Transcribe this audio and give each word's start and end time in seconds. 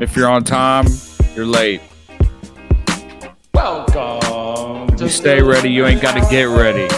If 0.00 0.16
you're 0.16 0.30
on 0.30 0.44
time, 0.44 0.86
you're 1.34 1.44
late. 1.44 1.82
Welcome. 3.52 4.96
You 4.96 5.08
stay 5.10 5.42
ready, 5.42 5.70
you 5.70 5.84
ain't 5.84 6.00
got 6.00 6.14
to 6.14 6.26
get 6.30 6.44
ready. 6.44 6.88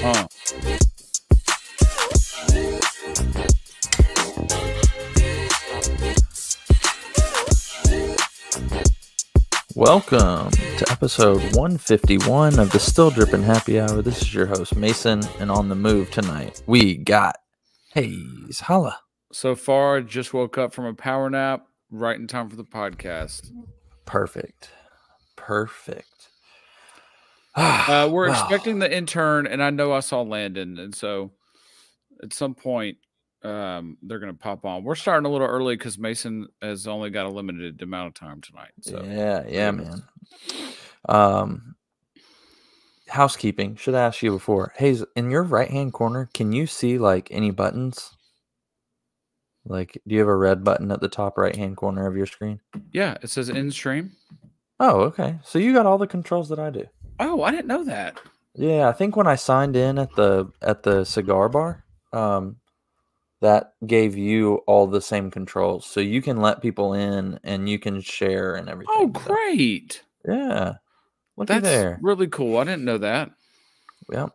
Huh. 0.00 0.26
Welcome 9.74 10.50
to 10.50 10.59
episode 11.00 11.40
151 11.56 12.58
of 12.58 12.70
the 12.72 12.78
Still 12.78 13.08
Dripping 13.08 13.42
Happy 13.42 13.80
Hour. 13.80 14.02
This 14.02 14.20
is 14.20 14.34
your 14.34 14.44
host 14.44 14.76
Mason, 14.76 15.22
and 15.38 15.50
on 15.50 15.70
the 15.70 15.74
move 15.74 16.10
tonight 16.10 16.62
we 16.66 16.98
got 16.98 17.36
Hayes 17.94 18.60
Holla. 18.60 18.98
So 19.32 19.54
far, 19.54 19.96
I 19.96 20.00
just 20.02 20.34
woke 20.34 20.58
up 20.58 20.74
from 20.74 20.84
a 20.84 20.92
power 20.92 21.30
nap 21.30 21.66
right 21.90 22.16
in 22.20 22.26
time 22.26 22.50
for 22.50 22.56
the 22.56 22.64
podcast. 22.64 23.50
Perfect, 24.04 24.68
perfect. 25.36 26.28
Uh, 27.54 28.06
we're 28.12 28.28
Wow. 28.28 28.34
expecting 28.34 28.78
the 28.78 28.94
intern, 28.94 29.46
and 29.46 29.62
I 29.62 29.70
know 29.70 29.94
I 29.94 30.00
saw 30.00 30.20
Landon, 30.20 30.78
and 30.78 30.94
so 30.94 31.30
at 32.22 32.34
some 32.34 32.54
point, 32.54 32.98
um, 33.42 33.96
they're 34.02 34.18
going 34.18 34.32
to 34.34 34.38
pop 34.38 34.66
on. 34.66 34.84
We're 34.84 34.96
starting 34.96 35.24
a 35.24 35.30
little 35.30 35.46
early 35.46 35.76
because 35.76 35.98
Mason 35.98 36.48
has 36.60 36.86
only 36.86 37.08
got 37.08 37.24
a 37.24 37.30
limited 37.30 37.80
amount 37.80 38.08
of 38.08 38.14
time 38.14 38.42
tonight. 38.42 38.72
So 38.82 39.02
yeah, 39.02 39.44
yeah, 39.48 39.70
man. 39.70 40.02
Um, 41.08 41.74
housekeeping 43.08 43.76
should 43.76 43.94
I 43.94 44.02
ask 44.02 44.22
you 44.22 44.30
before. 44.32 44.72
Hey, 44.76 44.96
in 45.16 45.30
your 45.30 45.42
right 45.42 45.70
hand 45.70 45.92
corner, 45.92 46.28
can 46.32 46.52
you 46.52 46.66
see 46.66 46.98
like 46.98 47.28
any 47.30 47.50
buttons? 47.50 48.10
Like, 49.64 50.00
do 50.06 50.14
you 50.14 50.20
have 50.20 50.28
a 50.28 50.36
red 50.36 50.64
button 50.64 50.90
at 50.90 51.00
the 51.00 51.08
top 51.08 51.36
right 51.36 51.54
hand 51.54 51.76
corner 51.76 52.06
of 52.06 52.16
your 52.16 52.26
screen? 52.26 52.60
yeah, 52.92 53.16
it 53.22 53.28
says 53.30 53.48
in 53.48 53.70
stream. 53.70 54.12
Oh, 54.78 55.00
okay. 55.02 55.38
So 55.44 55.58
you 55.58 55.74
got 55.74 55.84
all 55.84 55.98
the 55.98 56.06
controls 56.06 56.48
that 56.48 56.58
I 56.58 56.70
do. 56.70 56.86
Oh, 57.18 57.42
I 57.42 57.50
didn't 57.50 57.66
know 57.66 57.84
that. 57.84 58.18
Yeah, 58.54 58.88
I 58.88 58.92
think 58.92 59.14
when 59.14 59.26
I 59.26 59.36
signed 59.36 59.76
in 59.76 59.98
at 59.98 60.14
the 60.16 60.50
at 60.62 60.82
the 60.82 61.04
cigar 61.04 61.48
bar, 61.50 61.84
um, 62.12 62.56
that 63.42 63.74
gave 63.86 64.16
you 64.16 64.56
all 64.66 64.86
the 64.86 65.02
same 65.02 65.30
controls, 65.30 65.86
so 65.86 66.00
you 66.00 66.22
can 66.22 66.38
let 66.38 66.62
people 66.62 66.94
in 66.94 67.38
and 67.44 67.68
you 67.68 67.78
can 67.78 68.00
share 68.00 68.54
and 68.54 68.68
everything. 68.68 68.94
Oh, 68.96 69.12
so- 69.14 69.20
great. 69.28 70.02
yeah, 70.26 70.74
look 71.40 71.48
That's 71.48 71.62
there. 71.64 71.98
really 72.02 72.28
cool. 72.28 72.58
I 72.58 72.64
didn't 72.64 72.84
know 72.84 72.98
that. 72.98 73.30
Yep. 74.12 74.30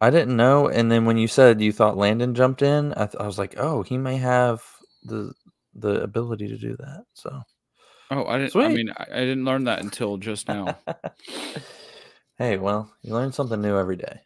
I 0.00 0.10
didn't 0.10 0.36
know, 0.36 0.68
and 0.68 0.90
then 0.90 1.04
when 1.04 1.18
you 1.18 1.28
said 1.28 1.60
you 1.60 1.72
thought 1.72 1.96
Landon 1.96 2.34
jumped 2.34 2.62
in, 2.62 2.92
I, 2.96 3.06
th- 3.06 3.16
I 3.20 3.26
was 3.26 3.38
like, 3.38 3.54
oh, 3.58 3.82
he 3.82 3.98
may 3.98 4.16
have 4.16 4.62
the 5.04 5.32
the 5.74 6.02
ability 6.02 6.48
to 6.48 6.56
do 6.56 6.76
that. 6.78 7.04
So 7.14 7.42
Oh, 8.12 8.26
I 8.26 8.38
didn't. 8.38 8.56
I 8.56 8.68
mean, 8.68 8.90
I, 8.96 9.06
I 9.12 9.20
didn't 9.20 9.44
learn 9.44 9.64
that 9.64 9.82
until 9.82 10.16
just 10.16 10.48
now. 10.48 10.76
hey, 12.38 12.56
well, 12.56 12.92
you 13.02 13.12
learn 13.14 13.30
something 13.32 13.60
new 13.60 13.76
every 13.78 13.96
day. 13.96 14.20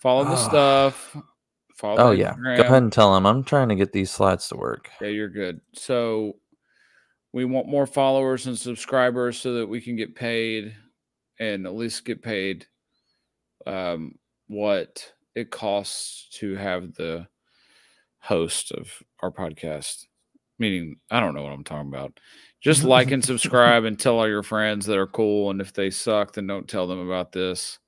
Follow 0.00 0.24
the 0.24 0.30
Ah. 0.32 0.48
stuff. 0.48 1.16
Follow. 1.76 1.98
Oh 2.02 2.10
the 2.10 2.16
yeah, 2.18 2.34
Instagram. 2.34 2.56
go 2.56 2.62
ahead 2.62 2.82
and 2.82 2.92
tell 2.92 3.16
him 3.16 3.26
I'm 3.26 3.44
trying 3.44 3.68
to 3.68 3.74
get 3.76 3.92
these 3.92 4.10
slides 4.10 4.48
to 4.48 4.56
work. 4.56 4.90
Yeah, 5.00 5.08
you're 5.08 5.28
good. 5.28 5.60
So 5.74 6.36
we 7.34 7.44
want 7.44 7.66
more 7.66 7.84
followers 7.86 8.46
and 8.46 8.56
subscribers 8.56 9.36
so 9.40 9.54
that 9.54 9.66
we 9.66 9.80
can 9.80 9.96
get 9.96 10.14
paid 10.14 10.72
and 11.40 11.66
at 11.66 11.74
least 11.74 12.04
get 12.04 12.22
paid 12.22 12.64
um, 13.66 14.14
what 14.46 15.12
it 15.34 15.50
costs 15.50 16.28
to 16.38 16.54
have 16.54 16.94
the 16.94 17.26
host 18.20 18.70
of 18.70 19.02
our 19.20 19.32
podcast. 19.32 20.06
Meaning, 20.60 20.94
I 21.10 21.18
don't 21.18 21.34
know 21.34 21.42
what 21.42 21.52
I'm 21.52 21.64
talking 21.64 21.88
about. 21.88 22.20
Just 22.60 22.84
like 22.84 23.10
and 23.10 23.24
subscribe 23.24 23.82
and 23.82 23.98
tell 23.98 24.20
all 24.20 24.28
your 24.28 24.44
friends 24.44 24.86
that 24.86 24.96
are 24.96 25.08
cool. 25.08 25.50
And 25.50 25.60
if 25.60 25.72
they 25.72 25.90
suck, 25.90 26.34
then 26.34 26.46
don't 26.46 26.68
tell 26.68 26.86
them 26.86 27.00
about 27.00 27.32
this. 27.32 27.80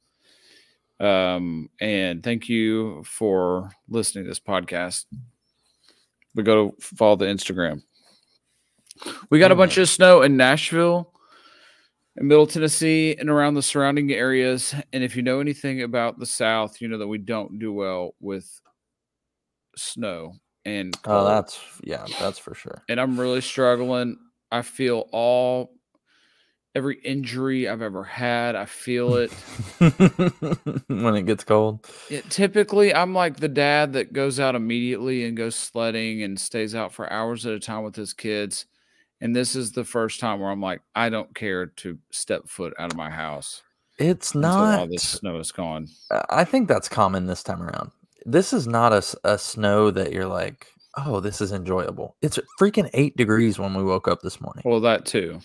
Um, 0.98 1.70
and 1.80 2.20
thank 2.20 2.48
you 2.48 3.04
for 3.04 3.70
listening 3.88 4.24
to 4.24 4.30
this 4.30 4.40
podcast 4.40 5.04
we 6.36 6.42
go 6.42 6.70
to 6.70 6.76
follow 6.80 7.16
the 7.16 7.24
Instagram. 7.24 7.82
We 9.30 9.38
got 9.38 9.50
a 9.50 9.54
oh, 9.54 9.58
bunch 9.58 9.78
of 9.78 9.88
snow 9.88 10.22
in 10.22 10.36
Nashville, 10.36 11.12
in 12.16 12.28
Middle 12.28 12.46
Tennessee, 12.46 13.16
and 13.18 13.28
around 13.30 13.54
the 13.54 13.62
surrounding 13.62 14.10
areas. 14.12 14.74
And 14.92 15.02
if 15.04 15.16
you 15.16 15.22
know 15.22 15.40
anything 15.40 15.82
about 15.82 16.18
the 16.18 16.26
South, 16.26 16.80
you 16.80 16.88
know 16.88 16.98
that 16.98 17.08
we 17.08 17.18
don't 17.18 17.58
do 17.58 17.72
well 17.72 18.14
with 18.20 18.60
snow 19.76 20.34
and 20.64 20.96
Oh, 21.04 21.24
that's 21.24 21.60
yeah, 21.84 22.04
that's 22.18 22.38
for 22.38 22.54
sure. 22.54 22.82
and 22.88 23.00
I'm 23.00 23.18
really 23.18 23.40
struggling. 23.40 24.18
I 24.50 24.62
feel 24.62 25.08
all 25.12 25.72
every 26.74 26.98
injury 27.04 27.68
I've 27.68 27.82
ever 27.82 28.04
had. 28.04 28.54
I 28.56 28.66
feel 28.66 29.14
it. 29.16 29.30
when 30.88 31.16
it 31.16 31.26
gets 31.26 31.44
cold. 31.44 31.88
Yeah, 32.10 32.20
typically, 32.28 32.94
I'm 32.94 33.14
like 33.14 33.36
the 33.36 33.48
dad 33.48 33.94
that 33.94 34.12
goes 34.12 34.38
out 34.40 34.54
immediately 34.54 35.24
and 35.24 35.36
goes 35.36 35.54
sledding 35.54 36.22
and 36.22 36.38
stays 36.38 36.74
out 36.74 36.92
for 36.92 37.10
hours 37.10 37.46
at 37.46 37.54
a 37.54 37.60
time 37.60 37.84
with 37.84 37.96
his 37.96 38.12
kids. 38.12 38.66
And 39.20 39.34
this 39.34 39.56
is 39.56 39.72
the 39.72 39.84
first 39.84 40.20
time 40.20 40.40
where 40.40 40.50
I'm 40.50 40.60
like, 40.60 40.82
I 40.94 41.08
don't 41.08 41.34
care 41.34 41.66
to 41.66 41.98
step 42.10 42.48
foot 42.48 42.74
out 42.78 42.92
of 42.92 42.98
my 42.98 43.10
house 43.10 43.62
It's 43.98 44.34
until 44.34 44.50
all 44.50 44.64
not. 44.80 44.90
this 44.90 45.08
snow 45.08 45.38
is 45.38 45.52
gone. 45.52 45.88
I 46.30 46.44
think 46.44 46.68
that's 46.68 46.88
common 46.88 47.26
this 47.26 47.42
time 47.42 47.62
around. 47.62 47.90
This 48.26 48.52
is 48.52 48.66
not 48.66 48.92
a, 48.92 49.02
a 49.24 49.38
snow 49.38 49.90
that 49.90 50.12
you're 50.12 50.26
like, 50.26 50.66
oh, 50.98 51.20
this 51.20 51.40
is 51.40 51.52
enjoyable. 51.52 52.16
It's 52.22 52.38
freaking 52.60 52.90
eight 52.92 53.16
degrees 53.16 53.58
when 53.58 53.72
we 53.74 53.84
woke 53.84 54.08
up 54.08 54.20
this 54.20 54.40
morning. 54.40 54.62
Well, 54.66 54.80
that 54.80 55.06
too. 55.06 55.40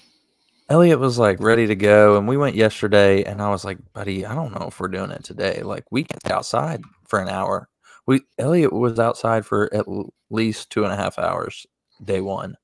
Elliot 0.70 1.00
was 1.00 1.20
like 1.20 1.40
ready 1.42 1.68
to 1.68 1.76
go, 1.76 2.18
and 2.18 2.28
we 2.28 2.38
went 2.38 2.56
yesterday, 2.56 3.24
and 3.24 3.42
I 3.42 3.50
was 3.50 3.66
like, 3.66 3.78
buddy, 3.94 4.26
I 4.26 4.34
don't 4.34 4.58
know 4.58 4.68
if 4.68 4.80
we're 4.80 4.88
doing 4.88 5.12
it 5.12 5.24
today. 5.24 5.62
Like, 5.64 5.84
we 5.92 6.04
can 6.06 6.20
outside 6.32 6.82
for 7.08 7.20
an 7.20 7.28
hour. 7.28 7.68
We 8.08 8.22
Elliot 8.40 8.72
was 8.74 8.98
outside 8.98 9.46
for 9.46 9.74
at 9.74 9.86
least 10.30 10.70
two 10.70 10.84
and 10.86 10.94
a 10.94 10.96
half 10.96 11.20
hours 11.20 11.68
day 12.04 12.22
one, 12.22 12.56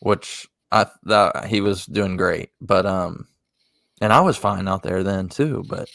which 0.00 0.48
I 0.72 0.84
th- 0.84 0.96
that 1.04 1.46
he 1.46 1.60
was 1.60 1.86
doing 1.86 2.16
great, 2.16 2.50
but 2.60 2.86
um, 2.86 3.26
and 4.00 4.12
I 4.12 4.20
was 4.20 4.36
fine 4.36 4.68
out 4.68 4.82
there 4.82 5.02
then 5.02 5.28
too. 5.28 5.64
But 5.68 5.88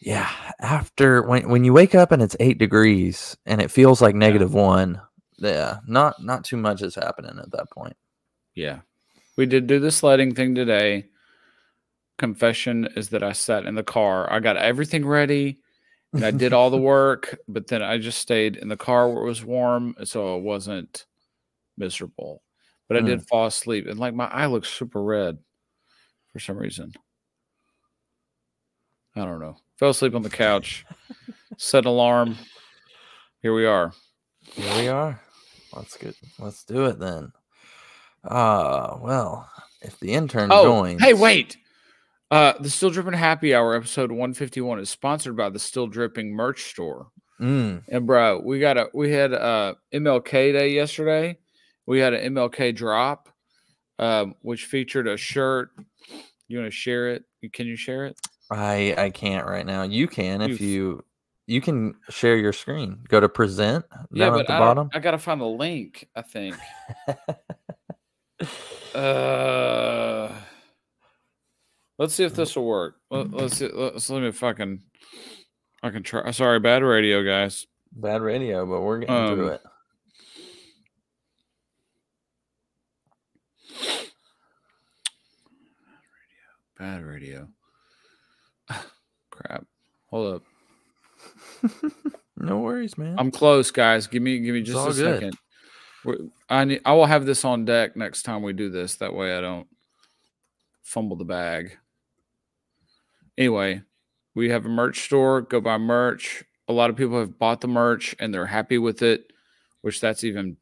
yeah, 0.00 0.30
after 0.60 1.22
when 1.22 1.48
when 1.48 1.64
you 1.64 1.72
wake 1.72 1.94
up 1.94 2.12
and 2.12 2.22
it's 2.22 2.36
eight 2.40 2.58
degrees 2.58 3.36
and 3.46 3.60
it 3.60 3.70
feels 3.70 4.00
like 4.00 4.14
negative 4.14 4.54
one, 4.54 5.00
yeah, 5.38 5.78
not 5.86 6.22
not 6.22 6.44
too 6.44 6.56
much 6.56 6.82
is 6.82 6.94
happening 6.94 7.38
at 7.38 7.50
that 7.52 7.70
point. 7.70 7.96
Yeah. 8.54 8.80
We 9.36 9.46
did 9.46 9.66
do 9.66 9.78
the 9.78 9.90
sledding 9.90 10.34
thing 10.34 10.54
today. 10.54 11.06
Confession 12.18 12.88
is 12.96 13.10
that 13.10 13.22
I 13.22 13.32
sat 13.32 13.64
in 13.64 13.74
the 13.74 13.82
car. 13.82 14.30
I 14.30 14.40
got 14.40 14.56
everything 14.58 15.06
ready 15.06 15.60
and 16.12 16.24
I 16.24 16.30
did 16.30 16.52
all 16.52 16.70
the 16.70 16.76
work, 16.94 17.38
but 17.48 17.68
then 17.68 17.82
I 17.82 17.98
just 17.98 18.18
stayed 18.18 18.56
in 18.56 18.68
the 18.68 18.76
car 18.76 19.08
where 19.08 19.22
it 19.22 19.26
was 19.26 19.44
warm, 19.44 19.94
so 20.04 20.36
it 20.36 20.42
wasn't 20.42 21.06
miserable. 21.78 22.42
But 22.90 22.98
I 22.98 23.06
did 23.06 23.26
fall 23.28 23.46
asleep, 23.46 23.86
and 23.86 23.98
like 24.00 24.14
my 24.14 24.26
eye 24.26 24.46
looks 24.46 24.68
super 24.68 25.00
red 25.02 25.38
for 26.32 26.40
some 26.40 26.56
reason. 26.58 26.92
I 29.16 29.24
don't 29.24 29.40
know. 29.40 29.56
Fell 29.76 29.90
asleep 29.90 30.14
on 30.14 30.22
the 30.22 30.28
couch, 30.30 30.84
set 31.56 31.84
an 31.84 31.88
alarm. 31.90 32.36
Here 33.42 33.54
we 33.54 33.64
are. 33.64 33.92
Here 34.52 34.74
we 34.82 34.88
are. 34.88 35.20
Let's 35.74 35.96
get 35.96 36.14
let's 36.38 36.64
do 36.64 36.86
it 36.86 36.98
then. 36.98 37.32
Ah, 38.24 38.98
well, 39.00 39.48
if 39.82 39.98
the 40.00 40.12
intern 40.12 40.50
Oh, 40.52 40.64
joins. 40.64 41.00
hey, 41.00 41.14
wait. 41.14 41.56
Uh, 42.30 42.52
the 42.60 42.70
Still 42.70 42.90
Dripping 42.90 43.12
Happy 43.14 43.54
Hour 43.54 43.74
episode 43.74 44.10
151 44.12 44.78
is 44.80 44.90
sponsored 44.90 45.36
by 45.36 45.48
the 45.48 45.58
Still 45.58 45.86
Dripping 45.86 46.32
merch 46.34 46.64
store. 46.64 47.08
Mm, 47.40 47.82
And 47.88 48.06
bro, 48.06 48.40
we 48.44 48.60
got 48.60 48.76
a 48.76 48.88
we 48.92 49.10
had 49.12 49.32
uh 49.32 49.74
MLK 49.94 50.52
day 50.52 50.70
yesterday. 50.72 51.38
We 51.86 51.98
had 51.98 52.14
an 52.14 52.34
MLK 52.34 52.74
drop, 52.74 53.28
um, 53.98 54.34
which 54.42 54.66
featured 54.66 55.08
a 55.08 55.16
shirt. 55.16 55.70
You 56.48 56.58
want 56.58 56.70
to 56.70 56.76
share 56.76 57.08
it? 57.10 57.24
Can 57.52 57.66
you 57.66 57.76
share 57.76 58.06
it? 58.06 58.20
I 58.50 58.94
I 58.98 59.10
can't 59.10 59.46
right 59.46 59.64
now. 59.64 59.82
You 59.82 60.08
can 60.08 60.42
if 60.42 60.60
you 60.60 61.04
you 61.46 61.60
can 61.60 61.94
share 62.08 62.36
your 62.36 62.52
screen. 62.52 62.98
Go 63.08 63.20
to 63.20 63.28
present 63.28 63.84
yeah, 64.12 64.26
down 64.26 64.34
but 64.34 64.40
at 64.40 64.46
the 64.46 64.52
I, 64.54 64.58
bottom. 64.58 64.90
I 64.94 64.98
gotta 64.98 65.18
find 65.18 65.40
the 65.40 65.46
link. 65.46 66.08
I 66.14 66.22
think. 66.22 66.56
uh, 68.94 70.32
let's 71.98 72.14
see 72.14 72.24
if 72.24 72.34
this 72.34 72.56
will 72.56 72.66
work. 72.66 72.96
Let, 73.10 73.30
let's 73.30 73.56
see. 73.56 73.68
Let's 73.72 74.08
let 74.10 74.22
me 74.22 74.30
fucking. 74.32 74.82
I 75.82 75.90
can 75.90 76.02
try. 76.02 76.30
Sorry, 76.30 76.60
bad 76.60 76.82
radio, 76.82 77.24
guys. 77.24 77.66
Bad 77.92 78.22
radio, 78.22 78.66
but 78.66 78.82
we're 78.82 78.98
getting 79.00 79.34
through 79.34 79.48
Um, 79.48 79.54
it. 79.54 79.62
Bad 86.80 87.04
radio. 87.04 87.46
crap. 89.30 89.66
Hold 90.06 90.34
up. 90.36 90.42
No 92.42 92.60
worries, 92.60 92.96
man. 92.96 93.16
I'm 93.18 93.30
close, 93.30 93.70
guys. 93.70 94.06
Give 94.06 94.22
me 94.22 94.38
give 94.38 94.54
me 94.54 94.62
just 94.62 94.78
a 94.78 94.92
good. 94.94 95.14
second. 95.20 95.36
We're- 96.06 96.30
I 96.48 96.64
need, 96.64 96.80
I 96.86 96.94
will 96.94 97.04
have 97.04 97.26
this 97.26 97.44
on 97.44 97.66
deck 97.66 97.96
next 97.96 98.22
time 98.22 98.40
we 98.40 98.54
do 98.54 98.70
this. 98.70 98.94
That 98.96 99.12
way 99.12 99.36
I 99.36 99.42
don't 99.42 99.66
fumble 100.82 101.16
the 101.16 101.26
bag. 101.26 101.76
Anyway, 103.36 103.82
we 104.34 104.48
have 104.48 104.64
a 104.64 104.70
merch 104.70 105.00
store. 105.02 105.42
Go 105.42 105.60
buy 105.60 105.76
merch. 105.76 106.42
A 106.66 106.72
lot 106.72 106.88
of 106.88 106.96
people 106.96 107.20
have 107.20 107.38
bought 107.38 107.60
the 107.60 107.68
merch 107.68 108.16
and 108.18 108.32
they're 108.32 108.46
happy 108.46 108.78
with 108.78 109.02
it, 109.02 109.30
which 109.82 110.00
that's 110.00 110.24
even 110.24 110.56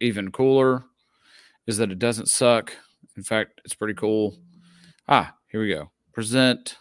even 0.00 0.30
cooler. 0.30 0.84
Is 1.66 1.78
that 1.78 1.90
it 1.90 1.98
doesn't 1.98 2.28
suck. 2.28 2.72
In 3.16 3.24
fact, 3.24 3.60
it's 3.64 3.74
pretty 3.74 3.94
cool. 3.94 4.38
Ah, 5.08 5.34
here 5.48 5.60
we 5.60 5.68
go. 5.68 5.90
Present. 6.12 6.76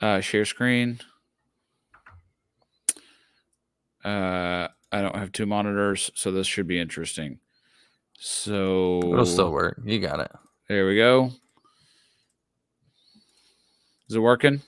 Uh, 0.00 0.20
share 0.20 0.44
screen. 0.44 1.00
Uh, 4.04 4.68
I 4.92 5.02
don't 5.02 5.16
have 5.16 5.32
two 5.32 5.46
monitors, 5.46 6.10
so 6.14 6.30
this 6.30 6.46
should 6.46 6.66
be 6.66 6.78
interesting. 6.78 7.38
So 8.18 9.00
It'll 9.12 9.26
still 9.26 9.50
work. 9.52 9.80
You 9.84 9.98
got 10.00 10.20
it. 10.20 10.30
there 10.68 10.86
we 10.86 10.96
go. 10.96 11.30
Is 14.08 14.14
it 14.16 14.20
working? 14.20 14.62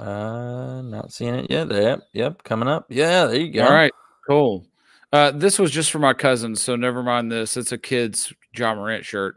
Uh, 0.00 0.82
not 0.82 1.12
seeing 1.12 1.34
it 1.34 1.50
yet. 1.50 1.70
Yep, 1.70 2.00
yep, 2.12 2.42
coming 2.42 2.68
up. 2.68 2.86
Yeah, 2.88 3.26
there 3.26 3.36
you 3.40 3.52
go. 3.52 3.64
All 3.64 3.72
right, 3.72 3.92
cool. 4.26 4.66
Uh, 5.12 5.30
this 5.30 5.60
was 5.60 5.70
just 5.70 5.92
for 5.92 6.00
my 6.00 6.12
cousin, 6.12 6.56
so 6.56 6.74
never 6.74 7.02
mind 7.02 7.30
this. 7.30 7.56
It's 7.56 7.70
a 7.70 7.78
kid's 7.78 8.32
Ja 8.56 8.74
Morant 8.74 9.04
shirt. 9.04 9.36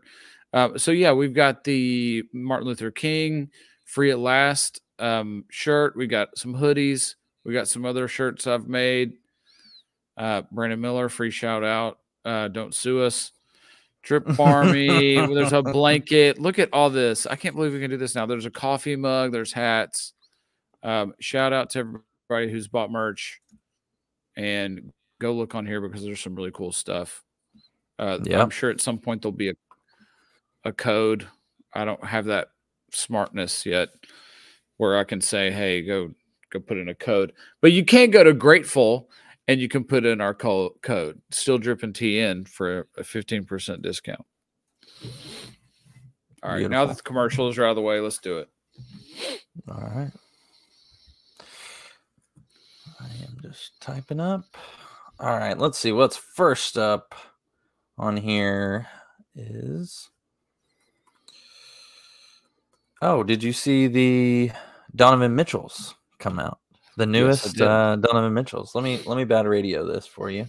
Uh, 0.57 0.75
so 0.75 0.89
yeah, 0.89 1.11
we've 1.11 1.35
got 1.35 1.63
the 1.63 2.23
Martin 2.33 2.67
Luther 2.67 2.89
King 2.89 3.51
"Free 3.85 4.09
at 4.09 4.17
Last" 4.17 4.81
um, 4.97 5.45
shirt. 5.51 5.95
We 5.95 6.07
got 6.07 6.35
some 6.35 6.55
hoodies. 6.55 7.13
We 7.45 7.53
got 7.53 7.67
some 7.67 7.85
other 7.85 8.07
shirts 8.07 8.47
I've 8.47 8.67
made. 8.67 9.13
Uh, 10.17 10.41
Brandon 10.51 10.81
Miller, 10.81 11.09
free 11.09 11.29
shout 11.29 11.63
out. 11.63 11.99
Uh, 12.25 12.47
don't 12.47 12.73
sue 12.73 13.03
us. 13.03 13.33
Drip 14.01 14.25
Farmy. 14.25 15.31
There's 15.31 15.53
a 15.53 15.61
blanket. 15.61 16.39
Look 16.41 16.57
at 16.57 16.69
all 16.73 16.89
this. 16.89 17.27
I 17.27 17.35
can't 17.35 17.55
believe 17.55 17.73
we 17.73 17.79
can 17.79 17.91
do 17.91 17.97
this 17.97 18.15
now. 18.15 18.25
There's 18.25 18.47
a 18.47 18.49
coffee 18.49 18.95
mug. 18.95 19.31
There's 19.33 19.53
hats. 19.53 20.13
Um, 20.81 21.13
shout 21.19 21.53
out 21.53 21.69
to 21.71 21.79
everybody 21.79 22.51
who's 22.51 22.67
bought 22.67 22.89
merch 22.89 23.41
and 24.35 24.91
go 25.21 25.33
look 25.33 25.53
on 25.53 25.67
here 25.67 25.81
because 25.81 26.03
there's 26.03 26.19
some 26.19 26.33
really 26.33 26.51
cool 26.51 26.71
stuff. 26.71 27.23
Uh, 27.99 28.17
Yeah. 28.23 28.41
I'm 28.41 28.49
sure 28.49 28.71
at 28.71 28.81
some 28.81 28.97
point 28.97 29.21
there'll 29.21 29.33
be 29.33 29.49
a 29.49 29.53
a 30.67 30.73
code. 30.73 31.27
I 31.73 31.85
don't 31.85 32.03
have 32.03 32.25
that 32.25 32.49
smartness 32.91 33.65
yet 33.65 33.89
where 34.77 34.97
I 34.97 35.03
can 35.03 35.21
say, 35.21 35.49
"Hey, 35.51 35.81
go 35.81 36.13
go 36.51 36.59
put 36.59 36.77
in 36.77 36.89
a 36.89 36.95
code." 36.95 37.33
But 37.61 37.71
you 37.71 37.83
can 37.83 38.11
go 38.11 38.23
to 38.23 38.33
Grateful 38.33 39.09
and 39.47 39.61
you 39.61 39.69
can 39.69 39.83
put 39.83 40.05
in 40.05 40.19
our 40.21 40.33
co- 40.33 40.75
code, 40.81 41.21
still 41.31 41.57
dripping 41.57 41.93
TN 41.93 42.47
for 42.47 42.87
a 42.97 43.03
15% 43.03 43.81
discount. 43.81 44.25
All 46.43 46.51
right, 46.51 46.69
now 46.69 46.85
that 46.85 46.97
the 46.97 47.03
commercials 47.03 47.57
are 47.57 47.65
out 47.65 47.71
of 47.71 47.75
the 47.77 47.81
way, 47.81 47.99
let's 47.99 48.19
do 48.19 48.39
it. 48.39 48.49
All 49.69 49.81
right. 49.81 50.11
I 52.99 53.05
am 53.23 53.37
just 53.41 53.79
typing 53.79 54.19
up. 54.19 54.43
All 55.19 55.37
right, 55.37 55.57
let's 55.57 55.77
see 55.79 55.91
what's 55.91 56.17
first 56.17 56.77
up 56.77 57.15
on 57.97 58.17
here 58.17 58.87
is 59.35 60.09
Oh, 63.01 63.23
did 63.23 63.43
you 63.43 63.53
see 63.53 63.87
the 63.87 64.51
Donovan 64.95 65.35
Mitchells 65.35 65.95
come 66.19 66.39
out? 66.39 66.59
The 66.97 67.05
newest 67.05 67.53
did. 67.55 67.61
uh, 67.67 67.95
Donovan 67.97 68.33
Mitchells. 68.33 68.73
Let 68.73 68.83
me 68.83 68.99
let 69.05 69.17
me 69.17 69.23
bad 69.23 69.45
radio 69.45 69.85
this 69.85 70.07
for 70.07 70.31
you. 70.31 70.47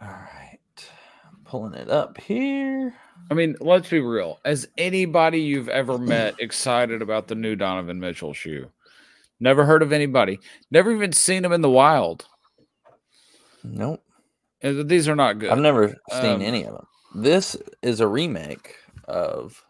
All 0.00 0.08
right. 0.08 0.58
Pulling 1.44 1.74
it 1.74 1.90
up 1.90 2.18
here. 2.18 2.94
I 3.30 3.34
mean, 3.34 3.56
let's 3.60 3.88
be 3.88 4.00
real. 4.00 4.40
As 4.44 4.66
anybody 4.78 5.40
you've 5.40 5.68
ever 5.68 5.98
met 5.98 6.34
excited 6.40 7.02
about 7.02 7.28
the 7.28 7.34
new 7.34 7.54
Donovan 7.54 8.00
Mitchell 8.00 8.32
shoe? 8.32 8.70
Never 9.38 9.64
heard 9.64 9.82
of 9.82 9.92
anybody. 9.92 10.38
Never 10.70 10.92
even 10.92 11.12
seen 11.12 11.44
him 11.44 11.52
in 11.52 11.60
the 11.60 11.70
wild. 11.70 12.26
Nope. 13.64 14.02
And 14.62 14.88
These 14.88 15.08
are 15.08 15.16
not 15.16 15.38
good. 15.38 15.50
I've 15.50 15.58
never 15.58 15.88
seen 16.10 16.24
Um, 16.36 16.42
any 16.42 16.64
of 16.64 16.74
them. 16.74 16.86
This 17.14 17.56
is 17.82 18.00
a 18.00 18.06
remake 18.06 18.76
of 19.04 19.64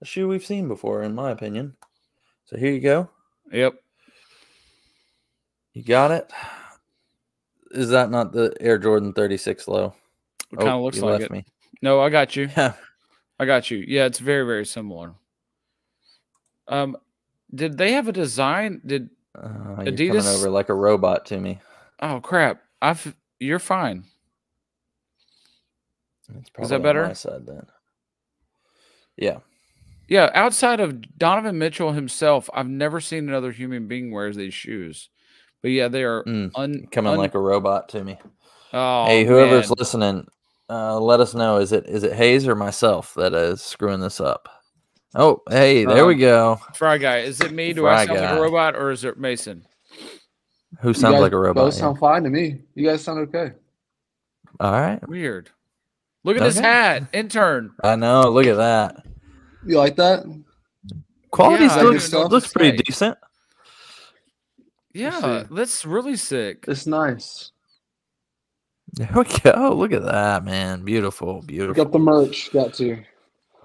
a 0.00 0.04
shoe 0.04 0.26
we've 0.28 0.44
seen 0.44 0.68
before, 0.68 1.02
in 1.02 1.14
my 1.14 1.30
opinion. 1.30 1.76
So 2.46 2.56
here 2.56 2.72
you 2.72 2.80
go. 2.80 3.08
Yep. 3.52 3.74
You 5.72 5.82
got 5.82 6.10
it. 6.10 6.30
Is 7.72 7.90
that 7.90 8.10
not 8.10 8.32
the 8.32 8.54
Air 8.60 8.78
Jordan 8.78 9.12
36 9.12 9.66
low? 9.68 9.94
It 10.52 10.56
kind 10.56 10.68
of 10.68 10.74
Oh, 10.76 10.84
looks 10.84 11.00
like 11.00 11.22
it. 11.22 11.30
me. 11.30 11.44
No, 11.82 12.00
I 12.00 12.08
got 12.10 12.36
you. 12.36 12.48
Yeah. 12.56 12.74
I 13.40 13.46
got 13.46 13.68
you. 13.68 13.78
Yeah, 13.78 14.04
it's 14.06 14.20
very, 14.20 14.46
very 14.46 14.64
similar. 14.64 15.12
Um, 16.68 16.96
did 17.52 17.76
they 17.76 17.92
have 17.92 18.06
a 18.06 18.12
design? 18.12 18.80
Did 18.86 19.10
Uh, 19.34 19.82
Adidas- 19.82 20.32
over 20.38 20.48
like 20.50 20.68
a 20.68 20.74
robot 20.74 21.26
to 21.26 21.40
me. 21.40 21.60
oh 22.00 22.20
crap? 22.20 22.62
I've 22.80 23.16
you're 23.44 23.58
fine. 23.58 24.04
Is 26.58 26.70
that 26.70 26.82
better? 26.82 27.14
Side 27.14 27.46
then. 27.46 27.66
Yeah. 29.16 29.38
Yeah, 30.08 30.30
outside 30.34 30.80
of 30.80 31.18
Donovan 31.18 31.58
Mitchell 31.58 31.92
himself, 31.92 32.50
I've 32.52 32.68
never 32.68 33.00
seen 33.00 33.28
another 33.28 33.52
human 33.52 33.86
being 33.88 34.10
wears 34.12 34.36
these 34.36 34.52
shoes. 34.54 35.08
But 35.62 35.70
yeah, 35.70 35.88
they 35.88 36.04
are 36.04 36.24
Mm, 36.24 36.50
un, 36.54 36.86
coming 36.90 37.12
un- 37.12 37.18
like 37.18 37.34
a 37.34 37.38
robot 37.40 37.88
to 37.90 38.04
me. 38.04 38.18
oh, 38.72 39.06
hey, 39.06 39.24
whoever's 39.24 39.68
man. 39.70 39.76
listening, 39.78 40.26
uh, 40.68 40.98
let 41.00 41.20
us 41.20 41.34
know. 41.34 41.56
Is 41.56 41.72
it 41.72 41.86
is 41.86 42.02
it 42.02 42.12
Hayes 42.12 42.46
or 42.46 42.54
myself 42.54 43.14
that 43.14 43.32
is 43.32 43.62
screwing 43.62 44.00
this 44.00 44.20
up? 44.20 44.48
Oh, 45.14 45.42
hey, 45.48 45.84
there 45.86 46.04
we 46.06 46.14
Um, 46.14 46.20
go. 46.20 46.60
Fry 46.74 46.98
guy, 46.98 47.18
is 47.20 47.40
it 47.40 47.52
me? 47.52 47.72
Do 47.72 47.86
I 47.86 48.04
Fry 48.04 48.06
sound 48.06 48.20
like 48.20 48.38
a 48.38 48.40
robot 48.42 48.76
or 48.76 48.90
is 48.90 49.04
it 49.04 49.18
Mason? 49.18 49.66
Who 50.80 50.94
sounds 50.94 51.20
like 51.20 51.32
a 51.32 51.38
robot? 51.38 51.64
Both 51.64 51.74
here? 51.74 51.80
sound 51.80 51.98
fine 51.98 52.22
to 52.24 52.30
me. 52.30 52.60
You 52.74 52.86
guys 52.88 53.02
sound 53.02 53.20
okay. 53.28 53.52
All 54.60 54.72
right. 54.72 55.06
Weird. 55.08 55.50
Look 56.24 56.36
at 56.36 56.42
this 56.42 56.58
hat, 56.58 57.04
intern. 57.12 57.72
I 57.82 57.96
know. 57.96 58.30
Look 58.30 58.46
at 58.46 58.56
that. 58.56 59.04
You 59.66 59.78
like 59.78 59.96
that? 59.96 60.24
Quality 61.30 61.64
Yeah, 61.64 61.70
still 61.70 61.92
looks, 61.92 62.12
looks 62.12 62.52
pretty 62.52 62.76
say. 62.78 62.82
decent. 62.86 63.18
Yeah, 64.92 65.44
that's 65.50 65.84
really 65.84 66.16
sick. 66.16 66.64
It's 66.68 66.86
nice. 66.86 67.50
There 68.92 69.10
we 69.14 69.24
go. 69.24 69.74
Look 69.76 69.92
at 69.92 70.04
that, 70.04 70.44
man. 70.44 70.84
Beautiful, 70.84 71.42
beautiful. 71.42 71.82
got 71.84 71.92
the 71.92 71.98
merch. 71.98 72.52
Got 72.52 72.74
to. 72.74 73.02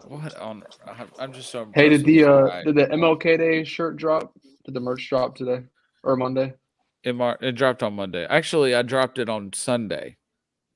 What 0.07 0.35
on? 0.39 0.63
I- 0.87 1.05
I'm 1.19 1.31
just 1.31 1.51
so. 1.51 1.69
Hey, 1.75 1.87
did 1.89 2.03
the 2.03 2.23
uh 2.23 2.63
did 2.63 2.75
the 2.75 2.87
MLK 2.87 3.37
Day 3.37 3.63
shirt 3.63 3.95
drop? 3.97 4.33
Did 4.65 4.73
the 4.73 4.79
merch 4.79 5.07
drop 5.07 5.35
today 5.35 5.63
or 6.03 6.15
Monday? 6.15 6.53
It, 7.03 7.15
mar- 7.15 7.37
it 7.41 7.53
dropped 7.53 7.81
on 7.83 7.93
Monday. 7.93 8.25
Actually, 8.29 8.75
I 8.75 8.81
dropped 8.81 9.19
it 9.19 9.29
on 9.29 9.53
Sunday 9.53 10.17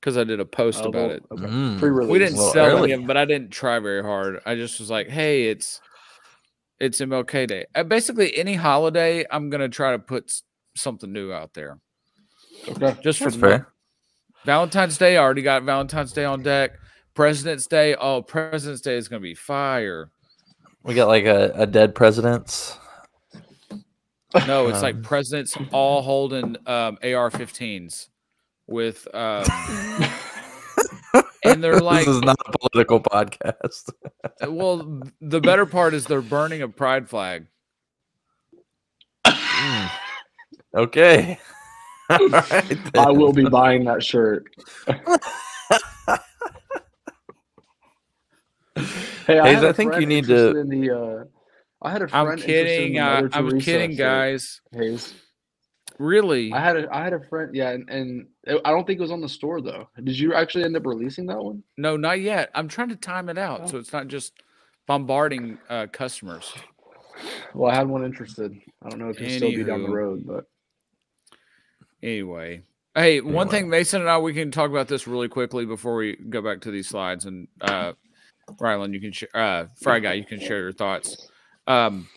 because 0.00 0.16
I 0.16 0.24
did 0.24 0.40
a 0.40 0.44
post 0.44 0.80
Oh, 0.82 0.88
about 0.88 1.08
well, 1.08 1.10
it. 1.10 1.22
Okay. 1.32 1.44
Mm. 1.44 1.78
Pre-release. 1.78 2.10
We 2.10 2.18
didn't 2.18 2.36
Well, 2.38 2.52
sell 2.52 2.78
early. 2.78 2.92
any 2.92 3.04
but 3.04 3.16
I 3.16 3.24
didn't 3.24 3.50
try 3.50 3.78
very 3.78 4.02
hard. 4.02 4.40
I 4.46 4.54
just 4.54 4.80
was 4.80 4.90
like, 4.90 5.08
"Hey, 5.08 5.48
it's 5.48 5.80
it's 6.80 7.00
MLK 7.00 7.46
Day." 7.46 7.66
Uh, 7.74 7.82
basically, 7.84 8.34
any 8.36 8.54
holiday, 8.54 9.24
I'm 9.30 9.50
gonna 9.50 9.68
try 9.68 9.92
to 9.92 9.98
put 9.98 10.24
s- 10.30 10.42
something 10.76 11.12
new 11.12 11.32
out 11.32 11.52
there. 11.54 11.78
Okay. 12.68 12.96
Just 13.02 13.18
for 13.18 13.24
That's 13.26 13.36
the- 13.36 13.40
fair. 13.40 13.68
Valentine's 14.44 14.98
Day, 14.98 15.16
I 15.16 15.22
already 15.22 15.42
got 15.42 15.62
Valentine's 15.62 16.12
Day 16.12 16.24
on 16.24 16.42
deck. 16.42 16.72
President's 17.14 17.66
Day, 17.66 17.94
oh, 17.94 18.22
President's 18.22 18.80
Day 18.82 18.96
is 18.96 19.08
gonna 19.08 19.20
be 19.20 19.34
fire. 19.34 20.10
We 20.82 20.94
got 20.94 21.08
like 21.08 21.24
a, 21.24 21.52
a 21.54 21.66
dead 21.66 21.94
presidents. 21.94 22.76
No, 24.46 24.68
it's 24.68 24.82
like 24.82 24.96
Um, 24.96 25.02
presidents 25.02 25.56
all 25.72 26.02
holding 26.02 26.56
um, 26.66 26.98
AR-15s 27.02 28.08
with, 28.66 29.06
um, 29.14 29.44
and 31.44 31.62
they're 31.62 31.78
like, 31.80 32.06
this 32.06 32.16
is 32.16 32.22
not 32.22 32.36
a 32.46 32.58
political 32.58 33.00
podcast. 33.00 33.90
well, 34.48 35.00
the 35.20 35.40
better 35.40 35.66
part 35.66 35.94
is 35.94 36.06
they're 36.06 36.20
burning 36.22 36.62
a 36.62 36.68
pride 36.68 37.08
flag. 37.08 37.46
Mm. 39.26 39.90
Okay. 40.76 41.38
All 42.10 42.28
right. 42.28 42.78
I 42.98 43.10
will 43.10 43.32
be 43.32 43.48
buying 43.48 43.84
that 43.84 44.02
shirt. 44.02 44.44
Hey, 49.26 49.40
Hayes, 49.40 49.54
had 49.54 49.64
a 49.64 49.68
I 49.68 49.72
think 49.72 49.94
you 49.98 50.06
need 50.06 50.26
to- 50.26 50.56
In 50.58 50.68
the, 50.68 50.90
uh, 50.90 51.24
I 51.84 51.90
had 51.90 52.02
a 52.02 52.08
friend 52.08 52.28
I'm 52.28 52.38
kidding. 52.38 52.98
Uh, 52.98 53.28
I'm 53.32 53.48
Teresa 53.50 53.64
kidding, 53.64 53.96
guys. 53.96 54.60
Hayes. 54.72 55.12
Really? 55.98 56.52
I 56.52 56.58
had 56.58 56.76
a 56.76 56.88
I 56.92 57.04
had 57.04 57.12
a 57.12 57.20
friend, 57.20 57.54
yeah, 57.54 57.70
and, 57.70 57.88
and 57.88 58.26
it- 58.44 58.60
I 58.64 58.70
don't 58.70 58.84
think 58.86 58.98
it 58.98 59.02
was 59.02 59.12
on 59.12 59.20
the 59.20 59.28
store 59.28 59.60
though. 59.60 59.88
Did 60.02 60.18
you 60.18 60.34
actually 60.34 60.64
end 60.64 60.76
up 60.76 60.86
releasing 60.86 61.26
that 61.26 61.38
one? 61.38 61.62
No, 61.76 61.96
not 61.96 62.20
yet. 62.20 62.50
I'm 62.54 62.66
trying 62.68 62.88
to 62.88 62.96
time 62.96 63.28
it 63.28 63.38
out 63.38 63.60
Oh. 63.64 63.66
so 63.68 63.78
it's 63.78 63.92
not 63.92 64.08
just 64.08 64.32
bombarding 64.86 65.58
uh, 65.68 65.86
customers. 65.92 66.52
Well, 67.54 67.70
I 67.70 67.76
had 67.76 67.86
one 67.88 68.04
interested. 68.04 68.58
I 68.84 68.88
don't 68.88 68.98
know 68.98 69.10
if 69.10 69.18
he'll 69.18 69.30
still 69.36 69.50
be 69.50 69.62
down 69.62 69.82
the 69.84 69.88
road, 69.90 70.24
but 70.26 70.46
Anyway, 72.02 72.62
hey, 72.96 73.20
one 73.20 73.32
Anyway. 73.46 73.50
thing 73.50 73.68
Mason 73.70 74.00
and 74.00 74.10
I 74.10 74.18
we 74.18 74.34
can 74.34 74.50
talk 74.50 74.70
about 74.70 74.88
this 74.88 75.06
really 75.06 75.28
quickly 75.28 75.64
before 75.64 75.94
we 75.96 76.16
go 76.16 76.42
back 76.42 76.60
to 76.62 76.70
these 76.72 76.88
slides. 76.88 77.24
And 77.24 77.46
uh, 77.60 77.92
Rylan, 78.60 78.92
you 78.92 79.00
can 79.00 79.12
share. 79.12 79.28
Uh, 79.32 79.66
Fry 79.80 80.00
guy, 80.00 80.14
you 80.14 80.24
can 80.24 80.40
share 80.40 80.58
your 80.60 80.72
thoughts. 80.72 81.30
Um, 81.66 82.08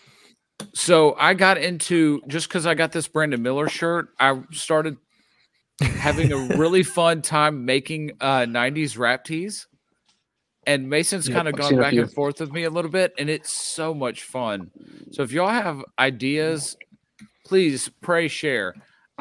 so 0.74 1.16
I 1.18 1.34
got 1.34 1.58
into 1.58 2.22
just 2.28 2.48
because 2.48 2.66
I 2.66 2.74
got 2.74 2.92
this 2.92 3.08
Brandon 3.08 3.42
Miller 3.42 3.70
shirt, 3.70 4.10
I 4.20 4.42
started 4.52 4.98
having 5.82 6.32
a 6.32 6.38
really 6.58 6.84
fun 6.84 7.22
time 7.22 7.66
making 7.66 8.12
uh, 8.22 8.42
'90s 8.42 8.98
rap 8.98 9.24
tees. 9.24 9.68
And 10.66 10.90
Mason's 10.90 11.30
kind 11.30 11.48
of 11.48 11.56
gone 11.56 11.78
back 11.78 11.94
and 11.94 12.12
forth 12.12 12.42
with 12.42 12.52
me 12.52 12.64
a 12.64 12.70
little 12.70 12.92
bit, 12.92 13.14
and 13.18 13.30
it's 13.30 13.50
so 13.50 13.94
much 13.94 14.24
fun. 14.24 14.70
So 15.12 15.24
if 15.24 15.32
y'all 15.32 15.48
have 15.48 15.82
ideas, 15.98 16.76
please 17.46 17.90
pray 18.02 18.28
share. 18.28 18.74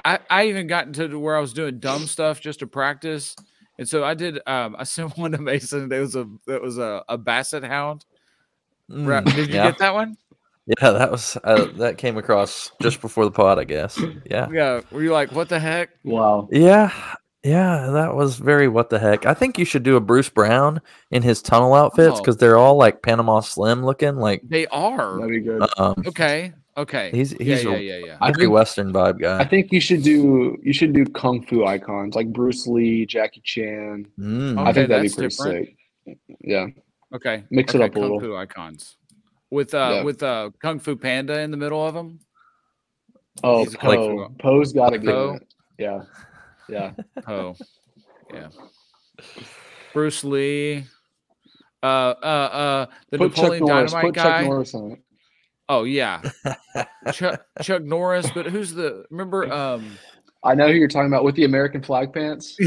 I, 0.05 0.19
I 0.29 0.49
even 0.49 0.67
got 0.67 0.87
into 0.89 1.19
where 1.21 1.37
I 1.37 1.41
was 1.41 1.53
doing 1.53 1.79
dumb 1.79 2.07
stuff 2.07 2.41
just 2.41 2.59
to 2.59 2.67
practice. 2.67 3.37
And 3.79 3.89
so 3.89 4.05
I 4.05 4.15
did 4.15 4.41
um 4.47 4.77
I 4.79 4.85
sent 4.85 5.17
one 5.19 5.33
to 5.33 5.39
Mason. 5.39 5.91
It 5.93 5.99
was 5.99 6.17
a 6.17 6.27
it 6.49 6.61
was 6.61 6.79
a, 6.79 7.05
a 7.09 7.17
basset 7.17 7.65
hound. 7.65 8.05
Ra- 8.89 9.21
Mm, 9.23 9.35
Did 9.35 9.49
you 9.49 9.55
yeah. 9.55 9.71
get 9.71 9.79
that 9.79 9.95
one? 9.95 10.17
Yeah, 10.67 10.91
that 10.91 11.11
was 11.13 11.37
uh, 11.45 11.67
that 11.77 11.97
came 11.99 12.17
across 12.19 12.73
just 12.83 13.01
before 13.01 13.25
the 13.25 13.31
pod, 13.31 13.59
I 13.59 13.65
guess. 13.65 14.01
Yeah. 14.29 14.49
Yeah. 14.53 14.81
Were 14.91 15.03
you 15.03 15.13
like, 15.13 15.31
what 15.33 15.49
the 15.49 15.59
heck? 15.61 15.91
wow. 16.05 16.49
Yeah. 16.51 16.91
Yeah, 17.45 17.91
that 17.93 18.17
was 18.17 18.39
very 18.39 18.67
what 18.67 18.91
the 18.91 18.99
heck. 18.99 19.25
I 19.25 19.33
think 19.35 19.57
you 19.59 19.65
should 19.65 19.85
do 19.85 19.95
a 19.95 20.01
Bruce 20.01 20.29
Brown 20.29 20.81
in 21.13 21.23
his 21.23 21.41
tunnel 21.41 21.75
outfits 21.75 22.17
Oh. 22.17 22.19
because 22.21 22.37
they're 22.39 22.57
all 22.59 22.77
like 22.77 23.03
Panama 23.03 23.39
Slim 23.39 23.85
looking. 23.85 24.17
Like, 24.17 24.43
They 24.43 24.67
are. 24.67 25.17
That'd 25.21 25.31
be 25.31 25.41
good. 25.41 25.63
um, 25.79 25.95
Okay. 26.09 26.53
Okay. 26.77 27.11
he's 27.13 27.31
he's 27.31 27.63
yeah, 27.63 27.71
a 27.71 27.79
yeah, 27.79 27.97
yeah. 28.05 28.17
I 28.21 28.33
very 28.33 28.47
think- 28.47 28.53
Western 28.53 28.93
vibe 28.93 29.21
guy. 29.21 29.39
I 29.39 29.45
think 29.47 29.71
you 29.73 29.81
should 29.81 30.03
do 30.03 30.59
you 30.63 30.73
should 30.73 30.93
do 30.93 31.05
kung 31.07 31.43
fu 31.47 31.65
icons 31.65 32.17
like 32.17 32.33
Bruce 32.33 32.67
Lee, 32.67 33.07
Jackie 33.07 33.41
Chan. 33.45 34.07
Mm. 34.19 34.59
I 34.59 34.73
think 34.73 34.89
that'd 34.89 35.03
be 35.09 35.15
pretty 35.15 35.29
different. 35.37 35.69
sick. 36.07 36.19
Yeah. 36.41 36.67
Okay. 37.15 37.45
Mix 37.51 37.75
it 37.75 37.79
okay, 37.81 37.87
up 37.87 37.97
a 37.97 37.99
little. 38.01 38.21
Kung. 38.21 38.29
Fu 38.31 38.37
icons. 38.37 38.97
With 39.51 39.75
uh 39.75 39.91
Yeah. 39.95 40.03
with 40.03 40.23
uh 40.23 40.51
Kung 40.61 40.79
Fu 40.81 40.97
Panda 40.97 41.41
in 41.41 41.51
the 41.51 41.57
middle 41.57 41.85
of 41.87 41.95
them. 41.95 42.21
Oh, 43.45 43.65
He's 43.65 43.77
kung 43.77 43.95
Po. 43.97 44.29
fu- 44.29 44.35
Po's 44.39 44.73
got 44.73 44.91
to 44.91 44.99
Po? 44.99 45.35
it. 45.35 45.47
Yeah. 45.79 46.03
Yeah. 46.69 46.93
Oh, 47.29 47.55
yeah. 48.33 48.49
Bruce 49.93 50.25
Lee. 50.25 50.85
Uh, 51.83 51.87
uh, 51.87 52.27
uh, 52.27 52.87
the 53.11 53.19
Put 53.19 53.35
Chuck 53.35 53.43
Napoleon 53.45 53.65
Norris. 53.67 53.93
Dynamite 53.93 54.05
Put 54.05 54.15
guy. 54.15 54.41
Chuck 54.41 54.45
Norris 54.49 54.75
on 54.75 54.93
it. 54.93 55.03
Oh 55.69 55.83
yeah, 55.85 56.23
Chuck 57.13 57.45
Chuck 57.63 57.83
Norris. 57.83 58.31
But 58.33 58.47
who's 58.47 58.73
the? 58.73 59.05
Remember? 59.11 59.53
Um. 59.53 59.99
I 60.47 60.55
know 60.55 60.69
who 60.69 60.75
you're 60.75 60.89
talking 60.89 61.09
about 61.09 61.25
with 61.25 61.35
the 61.35 61.45
American 61.45 61.83
flag 61.83 62.13
pants. 62.13 62.57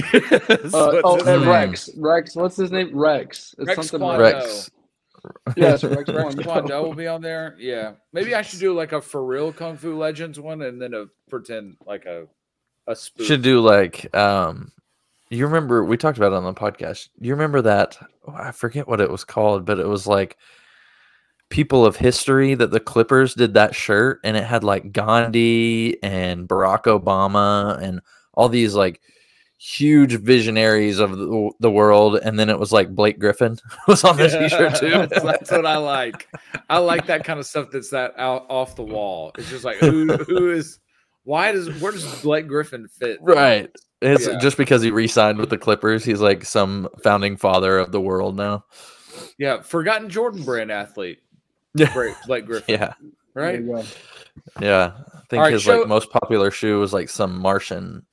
Uh, 0.72 1.02
oh, 1.04 1.20
and? 1.26 1.46
Rex. 1.46 1.90
Rex. 1.98 2.36
What's 2.36 2.56
his 2.56 2.72
name? 2.72 2.96
Rex. 2.96 3.56
It's 3.58 3.68
Rex 3.68 3.76
something 3.88 4.08
Kwon- 4.08 4.20
Rex. 4.20 4.36
Rex. 4.36 4.72
Yeah, 5.58 5.74
it's 5.74 5.84
Rex 5.84 6.10
Rex 6.10 6.36
Kwon. 6.36 6.68
Kwon 6.68 6.84
will 6.84 6.94
be 6.94 7.08
on 7.08 7.22
there. 7.22 7.56
Yeah, 7.60 7.94
maybe 8.14 8.36
I 8.36 8.42
should 8.42 8.60
do 8.60 8.74
like 8.74 8.92
a 8.92 9.02
for 9.02 9.26
real 9.26 9.52
Kung 9.52 9.78
Fu 9.78 9.98
Legends 9.98 10.40
one, 10.40 10.62
and 10.62 10.82
then 10.82 10.94
a 10.94 11.06
pretend 11.30 11.78
like 11.86 12.06
a 12.06 12.28
a 12.88 12.96
spoof. 12.96 13.28
Should 13.28 13.42
do 13.42 13.62
like 13.62 14.14
um 14.16 14.72
you 15.30 15.46
remember 15.46 15.84
we 15.84 15.98
talked 15.98 16.18
about 16.18 16.34
it 16.34 16.36
on 16.36 16.44
the 16.44 16.54
podcast. 16.54 17.10
You 17.20 17.32
remember 17.34 17.62
that 17.62 17.98
oh, 18.28 18.34
I 18.34 18.52
forget 18.52 18.88
what 18.88 19.02
it 19.02 19.10
was 19.10 19.24
called, 19.24 19.66
but 19.66 19.80
it 19.80 19.88
was 19.88 20.08
like 20.08 20.38
people 21.50 21.86
of 21.86 21.96
history 21.96 22.54
that 22.56 22.72
the 22.72 22.80
Clippers 22.80 23.34
did 23.34 23.54
that 23.56 23.74
shirt 23.76 24.20
and 24.24 24.38
it 24.38 24.44
had 24.44 24.64
like 24.64 24.92
Gandhi 24.92 26.02
and 26.04 26.48
Barack 26.48 26.84
Obama 26.84 27.82
and 27.82 28.02
all 28.36 28.50
these 28.50 28.76
like 28.76 29.02
huge 29.58 30.14
visionaries 30.22 31.00
of 31.00 31.18
the, 31.18 31.52
the 31.60 31.70
world 31.72 32.16
and 32.24 32.40
then 32.40 32.50
it 32.50 32.58
was 32.58 32.72
like 32.72 32.96
Blake 32.96 33.20
Griffin 33.20 33.58
was 33.88 34.04
on 34.04 34.16
the 34.16 34.30
t-shirt 34.30 34.76
too. 34.76 34.90
that's, 35.10 35.22
that's 35.24 35.52
what 35.52 35.66
I 35.66 35.78
like. 35.78 36.28
I 36.70 36.78
like 36.78 37.08
that 37.08 37.24
kind 37.26 37.40
of 37.40 37.46
stuff 37.46 37.68
that's 37.72 37.90
that 37.90 38.14
out 38.18 38.46
off 38.50 38.76
the 38.76 38.84
wall. 38.84 39.32
It's 39.38 39.50
just 39.50 39.66
like 39.66 39.78
who 39.78 40.08
who 40.16 40.52
is 40.52 40.80
why 41.24 41.52
does 41.52 41.70
where 41.82 41.92
does 41.92 42.22
Blake 42.22 42.48
Griffin 42.48 42.88
fit? 42.88 43.18
right. 43.22 43.70
It's 44.02 44.28
Yeah. 44.28 44.40
just 44.40 44.56
because 44.56 44.82
he 44.82 44.92
re-signed 44.92 45.40
with 45.40 45.50
the 45.50 45.58
Clippers, 45.58 46.06
he's 46.06 46.22
like 46.22 46.46
some 46.46 46.88
founding 47.04 47.36
father 47.36 47.78
of 47.80 47.92
the 47.92 48.00
world 48.00 48.38
now. 48.38 48.64
Yeah, 49.38 49.62
forgotten 49.62 50.10
Jordan 50.10 50.44
brand 50.44 50.72
athlete. 50.72 51.20
Yeah. 51.76 51.94
Blake, 51.94 52.16
Blake 52.26 52.46
Griffin. 52.46 52.76
Yeah. 52.80 52.94
Right. 53.36 53.62
Yeah, 54.62 54.94
I 55.16 55.20
think 55.30 55.42
right, 55.42 55.54
his 55.54 55.62
show- 55.62 55.80
like 55.80 55.88
most 55.88 56.10
popular 56.12 56.50
shoe 56.52 56.80
was 56.80 56.94
like 56.94 57.10
some 57.10 57.38
Martian, 57.40 58.06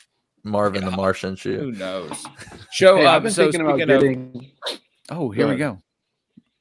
Marvin 0.45 0.85
the 0.85 0.91
Martian 0.91 1.37
shoe. 1.37 1.59
Who 1.59 1.73
knows? 1.73 2.25
Show 2.73 2.97
Hey, 2.97 3.07
up. 3.07 3.15
I've 3.17 3.23
been 3.23 3.33
so 3.33 3.45
thinking 3.45 3.61
about 3.63 3.77
speaking 3.79 3.91
of- 3.95 4.01
getting. 4.03 4.51
oh, 5.11 5.31
here 5.31 5.47
Go 5.47 5.51
we 5.53 5.57
go. 5.57 5.83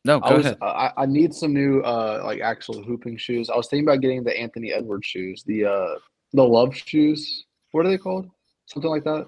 No, 0.06 0.20
I 0.24 0.30
go 0.30 0.36
was. 0.38 0.46
ahead. 0.46 0.58
I, 0.62 0.92
I 0.98 1.06
need 1.06 1.34
some 1.34 1.54
new, 1.54 1.82
uh, 1.82 2.22
like 2.24 2.40
actual 2.40 2.82
hooping 2.84 3.18
shoes. 3.18 3.50
I 3.50 3.56
was 3.58 3.68
thinking 3.68 3.88
about 3.88 4.02
getting 4.02 4.24
the 4.24 4.40
Anthony 4.40 4.72
Edwards 4.72 5.06
shoes, 5.08 5.44
the 5.46 5.66
uh, 5.66 5.96
the 6.34 6.44
Love 6.44 6.76
shoes. 6.76 7.46
What 7.72 7.86
are 7.86 7.90
they 7.90 7.98
called? 7.98 8.30
Something 8.68 8.90
like 8.92 9.04
that. 9.04 9.26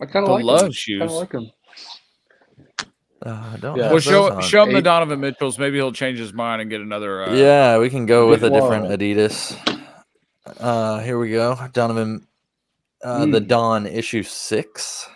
I 0.00 0.06
kind 0.06 0.24
of 0.26 0.30
like 0.32 0.44
love 0.44 0.60
them. 0.60 0.72
shoes. 0.72 1.00
Kind 1.00 1.10
of 1.10 1.16
like 1.16 1.32
them. 1.32 1.50
Uh, 3.24 3.50
I 3.54 3.56
don't. 3.58 3.76
Yeah. 3.76 3.84
have 3.84 3.92
Well, 3.92 4.00
show 4.00 4.40
show 4.40 4.64
him 4.64 4.72
the 4.72 4.82
Donovan 4.82 5.20
Mitchells. 5.20 5.58
Maybe 5.58 5.76
he'll 5.76 5.92
change 5.92 6.18
his 6.18 6.32
mind 6.32 6.62
and 6.62 6.70
get 6.70 6.80
another. 6.80 7.24
Uh, 7.24 7.34
yeah, 7.34 7.78
we 7.78 7.90
can 7.90 8.06
go 8.06 8.28
with 8.28 8.44
a 8.44 8.50
Whoa. 8.50 8.60
different 8.60 8.86
Adidas. 8.86 9.56
Uh, 10.60 11.00
here 11.00 11.18
we 11.18 11.30
go. 11.30 11.58
Donovan, 11.72 12.26
uh, 13.02 13.26
the 13.26 13.40
Don 13.40 13.86
issue 13.86 14.22
six 14.22 15.08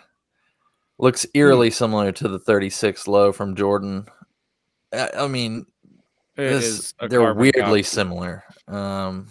looks 0.97 1.25
eerily 1.33 1.71
similar 1.71 2.11
to 2.11 2.27
the 2.27 2.39
36 2.39 3.07
low 3.07 3.31
from 3.31 3.55
Jordan. 3.55 4.05
I, 4.91 5.09
I 5.19 5.27
mean, 5.27 5.65
it 6.37 6.49
this, 6.49 6.65
is 6.65 6.93
they're 7.09 7.33
weirdly 7.33 7.61
copy. 7.61 7.83
similar. 7.83 8.43
Um, 8.67 9.27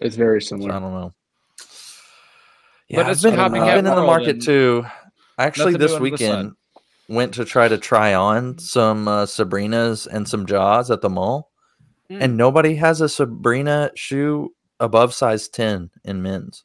It's 0.00 0.16
very 0.16 0.42
similar. 0.42 0.72
I 0.72 0.78
don't 0.80 0.92
know. 0.92 1.14
But 1.58 1.66
Yeah, 2.88 3.10
it's 3.10 3.24
I've 3.24 3.32
been, 3.32 3.40
copycat 3.40 3.60
I've 3.62 3.74
been 3.76 3.86
in 3.86 3.96
the 3.96 4.02
market 4.02 4.28
and 4.30 4.42
too. 4.42 4.86
Actually, 5.38 5.76
this 5.76 5.92
new 5.92 5.96
under 5.96 5.98
the 5.98 6.10
weekend 6.10 6.52
went 7.08 7.34
to 7.34 7.44
try 7.44 7.68
to 7.68 7.78
try 7.78 8.14
on 8.14 8.58
some 8.58 9.06
uh, 9.08 9.24
Sabrinas 9.26 10.06
and 10.06 10.28
some 10.28 10.46
Ja's 10.46 10.90
at 10.90 11.00
the 11.02 11.10
mall, 11.10 11.50
Mm. 12.10 12.22
and 12.22 12.36
nobody 12.36 12.76
has 12.76 13.00
a 13.00 13.08
Sabrina 13.08 13.90
shoe 13.96 14.54
above 14.78 15.12
size 15.12 15.48
ten 15.48 15.90
in 16.04 16.22
men's. 16.22 16.62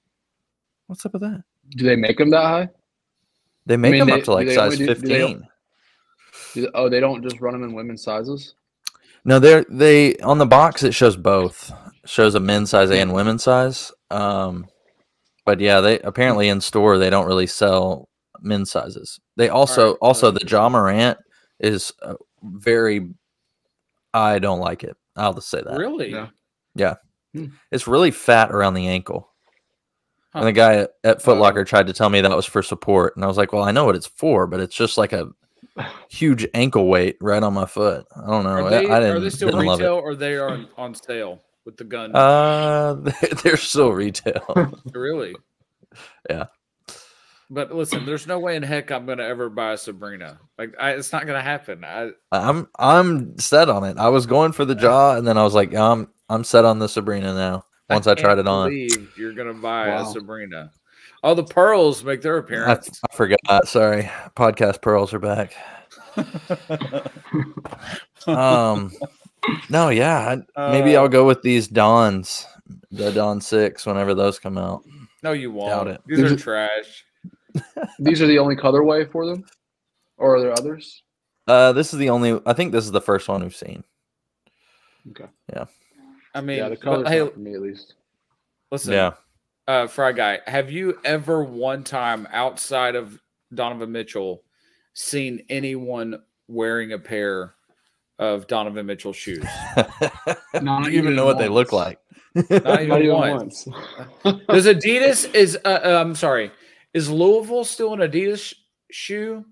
What's 0.85 1.03
up 1.03 1.13
with 1.13 1.23
that? 1.23 1.43
Do 1.71 1.83
they 1.83 1.95
make 1.95 2.19
them 2.19 2.29
that 2.29 2.43
high? 2.43 2.69
They 3.65 3.75
make 3.75 3.91
mean, 3.93 3.99
them 4.01 4.07
they- 4.09 4.19
up 4.19 4.23
to 4.25 4.33
like 4.33 4.49
size 4.49 4.73
only 4.73 4.77
do- 4.77 4.85
do 4.85 4.93
they- 4.93 4.93
fifteen. 4.93 5.47
Do- 6.53 6.69
oh, 6.75 6.89
they 6.89 6.99
don't 6.99 7.23
just 7.23 7.41
run 7.41 7.53
them 7.53 7.63
in 7.63 7.73
women's 7.73 8.03
sizes. 8.03 8.53
No, 9.25 9.39
they're 9.39 9.65
they 9.69 10.15
on 10.17 10.37
the 10.37 10.45
box. 10.45 10.83
It 10.83 10.93
shows 10.93 11.15
both. 11.17 11.71
It 12.03 12.09
shows 12.09 12.35
a 12.35 12.39
men's 12.39 12.69
size 12.69 12.91
and 12.91 13.11
women's 13.13 13.43
size. 13.43 13.91
Um, 14.11 14.67
but 15.43 15.59
yeah, 15.59 15.79
they 15.81 15.99
apparently 16.01 16.49
in 16.49 16.61
store 16.61 16.99
they 16.99 17.09
don't 17.09 17.25
really 17.25 17.47
sell 17.47 18.09
men's 18.41 18.71
sizes. 18.71 19.19
They 19.35 19.49
also 19.49 19.91
right, 19.91 19.97
also 20.01 20.31
the 20.31 20.45
Ja 20.45 20.69
Morant 20.69 21.17
is 21.59 21.91
uh, 22.01 22.15
very. 22.43 23.09
I 24.13 24.39
don't 24.39 24.59
like 24.59 24.83
it. 24.83 24.97
I'll 25.15 25.33
just 25.33 25.49
say 25.49 25.61
that 25.61 25.77
Really? 25.77 26.11
Yeah. 26.11 26.27
Yeah. 26.75 26.95
it's 27.71 27.87
really 27.87 28.11
fat 28.11 28.51
around 28.51 28.73
the 28.73 28.87
ankle. 28.87 29.29
Huh. 30.33 30.39
And 30.39 30.47
the 30.47 30.53
guy 30.53 30.75
at, 30.75 30.91
at 31.03 31.21
Foot 31.21 31.37
Locker 31.37 31.63
tried 31.65 31.87
to 31.87 31.93
tell 31.93 32.09
me 32.09 32.21
that 32.21 32.35
was 32.35 32.45
for 32.45 32.63
support, 32.63 33.15
and 33.15 33.23
I 33.23 33.27
was 33.27 33.37
like, 33.37 33.51
"Well, 33.51 33.63
I 33.63 33.71
know 33.71 33.85
what 33.85 33.95
it's 33.95 34.07
for, 34.07 34.47
but 34.47 34.59
it's 34.61 34.75
just 34.75 34.97
like 34.97 35.13
a 35.13 35.29
huge 36.09 36.47
ankle 36.53 36.87
weight 36.87 37.17
right 37.21 37.43
on 37.43 37.53
my 37.53 37.65
foot. 37.65 38.05
I 38.15 38.27
don't 38.27 38.43
know. 38.43 38.51
Are 38.51 38.63
I- 38.63 38.69
they, 38.69 38.89
I 38.89 38.99
didn't, 38.99 39.17
are 39.17 39.19
they 39.19 39.29
still 39.29 39.49
didn't 39.49 39.67
retail 39.67 39.95
or 39.95 40.15
they 40.15 40.35
are 40.35 40.49
on, 40.49 40.67
on 40.77 40.95
sale 40.95 41.41
with 41.65 41.77
the 41.77 41.83
gun? 41.83 42.15
Uh, 42.15 42.93
they're 43.43 43.57
still 43.57 43.91
retail. 43.91 44.73
really? 44.93 45.35
Yeah. 46.29 46.45
But 47.53 47.75
listen, 47.75 48.05
there's 48.05 48.27
no 48.27 48.39
way 48.39 48.55
in 48.55 48.63
heck 48.63 48.91
I'm 48.91 49.05
gonna 49.05 49.23
ever 49.23 49.49
buy 49.49 49.73
a 49.73 49.77
Sabrina. 49.77 50.39
Like, 50.57 50.73
I, 50.79 50.91
it's 50.91 51.11
not 51.11 51.27
gonna 51.27 51.41
happen. 51.41 51.83
I 51.83 52.11
I'm 52.31 52.69
I'm 52.79 53.37
set 53.37 53.67
on 53.67 53.83
it. 53.83 53.97
I 53.97 54.07
was 54.07 54.25
going 54.25 54.53
for 54.53 54.63
the 54.63 54.73
Ja, 54.75 55.15
and 55.17 55.27
then 55.27 55.37
I 55.37 55.43
was 55.43 55.53
like, 55.53 55.75
I'm 55.75 56.07
I'm 56.29 56.45
set 56.45 56.63
on 56.63 56.79
the 56.79 56.87
Sabrina 56.87 57.33
now. 57.33 57.65
Once 57.89 58.07
I, 58.07 58.15
tried 58.15 58.39
it 58.39 58.47
on, 58.47 58.71
You're 59.17 59.33
gonna 59.33 59.53
buy 59.53 59.87
a 59.89 60.05
Sabrina. 60.05 60.71
Oh, 61.23 61.33
the 61.35 61.43
pearls 61.43 62.05
make 62.05 62.21
their 62.21 62.37
appearance. 62.37 63.01
I 63.11 63.13
forgot. 63.13 63.67
Sorry, 63.67 64.09
podcast 64.37 64.81
pearls 64.81 65.13
are 65.13 65.19
back. 65.19 65.53
Um, 68.27 68.91
no, 69.69 69.89
yeah, 69.89 70.37
I, 70.55 70.71
maybe 70.71 70.95
Uh, 70.95 71.01
I'll 71.01 71.09
go 71.09 71.25
with 71.25 71.41
these 71.41 71.67
Dons, 71.67 72.45
the 72.91 73.11
Don 73.11 73.41
Six, 73.41 73.85
whenever 73.85 74.13
those 74.13 74.39
come 74.39 74.57
out. 74.57 74.83
No, 75.23 75.33
you 75.33 75.51
won't. 75.51 75.69
Doubt 75.69 75.87
it. 75.87 76.01
These 76.07 76.17
These 76.19 76.31
are 76.31 76.35
are- 76.35 76.37
trash. 76.37 77.05
These 77.99 78.21
are 78.21 78.27
the 78.27 78.39
only 78.39 78.55
colorway 78.55 79.09
for 79.11 79.25
them, 79.25 79.43
or 80.17 80.35
are 80.35 80.41
there 80.41 80.51
others? 80.53 81.03
Uh, 81.47 81.71
this 81.73 81.93
is 81.93 81.99
the 81.99 82.09
only. 82.09 82.39
I 82.45 82.53
think 82.53 82.71
this 82.71 82.85
is 82.85 82.91
the 82.91 83.01
first 83.01 83.27
one 83.27 83.41
we've 83.41 83.55
seen. 83.55 83.83
Okay. 85.09 85.25
Yeah. 85.51 85.65
I 86.33 86.41
mean, 86.41 86.57
yeah, 86.59 86.69
the 86.69 86.77
colors 86.77 87.07
hey, 87.07 87.27
for 87.27 87.39
me 87.39 87.53
at 87.55 87.61
least. 87.61 87.95
listen, 88.71 88.93
Yeah. 88.93 89.13
uh, 89.67 89.87
Fry 89.87 90.11
Guy, 90.13 90.39
have 90.47 90.71
you 90.71 90.97
ever 91.03 91.43
one 91.43 91.83
time 91.83 92.27
outside 92.31 92.95
of 92.95 93.19
Donovan 93.53 93.91
Mitchell 93.91 94.43
seen 94.93 95.43
anyone 95.49 96.21
wearing 96.47 96.93
a 96.93 96.99
pair 96.99 97.55
of 98.19 98.47
Donovan 98.47 98.85
Mitchell 98.85 99.11
shoes? 99.11 99.43
Not 100.61 100.85
Do 100.85 100.91
you 100.91 100.99
even 100.99 101.15
know 101.15 101.25
what 101.25 101.37
they 101.37 101.49
look 101.49 101.73
like? 101.73 101.99
Not 102.35 102.45
even 102.83 102.87
Not 102.87 103.01
even 103.01 103.17
once. 103.17 103.67
once. 104.23 104.39
Does 104.47 104.65
Adidas 104.67 105.33
is? 105.35 105.57
Uh, 105.65 105.79
uh, 105.83 105.97
I'm 105.99 106.15
sorry. 106.15 106.49
Is 106.93 107.09
Louisville 107.09 107.63
still 107.63 107.93
an 107.93 107.99
Adidas 107.99 108.39
sh- 108.39 108.53
shoe? 108.91 109.45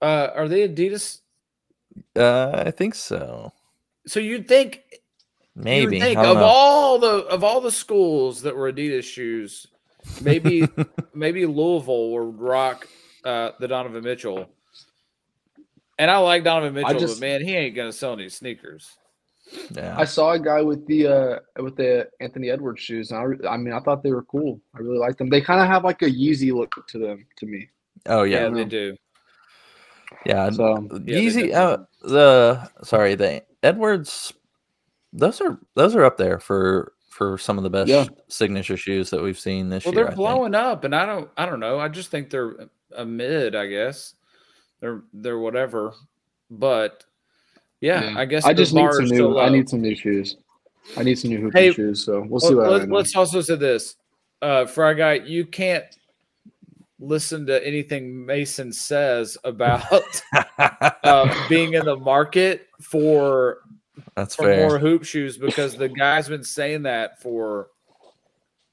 Uh, 0.00 0.28
are 0.34 0.48
they 0.48 0.68
Adidas? 0.68 1.20
uh, 2.16 2.62
I 2.66 2.70
think 2.70 2.94
so. 2.94 3.52
So 4.06 4.18
you'd 4.20 4.48
think 4.48 4.82
you 5.54 5.62
Maybe. 5.62 5.96
would 5.96 6.02
think 6.02 6.18
of 6.18 6.36
know. 6.38 6.42
all 6.44 6.98
the 6.98 7.24
of 7.26 7.44
all 7.44 7.60
the 7.60 7.70
schools 7.70 8.42
that 8.42 8.56
were 8.56 8.72
Adidas 8.72 9.04
shoes, 9.04 9.66
maybe 10.22 10.66
maybe 11.14 11.44
Louisville 11.46 12.10
would 12.10 12.40
rock 12.40 12.88
uh, 13.24 13.50
the 13.60 13.68
Donovan 13.68 14.02
Mitchell. 14.02 14.48
And 15.98 16.10
I 16.10 16.16
like 16.18 16.42
Donovan 16.42 16.74
Mitchell, 16.74 16.98
just- 16.98 17.20
but 17.20 17.26
man, 17.26 17.44
he 17.44 17.54
ain't 17.54 17.76
gonna 17.76 17.92
sell 17.92 18.14
any 18.14 18.28
sneakers. 18.28 18.90
Yeah. 19.70 19.94
I 19.98 20.04
saw 20.04 20.32
a 20.32 20.38
guy 20.38 20.62
with 20.62 20.86
the 20.86 21.06
uh 21.06 21.62
with 21.62 21.76
the 21.76 22.08
Anthony 22.20 22.50
Edwards 22.50 22.80
shoes, 22.80 23.10
and 23.10 23.20
I, 23.20 23.22
re- 23.24 23.48
I 23.48 23.56
mean, 23.56 23.72
I 23.74 23.80
thought 23.80 24.02
they 24.02 24.12
were 24.12 24.24
cool. 24.24 24.60
I 24.74 24.78
really 24.80 24.98
like 24.98 25.16
them. 25.18 25.28
They 25.30 25.40
kind 25.40 25.60
of 25.60 25.66
have 25.66 25.84
like 25.84 26.02
a 26.02 26.06
Yeezy 26.10 26.52
look 26.52 26.72
to 26.88 26.98
them 26.98 27.26
to 27.38 27.46
me. 27.46 27.68
oh 28.06 28.22
Yeah, 28.24 28.44
yeah. 28.44 28.50
they 28.50 28.64
do. 28.64 28.96
Yeah. 30.26 30.50
So 30.50 30.86
they 30.92 31.20
Easy. 31.20 31.52
Uh, 31.54 31.78
the 32.02 32.68
sorry, 32.82 33.14
the 33.14 33.42
Edwards. 33.62 34.32
Those 35.12 35.40
are 35.40 35.58
those 35.74 35.94
are 35.94 36.04
up 36.04 36.16
there 36.16 36.38
for 36.38 36.92
for 37.10 37.36
some 37.36 37.58
of 37.58 37.64
the 37.64 37.70
best 37.70 37.88
Yeah. 37.90 38.06
signature 38.28 38.76
shoes 38.76 39.10
that 39.10 39.22
we've 39.22 39.38
seen 39.38 39.68
this 39.68 39.84
Well, 39.84 39.92
year. 39.94 40.04
they're 40.04 40.12
I 40.12 40.14
think. 40.14 40.16
blowing 40.16 40.54
up, 40.54 40.84
and 40.84 40.94
I 40.94 41.04
don't, 41.04 41.28
I 41.36 41.44
don't 41.44 41.60
know. 41.60 41.78
I 41.78 41.88
just 41.88 42.10
think 42.10 42.30
they're 42.30 42.54
a 42.96 43.04
mid. 43.04 43.54
I 43.54 43.66
guess 43.66 44.14
they're 44.80 45.02
they're 45.12 45.38
whatever. 45.38 45.92
But 46.50 47.04
yeah, 47.82 48.10
yeah. 48.12 48.18
I 48.18 48.24
guess 48.24 48.44
I 48.46 48.54
just 48.54 48.72
need 48.72 48.90
some 48.92 49.04
new. 49.04 49.14
still 49.16 49.38
I 49.38 49.50
need 49.50 49.68
some 49.68 49.82
new 49.82 49.94
shoes. 49.94 50.36
I 50.96 51.02
need 51.02 51.18
some 51.18 51.30
new 51.30 51.40
hooping 51.40 51.60
Hey, 51.62 51.72
shoes. 51.72 52.04
So 52.04 52.24
we'll 52.26 52.40
see 52.40 52.54
let, 52.54 52.82
I 52.82 52.84
Let's 52.84 53.14
also 53.14 53.40
say 53.42 53.56
this, 53.56 53.96
uh, 54.40 54.64
Fry 54.66 54.94
Guy, 54.94 55.14
you 55.14 55.44
can't 55.44 55.84
listen 56.98 57.44
to 57.46 57.66
anything 57.66 58.24
Mason 58.24 58.72
says 58.72 59.36
about 59.44 59.82
uh, 61.04 61.48
being 61.48 61.74
in 61.74 61.84
the 61.84 61.96
market 61.96 62.68
for 62.80 63.58
That's 64.16 64.34
for 64.36 64.44
fair. 64.44 64.68
more 64.68 64.78
hoop 64.78 65.04
shoes 65.04 65.36
because 65.36 65.76
the 65.76 65.88
guy's 65.88 66.28
been 66.28 66.44
saying 66.44 66.82
that 66.84 67.20
for 67.20 67.68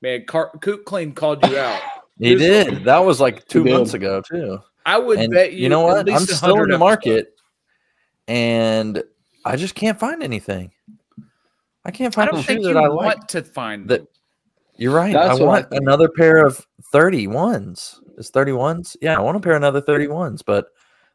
man. 0.01 0.25
Car- 0.25 0.51
Coop 0.61 0.85
Clean 0.85 1.11
called 1.11 1.45
you 1.49 1.57
out. 1.57 1.81
He 2.19 2.29
Here's 2.29 2.41
did. 2.41 2.83
That 2.83 2.99
was 2.99 3.19
like 3.19 3.47
two 3.47 3.63
months 3.63 3.93
ago 3.95 4.21
too. 4.21 4.59
I 4.85 4.97
would 4.97 5.19
And 5.19 5.31
bet 5.33 5.53
you. 5.53 5.63
you 5.63 5.69
know 5.69 5.81
what? 5.81 6.09
I'm 6.11 6.19
still 6.25 6.49
in 6.63 6.69
the 6.69 6.75
episodes. 6.75 6.79
market, 6.79 7.38
and 8.29 9.03
I 9.43 9.55
just 9.55 9.75
can't 9.75 9.99
find 9.99 10.21
anything. 10.23 10.71
I 11.83 11.91
can't 11.91 12.13
I 12.13 12.15
find 12.15 12.31
don't 12.31 12.43
think 12.43 12.63
that 12.63 12.69
you 12.71 12.77
I 12.77 12.87
want 12.89 13.05
like. 13.19 13.27
to 13.29 13.41
find 13.43 13.89
that- 13.89 14.05
You're 14.77 14.93
right. 14.93 15.11
That's 15.13 15.31
I 15.31 15.33
what 15.33 15.41
I 15.41 15.45
want 15.45 15.67
another 15.71 16.07
pair 16.09 16.45
of 16.45 16.65
31s. 16.93 17.99
Is 18.17 18.31
31s? 18.31 18.95
Yeah, 19.01 19.17
I 19.17 19.21
want 19.21 19.37
a 19.37 19.39
pair 19.39 19.53
of 19.53 19.57
another 19.57 19.81
31s, 19.81 20.41
but 20.45 20.67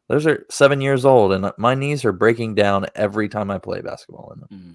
those 0.08 0.26
are 0.26 0.44
seven 0.50 0.80
years 0.80 1.04
old, 1.04 1.32
and 1.32 1.50
my 1.58 1.74
knees 1.74 2.04
are 2.04 2.12
breaking 2.12 2.54
down 2.56 2.86
every 2.94 3.28
time 3.28 3.50
I 3.50 3.58
play 3.58 3.80
basketball 3.80 4.32
in 4.34 4.40
them. 4.40 4.48
Mm. 4.52 4.74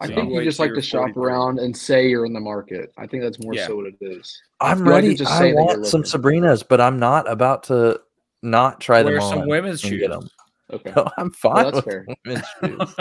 I 0.00 0.06
So 0.08 0.14
think 0.14 0.30
you 0.30 0.38
you 0.38 0.44
just 0.44 0.58
like 0.58 0.74
to 0.74 0.82
shop 0.82 1.12
43. 1.14 1.22
around 1.24 1.58
and 1.60 1.76
say 1.76 2.08
you're 2.08 2.24
in 2.26 2.32
the 2.32 2.40
market. 2.40 2.92
I 2.98 3.06
think 3.06 3.22
that's 3.22 3.38
more 3.42 3.54
Yeah. 3.54 3.66
so 3.66 3.76
what 3.76 3.86
it 3.86 3.94
is. 4.00 4.40
I'm 4.60 4.78
You 4.78 4.84
like 4.84 5.02
to 5.02 5.06
ready. 5.08 5.14
just 5.16 5.32
I 5.32 5.38
say 5.38 5.52
that 5.52 5.56
want 5.56 5.86
some. 5.86 6.02
Sabrinas, 6.02 6.62
but 6.68 6.80
I'm 6.80 6.98
not 6.98 7.30
about 7.30 7.62
to 7.64 8.00
not 8.42 8.80
try 8.80 9.02
Wear 9.02 9.14
them 9.14 9.22
some 9.28 9.48
women's 9.48 9.82
and 9.82 9.90
shoes. 9.90 10.00
get 10.00 10.12
'em. 10.12 10.28
Okay. 10.72 10.92
No, 10.94 11.08
I'm 11.16 11.30
fine 11.30 11.64
that's 11.64 11.76
with 11.76 11.84
fair. 11.84 12.06
women's 12.24 12.46
shoes. 12.60 12.94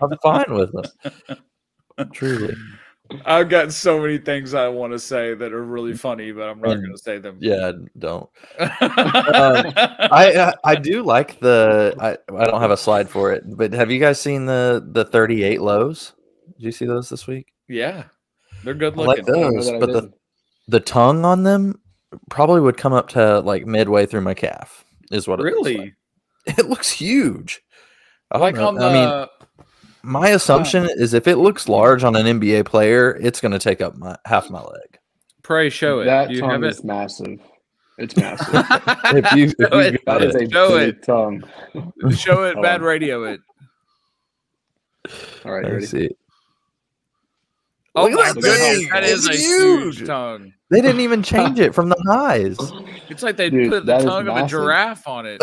I'm 0.00 0.18
fine 0.22 0.54
with 0.54 0.72
them. 0.72 2.10
Truly. 2.12 2.54
I've 3.24 3.48
got 3.48 3.72
so 3.72 4.00
many 4.00 4.18
things 4.18 4.54
I 4.54 4.68
want 4.68 4.92
to 4.92 4.98
say 4.98 5.34
that 5.34 5.52
are 5.52 5.62
really 5.62 5.92
mm. 5.92 5.98
funny, 5.98 6.32
but 6.32 6.48
I'm 6.48 6.60
not 6.60 6.76
mm. 6.76 6.82
going 6.82 6.92
to 6.92 6.98
say 6.98 7.18
them. 7.18 7.38
Yeah, 7.40 7.72
don't. 7.98 8.28
Um, 8.58 8.70
I, 8.90 10.08
I 10.10 10.32
uh, 10.34 10.52
I 10.64 10.74
do 10.74 11.02
like 11.02 11.38
the 11.40 11.94
I, 12.00 12.16
I 12.34 12.44
don't 12.46 12.60
have 12.60 12.70
a 12.70 12.76
slide 12.76 13.08
for 13.08 13.32
it, 13.32 13.44
but 13.46 13.72
have 13.72 13.90
you 13.90 14.00
guys 14.00 14.20
seen 14.20 14.46
the 14.46 14.84
the 14.92 15.04
38 15.04 15.60
lows? 15.60 16.14
Did 16.56 16.64
you 16.64 16.72
see 16.72 16.86
those 16.86 17.08
this 17.08 17.26
week? 17.26 17.52
yeah, 17.68 18.04
they're 18.64 18.74
good 18.74 18.98
I 18.98 19.02
like 19.02 19.18
looking. 19.18 19.34
I 19.34 19.38
didn't 19.38 19.56
those, 19.56 19.68
I 19.68 19.78
but 19.78 19.92
the 19.92 20.12
the 20.68 20.80
tongue 20.80 21.24
on 21.24 21.44
them 21.44 21.80
probably 22.30 22.60
would 22.60 22.76
come 22.76 22.92
up 22.92 23.08
to 23.10 23.40
like 23.40 23.66
midway 23.66 24.06
through 24.06 24.22
my 24.22 24.34
calf. 24.34 24.84
Is 25.12 25.28
what 25.28 25.38
it 25.38 25.44
looks 25.44 25.54
really, 25.54 25.76
like. 25.76 25.94
It 26.58 26.66
looks 26.68 26.90
huge. 26.90 27.60
I 28.30 28.38
like 28.38 28.54
know. 28.56 28.68
on 28.68 28.74
the. 28.76 28.84
I 28.86 28.92
mean, 28.92 29.26
my 30.02 30.28
assumption 30.28 30.88
is 30.94 31.12
if 31.14 31.26
it 31.26 31.36
looks 31.36 31.68
large 31.68 32.04
on 32.04 32.14
an 32.16 32.26
NBA 32.40 32.64
player, 32.66 33.16
it's 33.20 33.40
going 33.40 33.52
to 33.52 33.58
take 33.58 33.80
up 33.80 33.96
my 33.96 34.16
half 34.24 34.48
my 34.50 34.60
leg. 34.60 34.98
pray 35.42 35.68
show 35.70 36.00
it. 36.00 36.04
That 36.04 36.30
you 36.30 36.40
tongue 36.40 36.50
have 36.50 36.62
it. 36.64 36.68
is 36.68 36.84
massive. 36.84 37.40
It's 37.98 38.16
massive. 38.16 38.46
If 39.16 39.32
you- 39.32 39.52
if 39.58 39.70
show 39.70 39.78
you 39.78 39.86
it. 39.86 40.04
got 40.04 40.20
that 40.20 40.28
is 40.28 40.34
a 40.36 40.50
Show 40.50 40.78
big 40.78 40.88
it. 40.90 41.02
tongue. 41.04 41.42
Show 42.16 42.44
it. 42.44 42.56
Bad 42.62 42.82
radio. 42.82 43.24
It. 43.24 43.40
All 45.44 45.52
right, 45.52 45.62
Let 45.62 45.70
me 45.70 45.74
ready? 45.76 45.86
see. 45.86 46.08
Oh 47.94 48.04
Look 48.04 48.12
my 48.14 48.24
that 48.32 48.34
goodness, 48.34 48.78
thing. 48.78 48.88
that 48.92 49.04
is 49.04 49.26
It's 49.26 49.36
a 49.36 49.40
huge. 49.40 49.96
huge. 49.98 50.06
tongue. 50.08 50.52
They 50.70 50.80
didn't 50.82 51.00
even 51.00 51.22
change 51.22 51.58
it 51.60 51.74
from 51.74 51.88
the 51.88 51.96
highs. 52.08 52.56
It's 53.08 53.22
like 53.22 53.36
they 53.36 53.48
Dude, 53.50 53.70
put 53.70 53.86
the 53.86 53.98
tongue 53.98 54.28
of 54.28 54.36
a 54.36 54.46
giraffe 54.46 55.06
on 55.08 55.24
it. 55.26 55.40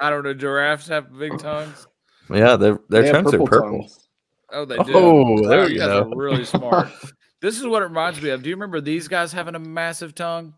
I 0.00 0.10
don't 0.10 0.24
know. 0.24 0.34
Giraffes 0.34 0.86
have 0.88 1.16
big 1.18 1.38
tongues. 1.38 1.86
Yeah, 2.30 2.56
their 2.56 2.78
their 2.88 3.02
They 3.02 3.06
have 3.08 3.10
trunks 3.24 3.34
are 3.34 3.38
purple. 3.44 3.78
tongues. 3.80 4.08
Oh, 4.52 4.64
they 4.64 4.76
do. 4.78 4.92
Oh, 4.94 5.48
there 5.48 5.60
Wow, 5.60 5.66
you 5.66 5.74
you 5.74 5.78
guys 5.80 5.88
go. 5.88 6.10
are 6.10 6.16
really 6.16 6.44
smart. 6.44 6.88
this 7.42 7.58
is 7.58 7.66
what 7.66 7.82
it 7.82 7.86
reminds 7.86 8.20
me 8.22 8.30
of. 8.30 8.42
Do 8.42 8.48
you 8.48 8.56
remember 8.56 8.80
these 8.80 9.08
guys 9.08 9.32
having 9.32 9.54
a 9.54 9.58
massive 9.60 10.14
tongue? 10.14 10.54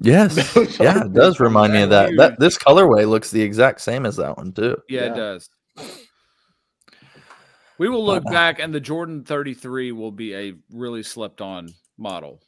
Yes. 0.00 0.36
Yeah, 0.80 1.04
it 1.04 1.12
does 1.14 1.40
remind 1.40 1.72
me 1.72 1.82
of 1.82 1.90
that. 1.90 2.10
That 2.16 2.38
this 2.38 2.58
colorway 2.58 3.08
looks 3.08 3.30
the 3.30 3.40
exact 3.42 3.80
same 3.80 4.04
as 4.06 4.16
that 4.16 4.36
one 4.36 4.52
too. 4.52 4.76
Yeah, 4.88 5.12
it 5.12 5.16
does. 5.16 5.48
We 7.78 7.88
will 7.88 8.04
look 8.04 8.24
back, 8.24 8.58
and 8.58 8.74
the 8.74 8.80
Jordan 8.80 9.24
33 9.24 9.92
will 9.92 10.10
be 10.10 10.34
a 10.34 10.54
really 10.72 11.02
slept 11.02 11.40
on 11.40 11.68
model. 11.96 12.40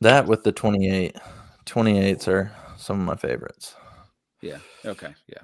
That 0.00 0.26
with 0.26 0.44
the 0.44 0.52
28. 0.52 1.16
28s 1.66 2.28
are 2.28 2.50
some 2.76 3.00
of 3.00 3.06
my 3.06 3.16
favorites. 3.16 3.74
Yeah. 4.40 4.58
Okay. 4.84 5.14
Yeah. 5.26 5.42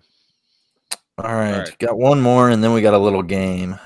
All 1.19 1.33
right, 1.35 1.59
right. 1.59 1.79
got 1.79 1.97
one 1.97 2.21
more 2.21 2.51
and 2.51 2.63
then 2.63 2.73
we 2.73 2.83
got 2.83 2.95
a 2.95 2.99
little 2.99 3.23
game. 3.23 3.79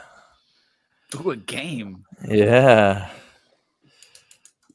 Ooh, 1.17 1.31
a 1.31 1.37
game. 1.37 2.05
Yeah. 2.27 3.11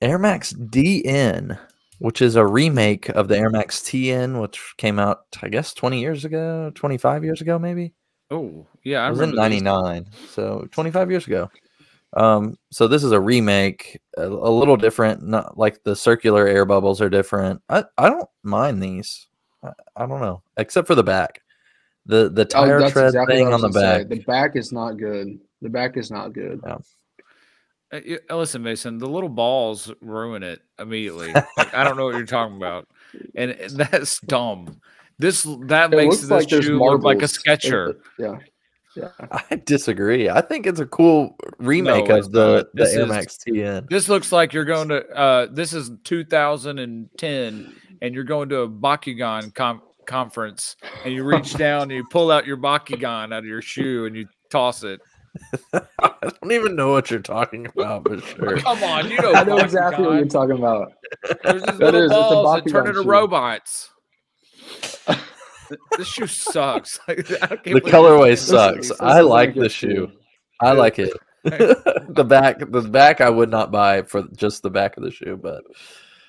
Air 0.02 0.20
Max 0.20 0.54
DN, 0.54 1.58
which 2.00 2.22
is 2.22 2.36
a 2.36 2.46
remake 2.46 3.10
of 3.10 3.28
the 3.28 3.38
Air 3.38 3.50
Max 3.50 3.80
TN, 3.82 4.42
which 4.42 4.74
came 4.78 5.00
out, 5.00 5.26
I 5.42 5.50
guess, 5.50 5.74
20 5.74 6.00
years 6.00 6.26
ago, 6.26 6.72
25 6.76 7.24
years 7.24 7.42
ago, 7.42 7.58
maybe. 7.58 7.94
Oh, 8.30 8.68
yeah. 8.84 9.00
I 9.04 9.08
It 9.08 9.12
was 9.12 9.20
in 9.22 9.30
remember 9.32 9.50
these. 9.50 9.64
99, 9.64 10.06
so 10.30 10.68
25 10.72 11.12
years 11.12 11.28
ago. 11.28 11.50
Um, 12.16 12.58
so 12.72 12.88
this 12.88 13.04
is 13.04 13.12
a 13.12 13.20
remake, 13.20 14.00
a, 14.18 14.28
a 14.28 14.52
little 14.52 14.78
different. 14.78 15.24
Not 15.24 15.58
like 15.58 15.84
the 15.84 15.96
circular 15.96 16.48
air 16.48 16.66
bubbles 16.66 17.02
are 17.02 17.10
different. 17.10 17.62
I, 17.70 17.86
I 17.98 18.10
don't 18.10 18.30
mind 18.44 18.84
these. 18.84 19.28
I, 19.64 19.72
I 19.96 20.06
don't 20.06 20.20
know, 20.22 20.42
except 20.58 20.88
for 20.88 20.96
the 20.96 21.04
back, 21.04 21.42
the 22.06 22.30
the 22.30 22.42
Oh, 22.42 22.46
tire 22.46 22.80
that's 22.82 22.94
tread 22.94 23.06
exactly 23.08 23.36
thing 23.38 23.54
on 23.54 23.62
the 23.62 23.68
was 23.68 23.76
gonna 23.76 23.86
say. 23.98 24.00
back. 24.04 24.10
The 24.10 24.20
back 24.26 24.56
is 24.56 24.72
not 24.72 24.94
good. 24.98 25.40
The 25.62 25.70
back 25.70 25.98
is 25.98 26.12
not 26.12 26.34
good. 26.34 26.60
Yeah. 26.66 26.78
uh, 28.30 28.36
listen, 28.36 28.64
Mason, 28.64 28.98
the 28.98 29.08
little 29.08 29.30
balls 29.30 29.92
ruin 30.02 30.44
it 30.44 30.60
immediately. 30.80 31.32
Like, 31.58 31.74
I 31.74 31.84
don't 31.84 31.96
know 31.98 32.06
what 32.06 32.16
you're 32.16 32.26
talking 32.26 32.58
about, 32.58 32.88
and 33.36 33.52
and 33.52 33.72
that's 33.92 34.20
dumb. 34.22 34.80
This 35.20 35.44
that 35.68 35.94
It 35.94 35.96
makes 35.96 36.22
looks 36.28 36.48
this 36.50 36.52
like 36.54 36.64
shoe 36.64 36.78
look 36.80 37.04
like 37.04 37.18
a 37.18 37.20
marbles. 37.20 37.38
Skecher. 37.38 37.96
yeah. 38.18 38.38
Yeah. 38.96 39.10
I 39.32 39.56
disagree. 39.66 40.30
I 40.30 40.42
think 40.42 40.68
it's 40.68 40.80
a 40.80 40.86
cool 40.86 41.36
remake 41.58 42.10
No, 42.10 42.18
of 42.20 42.32
the, 42.32 42.70
the 42.76 42.84
This 42.84 42.94
Air 42.96 43.08
Max 43.08 43.38
TN. 43.38 43.90
This 43.90 44.08
looks 44.08 44.32
like 44.32 44.54
you're 44.54 44.66
going 44.66 44.90
to. 44.90 45.04
Uh, 45.10 45.48
this 45.50 45.74
is 45.74 45.90
2010, 46.04 47.76
and 48.04 48.14
you're 48.14 48.24
going 48.24 48.50
to 48.50 48.58
a 48.60 48.70
Bakugan 48.70 49.56
com- 49.56 49.82
conference, 50.06 50.76
and 51.04 51.12
you 51.14 51.24
reach 51.24 51.54
down 51.58 51.84
and 51.84 51.92
you 51.94 52.06
pull 52.12 52.30
out 52.30 52.46
your 52.46 52.58
Bakugan 52.58 53.34
out 53.34 53.40
of 53.40 53.46
your 53.46 53.62
shoe 53.64 54.06
and 54.06 54.16
you 54.16 54.28
toss 54.52 54.84
it. 54.84 55.00
I 55.74 55.82
don't 56.22 56.52
even 56.52 56.76
know 56.76 56.92
what 56.92 57.10
you're 57.10 57.20
talking 57.22 57.66
about, 57.66 58.04
but 58.04 58.24
sure. 58.24 58.58
Come 58.58 58.84
on, 58.84 59.10
you 59.10 59.18
know, 59.22 59.34
I 59.34 59.44
know 59.44 59.58
exactly 59.58 60.06
what 60.06 60.14
you're 60.18 60.26
talking 60.26 60.58
about. 60.60 60.92
There's 61.44 61.64
these 61.64 61.78
That 61.80 61.80
little 61.80 62.02
is, 62.04 62.12
balls 62.12 62.56
that 62.64 62.70
turn 62.70 62.84
Bakugan 62.86 62.90
into 62.90 63.02
shoe. 63.04 63.10
robots. 63.10 63.90
This 65.98 66.08
shoe 66.08 66.28
sucks. 66.28 67.00
I 67.08 67.16
can't 67.16 67.28
The 67.64 67.82
colorway 67.82 68.32
this- 68.32 68.48
sucks. 68.48 68.90
This 68.90 69.02
I 69.02 69.22
like 69.22 69.56
the 69.56 69.70
shoe. 69.70 69.88
shoe. 69.90 70.12
I 70.62 70.68
Yeah. 70.68 70.72
like 70.74 71.00
it. 71.00 71.14
the 71.44 72.24
back, 72.28 72.60
the 72.60 72.82
back, 72.82 73.22
I 73.22 73.30
would 73.30 73.50
not 73.50 73.72
buy 73.72 74.04
for 74.04 74.24
just 74.36 74.62
the 74.62 74.70
back 74.70 74.98
of 74.98 75.04
the 75.04 75.12
shoe, 75.12 75.38
but 75.42 75.64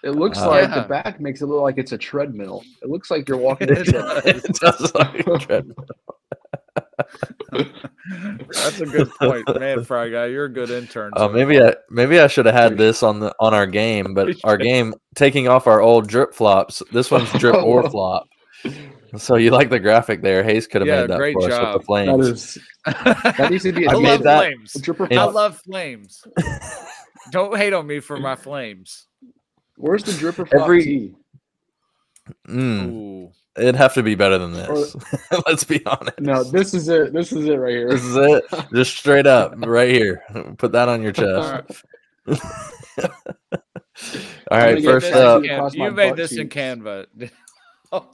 It 0.04 0.10
looks 0.12 0.38
Uh, 0.38 0.48
like 0.48 0.68
Yeah. 0.68 0.82
the 0.82 0.88
back 0.88 1.20
makes 1.20 1.40
it 1.42 1.46
look 1.46 1.62
like 1.62 1.78
it's 1.78 1.92
a 1.92 1.98
treadmill. 1.98 2.62
It 2.82 2.90
looks 2.90 3.10
like 3.10 3.28
you're 3.28 3.38
walking. 3.48 3.68
It 3.70 3.86
does. 3.86 4.26
it 4.26 4.42
does 4.60 4.94
like 4.94 5.26
a 5.26 5.38
treadmill. 5.38 5.86
That's 7.52 8.80
a 8.80 8.86
good 8.86 9.10
point, 9.20 9.44
man. 9.60 9.84
Fry 9.84 10.08
guy, 10.08 10.26
you're 10.26 10.44
a 10.46 10.52
good 10.52 10.70
intern. 10.70 11.12
Oh, 11.16 11.28
so 11.28 11.32
maybe. 11.32 11.60
I 11.60 11.74
maybe 11.90 12.18
I 12.20 12.26
should 12.26 12.46
have 12.46 12.54
had 12.54 12.76
this 12.76 13.02
on 13.02 13.20
the 13.20 13.34
on 13.40 13.54
our 13.54 13.66
game, 13.66 14.14
but 14.14 14.34
our 14.44 14.56
game 14.56 14.94
taking 15.14 15.48
off 15.48 15.66
our 15.66 15.80
old 15.80 16.06
drip 16.08 16.34
flops. 16.34 16.82
This 16.92 17.10
one's 17.10 17.30
drip 17.32 17.54
or 17.56 17.88
flop. 17.90 18.26
So 19.16 19.36
you 19.36 19.50
like 19.52 19.70
the 19.70 19.78
graphic 19.78 20.22
there? 20.22 20.42
Hayes 20.42 20.66
could 20.66 20.80
have 20.82 20.88
Yeah, 20.88 21.02
made 21.02 21.10
that 21.10 21.18
great 21.18 21.34
for 21.34 21.40
us 21.40 21.44
with 21.50 21.58
job. 21.58 21.80
the 21.80 21.86
flames. 21.86 22.58
That 22.86 23.06
is 23.06 23.36
that 23.36 23.50
needs 23.50 23.62
to 23.64 23.72
be 23.72 23.84
a 23.84 23.90
I 23.90 23.92
I 23.92 23.94
love 23.94 24.02
made 24.02 24.22
that- 24.22 24.38
flames. 24.40 24.74
A 24.74 24.78
dripper 24.80 25.06
I 25.12 25.14
flop. 25.14 25.34
love 25.34 25.56
flames. 25.60 26.22
Don't 27.30 27.56
hate 27.56 27.72
on 27.72 27.86
me 27.86 28.00
for 28.00 28.18
my 28.18 28.36
flames. 28.36 29.06
Where's 29.76 30.02
the 30.04 30.12
dripper 30.12 30.48
flop 30.48 30.62
Every- 30.64 30.84
tee? 30.84 31.14
Mm, 32.48 33.30
it'd 33.58 33.76
have 33.76 33.92
to 33.94 34.02
be 34.02 34.14
better 34.14 34.38
than 34.38 34.52
Or- 34.54 34.74
this. 34.78 34.96
Let's 35.46 35.64
be 35.64 35.84
honest. 35.84 36.20
No, 36.20 36.42
this 36.42 36.72
is 36.74 36.88
it. 36.88 37.12
This 37.12 37.32
is 37.32 37.44
it 37.46 37.54
right 37.56 37.70
here. 37.72 37.90
This 37.90 38.02
is 38.04 38.16
it. 38.16 38.44
Just 38.72 38.96
straight 38.96 39.26
up, 39.26 39.54
right 39.58 39.90
here. 39.90 40.22
Put 40.58 40.72
that 40.72 40.88
on 40.88 41.02
your 41.02 41.12
chest. 41.12 41.82
right. 42.26 42.40
All 44.50 44.58
I'm 44.58 44.58
right, 44.60 44.68
gonna 44.70 44.80
get 44.80 44.90
first 44.90 45.12
up. 45.12 45.42
to 45.42 45.48
Can- 45.48 45.56
across 45.56 45.76
my 45.76 45.84
you 45.86 45.90
made 45.92 46.08
butt 46.10 46.16
this 46.16 46.32
in. 46.36 46.48
Canva. 46.48 47.06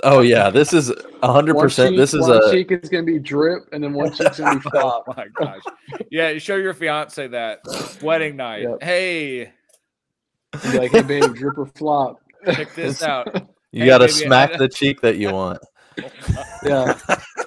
Oh 0.04 0.20
yeah, 0.20 0.50
this 0.50 0.74
is 0.74 0.92
hundred 1.22 1.54
percent. 1.54 1.96
This 1.96 2.12
is 2.12 2.20
one 2.20 2.42
a 2.42 2.50
cheek 2.50 2.70
is 2.70 2.88
gonna 2.90 3.02
be 3.04 3.18
drip, 3.18 3.62
and 3.72 3.82
then 3.82 3.94
one 3.94 4.12
cheek's 4.12 4.38
gonna 4.38 4.60
be 4.60 4.68
flop. 4.70 5.04
Oh 5.08 5.14
my 5.16 5.26
gosh. 5.28 5.62
Yeah, 6.10 6.36
show 6.38 6.56
your 6.56 6.74
fiance 6.74 7.28
that 7.28 7.60
wedding 8.02 8.36
night. 8.36 8.62
Yep. 8.64 8.82
Hey, 8.82 9.52
Be 10.62 10.78
like, 10.78 10.90
hey 10.90 11.02
babe, 11.02 11.34
drip 11.34 11.58
or 11.58 11.66
flop. 11.66 12.16
check 12.52 12.74
this 12.74 13.02
out. 13.04 13.26
you 13.72 13.82
Hey, 13.82 13.86
got 13.86 13.98
to 13.98 14.06
baby, 14.06 14.14
I- 14.14 14.26
smack 14.26 14.58
the 14.58 14.68
cheek 14.68 15.00
that 15.02 15.16
you 15.16 15.30
want. 15.32 15.58
Yeah. 16.64 16.98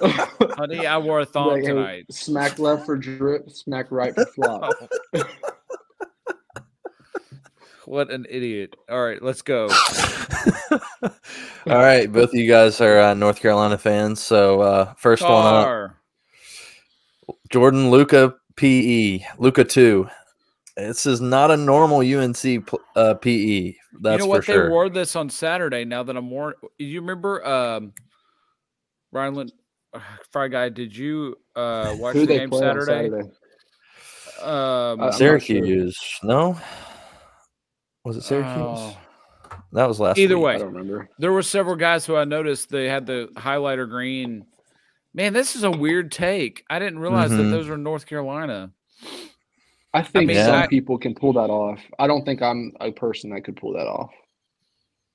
Honey, 0.56 0.86
I 0.86 0.98
wore 0.98 1.20
a 1.20 1.24
thong 1.26 1.48
like, 1.54 1.62
hey, 1.62 1.68
tonight. 1.68 2.04
smack 2.12 2.58
left 2.58 2.84
for 2.86 2.96
drip, 2.96 3.48
smack 3.50 3.90
right 3.90 4.14
for 4.14 4.26
flop. 4.26 4.72
What 7.86 8.10
an 8.10 8.26
idiot. 8.30 8.76
All 8.88 9.02
right, 9.04 9.20
let's 9.22 9.42
go. 9.42 9.68
All 11.02 11.10
right, 11.66 12.10
both 12.10 12.30
of 12.30 12.34
you 12.34 12.48
guys 12.48 12.80
are 12.80 12.98
uh, 12.98 13.14
North 13.14 13.40
Carolina 13.40 13.76
fans. 13.76 14.20
So 14.22 14.60
uh, 14.62 14.94
first 14.94 15.22
one 15.22 15.30
up, 15.46 15.94
Jordan 17.50 17.90
Luka 17.90 18.34
PE 18.56 19.24
Luka 19.38 19.64
two. 19.64 20.08
This 20.76 21.06
is 21.06 21.20
not 21.20 21.50
a 21.52 21.56
normal 21.56 21.98
UNC 22.00 22.66
pl- 22.66 22.80
uh, 22.96 23.14
PE. 23.14 23.74
That's 24.00 24.14
you 24.14 24.18
know 24.18 24.24
for 24.24 24.28
what? 24.28 24.44
sure. 24.44 24.62
They 24.64 24.68
wore 24.70 24.88
this 24.88 25.14
on 25.14 25.30
Saturday. 25.30 25.84
Now 25.84 26.02
that 26.02 26.16
I'm 26.16 26.24
more, 26.24 26.56
you 26.78 27.00
remember, 27.00 27.46
um, 27.46 27.92
Ryan, 29.12 29.34
Lin- 29.34 29.52
uh, 29.92 30.00
Fry 30.32 30.48
Guy, 30.48 30.68
did 30.70 30.96
you 30.96 31.36
uh, 31.54 31.94
watch 31.98 32.14
the 32.16 32.26
game 32.26 32.52
Saturday? 32.52 32.84
Saturday? 33.08 33.30
Um, 34.42 35.00
Uh, 35.00 35.04
I'm 35.06 35.12
sure. 35.12 35.38
Syracuse. 35.40 35.96
No, 36.24 36.58
was 38.04 38.16
it 38.16 38.24
Syracuse? 38.24 38.52
oh, 38.56 38.98
that 39.72 39.86
was 39.86 40.00
last. 40.00 40.18
Either 40.18 40.36
week. 40.36 40.44
way. 40.44 40.54
I 40.56 40.58
don't 40.58 40.72
remember. 40.74 41.08
there 41.18 41.32
were 41.32 41.42
several 41.42 41.76
guys 41.76 42.04
who 42.04 42.16
I 42.16 42.24
noticed 42.24 42.68
they 42.68 42.88
had 42.88 43.06
the 43.06 43.28
highlighter 43.36 43.88
green. 43.88 44.44
Man, 45.14 45.32
this 45.32 45.54
is 45.54 45.62
a 45.62 45.70
weird 45.70 46.10
take. 46.10 46.64
I 46.68 46.80
didn't 46.80 46.98
realize 46.98 47.30
that 47.30 47.36
Mhm. 47.44 47.50
those 47.52 47.68
were 47.68 47.78
North 47.78 48.04
Carolina. 48.06 48.72
I 49.94 50.02
think 50.02 50.28
mean, 50.28 50.44
some 50.44 50.54
I- 50.54 50.66
people 50.66 50.98
can 50.98 51.14
pull 51.14 51.32
that 51.34 51.50
off. 51.50 51.80
I 51.98 52.06
don't 52.06 52.24
think 52.24 52.42
I'm 52.42 52.72
a 52.80 52.90
person 52.92 53.30
that 53.30 53.42
could 53.42 53.56
pull 53.56 53.72
that 53.74 53.86
off. 53.86 54.10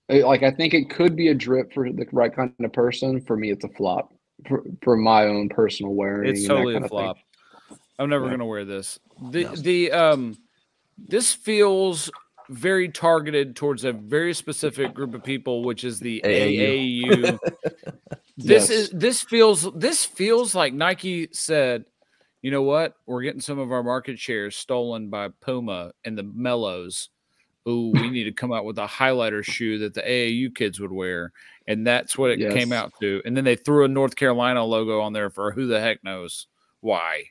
Like 0.09 0.41
I 0.41 0.49
think 0.51 0.73
it 0.73 0.89
could 0.89 1.15
be 1.15 1.27
a 1.27 1.35
drip 1.35 1.71
for 1.73 1.91
the 1.91 2.05
right 2.11 2.33
kind 2.35 2.51
of 2.59 2.73
person. 2.73 3.21
For 3.21 3.35
me, 3.37 3.51
it's 3.51 3.63
a 3.63 3.69
flop. 3.69 4.11
For, 4.47 4.63
for 4.81 4.95
my 4.97 5.25
own 5.25 5.49
personal 5.49 5.93
wearing, 5.93 6.29
It's 6.31 6.47
totally 6.47 6.73
a 6.73 6.77
of 6.77 6.83
thing. 6.83 6.89
flop. 6.89 7.17
I'm 7.99 8.09
never 8.09 8.25
Yeah. 8.25 8.31
gonna 8.31 8.45
wear 8.45 8.65
this. 8.65 8.97
The 9.31 9.43
No. 9.43 9.55
the 9.55 9.91
um 9.91 10.35
this 10.97 11.33
feels 11.33 12.09
very 12.49 12.89
targeted 12.89 13.55
towards 13.55 13.83
a 13.83 13.91
very 13.91 14.33
specific 14.33 14.93
group 14.95 15.13
of 15.13 15.23
people, 15.23 15.63
which 15.63 15.83
is 15.83 15.99
the 15.99 16.21
AAU. 16.25 17.03
AAU. 17.05 17.39
this 18.37 18.69
Yes. 18.69 18.69
is 18.71 18.89
this 18.91 19.21
feels 19.21 19.69
this 19.73 20.05
feels 20.05 20.55
like 20.55 20.73
Nike 20.73 21.27
said, 21.33 21.85
you 22.41 22.51
know 22.51 22.63
what? 22.63 22.95
We're 23.05 23.23
getting 23.23 23.41
some 23.41 23.59
of 23.59 23.71
our 23.71 23.83
market 23.83 24.19
shares 24.19 24.55
stolen 24.55 25.09
by 25.09 25.29
Puma 25.41 25.91
and 26.05 26.17
the 26.17 26.23
Melos. 26.23 27.09
Ooh, 27.67 27.91
we 27.93 28.09
need 28.09 28.23
to 28.23 28.31
come 28.31 28.51
out 28.51 28.65
with 28.65 28.79
a 28.79 28.87
highlighter 28.87 29.43
shoe 29.43 29.77
that 29.79 29.93
the 29.93 30.01
AAU 30.01 30.55
kids 30.55 30.79
would 30.79 30.91
wear. 30.91 31.33
And 31.67 31.85
that's 31.85 32.17
what 32.17 32.31
it 32.31 32.53
came 32.53 32.71
out 32.71 32.93
to. 33.01 33.21
And 33.25 33.37
then 33.37 33.43
they 33.43 33.55
threw 33.55 33.85
a 33.85 33.87
North 33.87 34.15
Carolina 34.15 34.63
logo 34.63 35.01
on 35.01 35.13
there 35.13 35.29
for 35.29 35.51
who 35.51 35.67
the 35.67 35.79
heck 35.79 36.03
knows 36.03 36.47
why. 36.79 37.25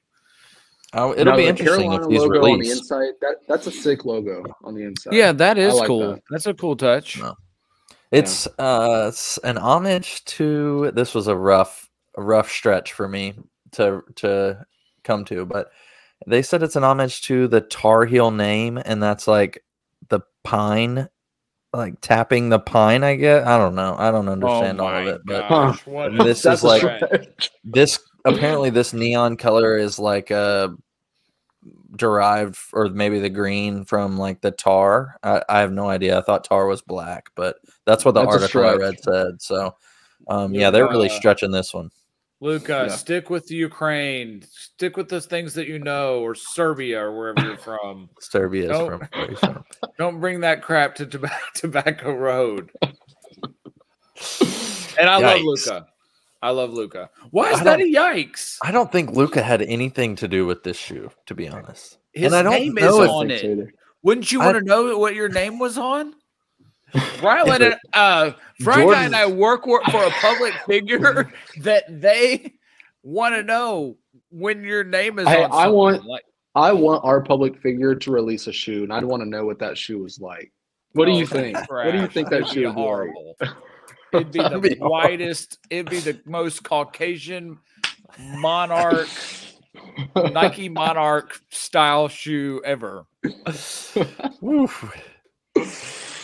Oh, 0.93 1.13
it'll 1.13 1.33
Now, 1.33 1.37
be 1.37 1.47
interesting 1.47 1.91
Carolina 1.91 2.09
these 2.09 2.21
logo 2.21 2.53
on 2.53 2.61
the 2.61 2.71
inside. 2.71 3.13
That 3.21 3.37
that's 3.47 3.67
a 3.67 3.71
sick 3.71 4.05
logo 4.05 4.43
on 4.65 4.75
the 4.75 4.85
inside. 4.85 5.13
Yeah, 5.13 5.33
that 5.33 5.59
is 5.59 5.75
like 5.75 5.87
cool. 5.87 6.13
that. 6.13 6.23
That's 6.31 6.47
a 6.47 6.55
cool 6.55 6.77
touch. 6.77 7.19
No. 7.19 7.35
It's 8.11 8.47
uh 8.59 9.07
it's 9.09 9.37
an 9.39 9.59
homage 9.59 10.25
to 10.25 10.91
this 10.93 11.15
was 11.15 11.27
a 11.27 11.37
rough 11.37 11.91
a 12.15 12.23
rough 12.23 12.51
stretch 12.51 12.95
for 12.95 13.07
me 13.07 13.35
to 13.73 14.03
to 14.17 14.65
come 15.09 15.25
to, 15.25 15.45
but 15.45 15.71
they 16.27 16.43
said 16.43 16.63
it's 16.63 16.77
an 16.77 16.85
homage 16.85 17.23
to 17.23 17.49
the 17.49 17.61
Tar 17.63 18.05
Heel 18.05 18.31
name, 18.31 18.79
and 18.85 19.03
that's 19.03 19.27
like 19.27 19.65
the 20.09 20.21
pine, 20.45 21.09
like 21.73 22.01
tapping 22.01 22.49
the 22.51 22.59
pine. 22.61 23.03
I 23.03 23.17
get. 23.17 23.47
I 23.47 23.59
don't 23.59 23.75
know. 23.75 23.97
I 23.99 24.11
don't 24.13 24.29
understand 24.29 24.81
all 24.81 24.95
of 24.95 25.07
it, 25.07 25.21
but 25.25 25.45
Oh 25.47 25.49
gosh, 25.49 25.87
what 25.87 26.13
This 26.25 26.45
is 26.47 26.63
like- 26.63 26.83
a 26.85 26.97
stretch. 27.07 27.51
this 27.65 27.99
apparently 28.25 28.71
this 28.71 28.93
neon 28.93 29.37
color 29.37 29.77
is 29.79 29.99
like 29.99 30.31
uh 30.31 30.69
derived 31.97 32.59
or 32.73 32.89
maybe 32.89 33.19
the 33.19 33.31
green 33.31 33.85
from 33.85 34.19
like 34.19 34.41
the 34.41 34.51
tar 34.51 35.17
I, 35.23 35.43
I 35.49 35.61
have 35.61 35.73
no 35.73 35.89
idea 35.89 36.19
i 36.19 36.23
thought 36.23 36.45
tar 36.45 36.67
was 36.67 36.83
black 36.83 37.31
but 37.35 37.57
that's 37.87 38.05
what 38.05 38.13
the 38.15 38.25
That's 38.25 38.43
article 38.43 38.65
i 38.65 38.75
read 38.75 39.03
said 39.03 39.41
so 39.41 39.75
um 40.29 40.53
yeah 40.55 40.71
they're 40.71 40.89
really 40.89 41.09
Uh, 41.09 41.13
stretching 41.15 41.51
this 41.51 41.73
one 41.73 41.91
Luka, 42.41 42.87
Yeah. 42.89 42.95
stick 42.95 43.31
with 43.31 43.47
the 43.49 43.57
Ukraine. 43.57 44.43
Stick 44.49 44.97
with 44.97 45.09
the 45.09 45.21
things 45.21 45.55
that 45.55 45.67
you 45.67 45.79
know, 45.81 46.21
or 46.21 46.35
Serbia, 46.37 47.01
or 47.01 47.17
wherever 47.17 47.41
you're 47.41 47.59
from. 47.59 48.09
serbia 48.21 48.71
is 48.73 49.39
from. 49.41 49.65
Don't 49.99 50.21
bring 50.21 50.41
that 50.41 50.63
crap 50.63 50.95
to 50.97 51.07
Toba- 51.07 51.31
Tobacco 51.55 52.13
Road. 52.15 52.71
And 54.99 55.09
I 55.09 55.19
love 55.19 55.41
Luka. 55.43 55.87
I 56.41 56.51
love 56.51 56.73
Luka. 56.73 57.11
Why 57.31 57.51
is 57.51 57.61
that 57.63 57.81
a 57.81 57.85
yikes? 57.85 58.59
i 58.63 58.71
don't 58.71 58.93
think 58.93 59.11
luka 59.11 59.43
had 59.43 59.61
anything 59.63 60.15
to 60.17 60.29
do 60.29 60.47
with 60.47 60.63
this 60.63 60.77
shoe 60.77 61.11
to 61.27 61.35
be 61.35 61.49
honest 61.49 61.99
His 62.13 62.33
I 62.33 62.43
don't 62.43 62.53
name 62.53 62.79
is 62.79 62.85
know 62.85 63.03
if- 63.03 63.11
on 63.11 63.31
it. 63.31 63.39
Spectator. 63.41 63.73
Wouldn't 64.05 64.31
you 64.31 64.41
I- 64.41 64.47
want 64.47 64.59
to 64.59 64.65
know 64.65 64.97
what 64.99 65.15
your 65.17 65.29
name 65.29 65.59
was 65.59 65.77
on? 65.77 66.15
Rylan 66.95 67.61
and 67.61 67.77
uh, 67.93 68.33
Frank 68.63 68.91
and 68.93 69.15
I 69.15 69.27
work 69.27 69.67
wor- 69.67 69.85
for 69.91 70.05
a 70.05 70.11
public 70.11 70.55
figure 70.67 71.33
that 71.61 71.85
they 71.89 72.55
want 73.03 73.35
to 73.35 73.43
know 73.43 73.97
when 74.31 74.63
your 74.63 74.85
name 74.85 75.19
is 75.19 75.27
on. 75.27 75.51
I 75.53 75.69
want- 75.69 76.05
like, 76.05 76.25
I 76.55 76.73
want 76.73 77.05
our 77.05 77.21
public 77.21 77.61
figure 77.61 77.95
to 77.95 78.11
release 78.11 78.47
a 78.47 78.53
shoe, 78.53 78.83
and 78.83 78.93
I'd 78.93 79.05
want 79.05 79.23
to 79.23 79.29
know 79.29 79.45
what 79.45 79.59
that 79.61 79.79
shoe 79.79 80.03
was 80.03 80.19
like. 80.19 80.53
What 80.93 81.05
do 81.05 81.13
oh, 81.13 81.19
you 81.19 81.27
think? 81.27 81.57
What 81.71 81.93
do 81.93 81.99
you 81.99 82.09
think 82.09 82.31
that 82.31 82.49
shoe 82.49 82.67
would 82.73 82.75
be 82.75 83.45
like? 83.47 83.51
It'd 84.13 84.33
be 84.33 84.39
That'd 84.39 84.63
the 84.63 84.69
be 84.71 84.77
horrible. 84.77 84.91
whitest. 84.91 85.59
It'd 85.69 85.91
be 85.91 86.01
the 86.01 86.19
most 86.25 86.65
Caucasian 86.65 87.59
monarch 88.19 89.09
Nike 90.17 90.69
Monarch 90.69 91.41
style 91.51 92.09
shoe 92.09 92.63
ever. 92.65 93.07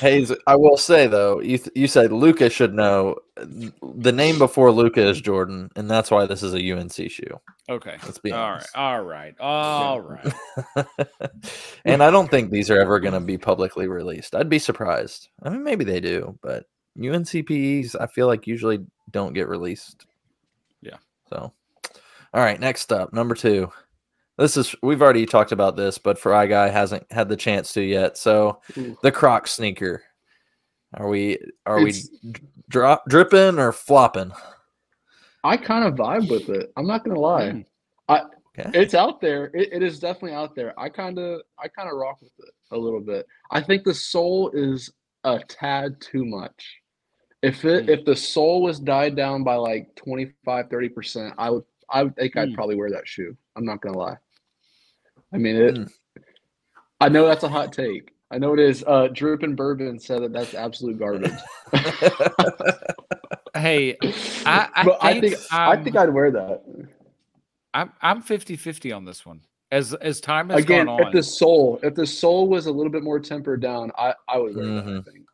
Hayes, 0.04 0.32
I 0.46 0.54
will 0.56 0.76
say 0.76 1.06
though, 1.06 1.40
you 1.40 1.58
th- 1.58 1.70
you 1.74 1.86
said 1.86 2.12
Luka 2.12 2.50
should 2.50 2.74
know 2.74 3.16
the 3.36 4.12
name 4.12 4.38
before 4.38 4.70
Luka 4.70 5.00
is 5.00 5.20
Jordan, 5.20 5.70
and 5.76 5.90
that's 5.90 6.10
why 6.10 6.26
this 6.26 6.42
is 6.42 6.54
a 6.54 6.72
UNC 6.72 6.92
shoe. 6.92 7.40
Okay. 7.68 7.96
Let's 8.04 8.18
be 8.18 8.30
All 8.30 8.38
right. 8.38 8.52
honest. 8.52 8.76
All 8.76 9.02
right. 9.02 9.34
All 9.40 10.00
right. 10.00 10.34
and 11.84 12.02
I 12.02 12.10
don't 12.10 12.30
think 12.30 12.50
these 12.50 12.70
are 12.70 12.78
ever 12.78 13.00
going 13.00 13.14
to 13.14 13.20
be 13.20 13.38
publicly 13.38 13.88
released. 13.88 14.34
I'd 14.34 14.50
be 14.50 14.58
surprised. 14.58 15.28
I 15.42 15.48
mean, 15.48 15.64
maybe 15.64 15.84
they 15.84 16.00
do, 16.00 16.38
but 16.42 16.66
UNCPEs, 16.98 17.96
I 17.98 18.06
feel 18.06 18.26
like 18.26 18.46
usually 18.46 18.84
don't 19.10 19.32
get 19.32 19.48
released. 19.48 20.06
Yeah. 20.82 20.98
So, 21.30 21.52
all 22.34 22.42
right, 22.42 22.60
next 22.60 22.92
up, 22.92 23.12
number 23.12 23.34
two, 23.34 23.72
This 24.36 24.56
is 24.56 24.74
we've 24.82 25.02
already 25.02 25.26
talked 25.26 25.52
about 25.52 25.76
this, 25.76 25.98
but 25.98 26.18
for 26.18 26.34
I 26.34 26.46
guy 26.46 26.68
hasn't 26.68 27.10
had 27.12 27.28
the 27.28 27.36
chance 27.36 27.72
to 27.74 27.82
yet. 27.82 28.16
So 28.18 28.60
Ooh. 28.76 28.96
the 29.02 29.12
Croc 29.12 29.46
sneaker. 29.46 30.02
Are 30.94 31.08
we 31.08 31.38
are 31.66 31.78
It's- 31.78 32.08
we 32.22 32.32
drop 32.68 33.04
dripping 33.08 33.58
or 33.58 33.72
flopping? 33.72 34.32
I 35.44 35.56
kind 35.56 35.84
of 35.86 35.94
vibe 35.94 36.30
with 36.30 36.48
it. 36.48 36.72
I'm 36.76 36.86
not 36.86 37.04
gonna 37.04 37.20
lie. 37.20 37.50
Mm. 37.50 37.64
Okay. 38.56 38.70
It's 38.72 38.94
out 38.94 39.20
there. 39.20 39.46
It, 39.46 39.72
it 39.72 39.82
is 39.82 39.98
definitely 39.98 40.32
out 40.36 40.54
there. 40.54 40.78
I 40.78 40.88
kind 40.88 41.18
of 41.18 41.40
I 41.58 41.66
kind 41.68 41.88
of 41.88 41.96
rock 41.96 42.20
with 42.22 42.30
it 42.38 42.54
a 42.70 42.76
little 42.78 43.00
bit. 43.00 43.26
I 43.50 43.60
think 43.60 43.82
the 43.84 43.94
sole 43.94 44.50
is 44.54 44.92
a 45.24 45.40
tad 45.40 46.00
too 46.00 46.24
much. 46.24 46.76
If 47.42 47.64
it 47.64 47.86
Mm. 47.86 47.88
if 47.88 48.04
the 48.04 48.14
sole 48.16 48.62
was 48.62 48.78
died 48.80 49.16
down 49.16 49.42
by 49.44 49.56
like 49.56 49.94
25 49.96 50.68
30%, 50.68 51.34
I 51.36 51.50
would 51.50 51.64
I 51.94 52.02
would 52.02 52.16
think 52.16 52.36
I'd 52.36 52.48
Mm. 52.50 52.54
probably 52.54 52.74
wear 52.74 52.90
that 52.90 53.06
shoe. 53.08 53.36
I'm 53.56 53.64
not 53.64 53.80
going 53.80 53.92
to 53.94 53.98
lie. 53.98 54.18
I 55.32 55.38
mean 55.38 55.56
it 55.56 55.74
Mm. 55.76 55.92
I 57.00 57.08
know 57.08 57.26
that's 57.26 57.44
a 57.44 57.48
hot 57.48 57.72
take. 57.72 58.12
I 58.30 58.38
know 58.38 58.52
it 58.52 58.58
is. 58.60 58.84
Uh 58.86 59.08
Drippin' 59.08 59.54
Bourbon 59.56 59.98
said 59.98 60.22
that 60.22 60.32
that's 60.32 60.54
absolute 60.54 60.98
garbage. 60.98 61.32
Hey, 63.56 63.96
I, 64.44 64.68
I 64.74 64.84
but 64.84 64.98
I 65.00 65.20
think, 65.20 65.36
think 65.36 65.52
I 65.52 65.76
think 65.82 65.96
I'd 65.96 66.12
wear 66.12 66.32
that. 66.32 66.64
I'm 67.72 67.92
I'm 68.02 68.20
50-50 68.20 68.94
on 68.94 69.04
this 69.04 69.24
one. 69.24 69.42
As 69.70 69.94
as 69.94 70.20
time 70.20 70.48
has 70.50 70.60
Again, 70.64 70.86
gone 70.86 71.00
if 71.00 71.06
on. 71.06 71.12
the 71.12 71.22
sole, 71.22 71.78
if 71.84 71.94
the 71.94 72.04
sole 72.06 72.48
was 72.48 72.66
a 72.66 72.72
little 72.72 72.90
bit 72.90 73.04
more 73.04 73.20
tempered 73.20 73.60
down, 73.62 73.92
I 73.96 74.12
I 74.28 74.38
would 74.38 74.56
wear 74.56 74.66
that. 74.66 74.84
I 74.84 74.88
Mhm. 74.88 75.04
think. 75.04 75.26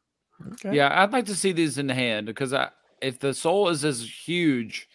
Okay. 0.67 0.77
Yeah, 0.77 1.03
I'd 1.03 1.13
like 1.13 1.25
to 1.27 1.35
see 1.35 1.53
these 1.53 1.79
in 1.79 1.89
hand 1.89 2.27
because 2.27 2.53
I, 2.53 2.69
if 3.01 3.19
the 3.19 3.33
sole 3.33 3.71
is 3.71 3.85
as 3.87 4.03
huge 4.27 4.87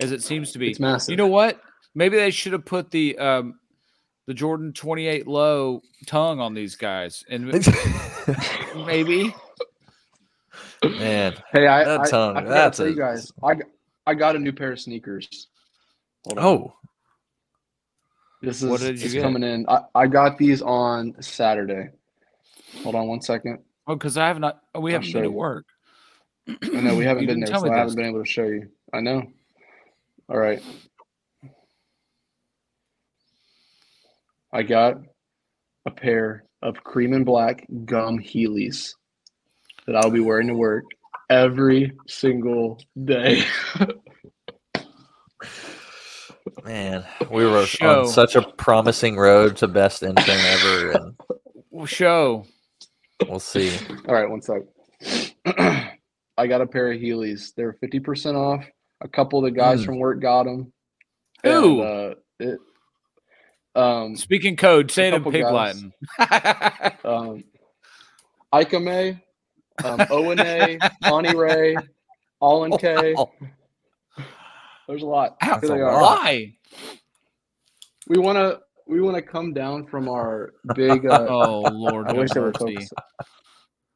as 0.00 0.12
it 0.12 0.22
seems 0.22 0.52
to 0.52 0.58
be, 0.58 0.70
It's 0.70 0.80
massive. 0.80 1.10
you 1.10 1.16
know 1.16 1.26
what? 1.26 1.60
Maybe 1.94 2.16
they 2.16 2.30
should 2.30 2.52
have 2.52 2.64
put 2.64 2.90
the 2.90 3.18
um 3.18 3.58
the 4.26 4.34
Jordan 4.34 4.72
28 4.72 5.26
low 5.26 5.80
tongue 6.06 6.40
on 6.40 6.54
these 6.54 6.76
guys, 6.76 7.24
and 7.28 7.46
maybe 8.86 9.34
Man, 10.84 11.34
Hey, 11.52 11.66
I, 11.66 11.84
That 11.84 12.00
I, 12.00 12.08
tongue, 12.08 12.36
I 12.36 12.40
forgot 12.42 12.54
that's 12.54 12.76
to 12.78 12.84
a- 12.84 12.88
you 12.90 12.96
guys. 12.96 13.32
I 13.42 13.54
got, 13.54 13.66
I 14.06 14.14
got 14.14 14.36
a 14.36 14.38
new 14.38 14.52
pair 14.52 14.72
of 14.72 14.80
sneakers. 14.80 15.48
Hold 16.24 16.38
on. 16.38 16.44
oh, 16.44 16.74
this 18.42 18.62
is 18.62 18.70
what 18.70 18.80
did 18.80 19.00
you 19.00 19.10
get? 19.10 19.22
coming 19.22 19.42
in. 19.42 19.66
I, 19.68 19.80
I 19.94 20.06
got 20.06 20.38
these 20.38 20.62
on 20.62 21.14
Saturday. 21.20 21.90
Hold 22.82 22.94
on 22.94 23.08
one 23.08 23.20
second. 23.20 23.58
oh, 23.86 23.94
because 23.96 24.16
I 24.16 24.28
have 24.28 24.38
not, 24.38 24.60
oh, 24.74 24.80
we 24.80 24.92
I'll 24.92 25.00
haven't 25.00 25.08
show 25.10 25.18
been 25.18 25.24
at 25.24 25.30
you. 25.30 25.36
work. 25.36 25.66
I 26.48 26.80
know 26.80 26.94
we 26.96 27.04
haven't 27.10 27.26
been 27.26 27.40
there, 27.40 27.54
so 27.54 27.70
I 27.70 27.76
haven't 27.76 27.96
been 27.96 28.06
able 28.06 28.22
to 28.24 28.30
show 28.30 28.44
you. 28.46 28.68
I 28.92 29.00
know. 29.00 29.24
All 30.30 30.38
right. 30.38 30.62
I 34.52 34.62
got 34.62 34.96
a 35.86 35.90
pair 35.90 36.44
of 36.62 36.82
cream 36.84 37.12
and 37.14 37.24
black 37.26 37.66
gum 37.84 38.18
Heelys 38.18 38.92
that 39.86 39.96
I'll 39.96 40.10
be 40.10 40.20
wearing 40.20 40.48
to 40.48 40.54
work 40.54 40.84
every 41.28 41.92
single 42.06 42.80
day. 43.04 43.42
man, 46.64 47.04
we 47.30 47.44
were 47.46 47.66
Show. 47.66 48.00
on 48.02 48.08
such 48.08 48.36
a 48.36 48.42
promising 48.42 49.16
road 49.16 49.56
to 49.58 49.68
best 49.68 50.02
intern 50.02 50.28
ever, 50.28 50.90
and 50.92 51.16
Well, 51.70 51.86
show. 51.86 52.44
we'll 53.28 53.38
see. 53.40 53.76
All 54.08 54.14
right, 54.14 54.28
one 54.28 54.42
sec. 54.42 54.62
I 56.36 56.46
got 56.46 56.60
a 56.60 56.66
pair 56.66 56.92
of 56.92 57.00
Heelys. 57.00 57.52
They're 57.56 57.74
fifty 57.80 58.00
percent 58.00 58.36
off. 58.36 58.64
A 59.00 59.08
couple 59.08 59.38
of 59.38 59.44
the 59.44 59.50
guys 59.50 59.80
Mm. 59.82 59.86
from 59.86 59.98
work 59.98 60.20
got 60.20 60.44
them. 60.44 60.72
Ooh. 61.46 61.80
uh, 61.80 62.14
it, 62.38 62.58
um, 63.74 64.16
Speaking 64.16 64.56
code, 64.56 64.90
say 64.90 65.08
it 65.08 65.14
in 65.14 65.24
pig 65.24 65.42
guys. 65.44 65.52
Latin. 65.54 65.92
um, 67.04 67.44
Ikame, 68.52 69.20
um, 69.84 70.00
O&A, 70.10 70.78
Connie 71.04 71.34
Ray, 71.36 71.76
All 72.40 72.64
in 72.64 72.76
K. 72.76 73.14
Oh, 73.16 73.30
There's 74.88 75.02
a 75.02 75.06
lot. 75.06 75.36
Ow, 75.42 75.60
Here 75.60 75.72
a 75.72 75.74
they 75.76 75.80
are. 75.82 76.00
Why? 76.02 76.52
We 78.08 78.18
want 78.18 78.36
to 78.38 78.60
we 78.88 79.00
want 79.00 79.14
to 79.14 79.22
come 79.22 79.52
down 79.54 79.86
from 79.86 80.08
our 80.08 80.52
big. 80.74 81.06
Uh, 81.06 81.26
Oh 81.30 81.60
Lord, 81.60 82.08
I 82.08 82.12
wish 82.14 82.30
they 82.32 82.40
were 82.40 82.46
mercy. 82.48 82.74
focused. 82.74 82.92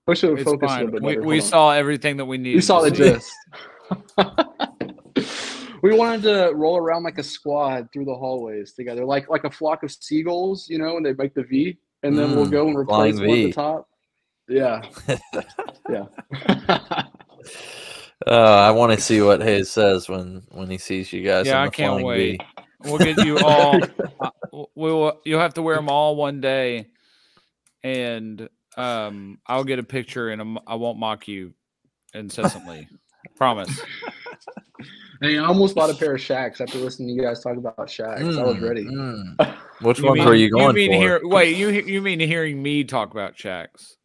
Wish 0.07 0.21
they 0.21 0.29
would 0.29 0.39
It's 0.39 0.49
focus 0.49 0.71
a 0.73 0.87
bit 0.87 1.03
We, 1.03 1.17
we 1.19 1.41
saw 1.41 1.73
everything 1.73 2.17
that 2.19 2.27
we 2.27 2.39
needed. 2.39 2.57
We 2.57 2.61
saw 2.63 2.81
the 2.81 2.91
gist. 2.93 3.29
We 5.83 5.93
wanted 5.95 6.23
to 6.23 6.53
roll 6.55 6.77
around 6.77 7.03
like 7.03 7.19
a 7.19 7.23
squad 7.23 7.89
through 7.93 8.05
the 8.07 8.15
hallways 8.15 8.73
together, 8.73 9.05
like 9.05 9.29
like 9.29 9.45
a 9.45 9.51
flock 9.51 9.83
of 9.83 9.91
seagulls, 9.93 10.69
you 10.69 10.79
know, 10.79 10.97
and 10.97 11.05
they 11.07 11.13
make 11.13 11.35
the 11.35 11.43
V, 11.45 11.77
and 12.03 12.19
then 12.19 12.35
we'll 12.35 12.47
Mm, 12.47 12.51
go 12.51 12.67
and 12.69 12.87
flying 12.89 13.15
replace 13.17 13.29
one 13.29 13.39
at 13.39 13.43
the 13.47 13.53
top. 13.53 13.89
Yeah, 14.49 14.83
yeah. 15.91 17.07
Uh, 18.27 18.31
I 18.31 18.71
want 18.71 18.93
to 18.93 19.01
see 19.01 19.21
what 19.21 19.43
Hayes 19.43 19.71
says 19.71 20.09
when 20.09 20.45
when 20.51 20.71
he 20.71 20.79
sees 20.79 21.13
you 21.13 21.23
guys. 21.23 21.47
Yeah, 21.47 21.61
in 21.61 21.67
I 21.67 21.71
can't 21.71 22.03
wait. 22.03 22.39
V. 22.39 22.47
We'll 22.83 22.99
get 22.99 23.19
you 23.19 23.39
all. 23.43 23.83
uh, 24.23 24.31
we 24.53 24.93
will. 24.93 25.21
You'll 25.27 25.41
have 25.41 25.55
to 25.55 25.63
wear 25.63 25.77
them 25.77 25.91
all 25.91 26.17
one 26.17 26.41
day, 26.41 26.87
and 27.83 28.49
um, 28.79 29.41
I'll 29.47 29.65
get 29.65 29.79
a 29.79 29.83
picture, 29.83 30.31
and 30.31 30.41
I'm- 30.41 30.59
I 30.67 30.77
won't 30.77 30.99
mock 30.99 31.29
you 31.29 31.53
incessantly. 32.15 32.89
Promise. 33.37 33.79
Hey, 35.21 35.39
I 35.39 35.45
almost 35.45 35.75
bought 35.75 35.91
a 35.91 35.95
pair 35.95 36.15
of 36.15 36.21
Shaqs 36.21 36.61
after 36.61 36.79
listening 36.79 37.09
to 37.09 37.15
you 37.15 37.23
guys 37.23 37.41
talk 37.41 37.57
about 37.57 37.77
Shaqs. 37.79 38.39
I 38.39 38.43
was 38.45 38.57
Mm, 38.57 38.63
ready. 38.63 38.85
mm. 38.85 39.55
Which 39.81 39.99
You 39.99 40.05
ones 40.07 40.19
mean, 40.19 40.27
were 40.27 40.35
you 40.35 40.51
going 40.51 40.75
mean 40.75 40.91
for? 40.91 40.99
Hear, 41.01 41.21
wait, 41.25 41.57
you 41.57 41.69
he- 41.69 41.93
you 41.93 42.01
mean 42.01 42.21
hearing 42.21 42.63
me 42.63 42.85
talk 42.85 43.11
about 43.13 43.37
shaqs? 43.37 43.97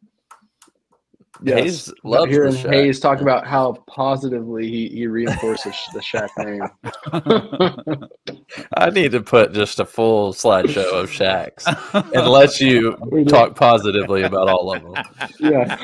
Hayes 1.44 1.88
Yes, 1.88 1.92
loves 2.04 2.26
the 2.26 2.32
hearing 2.32 2.56
Hayes 2.72 3.00
talk 3.00 3.20
about 3.20 3.46
how 3.46 3.72
positively 3.86 4.68
he, 4.68 4.88
he 4.88 5.06
reinforces 5.06 5.74
the 5.94 6.00
Shaq 6.00 6.28
name. 6.38 8.08
I 8.76 8.90
need 8.90 9.12
to 9.12 9.20
put 9.22 9.52
just 9.52 9.80
a 9.80 9.84
full 9.86 10.32
slideshow 10.32 11.02
of 11.02 11.10
shaqs 11.10 11.64
and 12.12 12.26
let 12.28 12.60
you 12.60 13.24
talk 13.28 13.54
positively 13.56 14.22
about 14.22 14.48
all 14.48 14.70
of 14.72 14.82
them. 14.82 15.16
Yeah. 15.38 15.76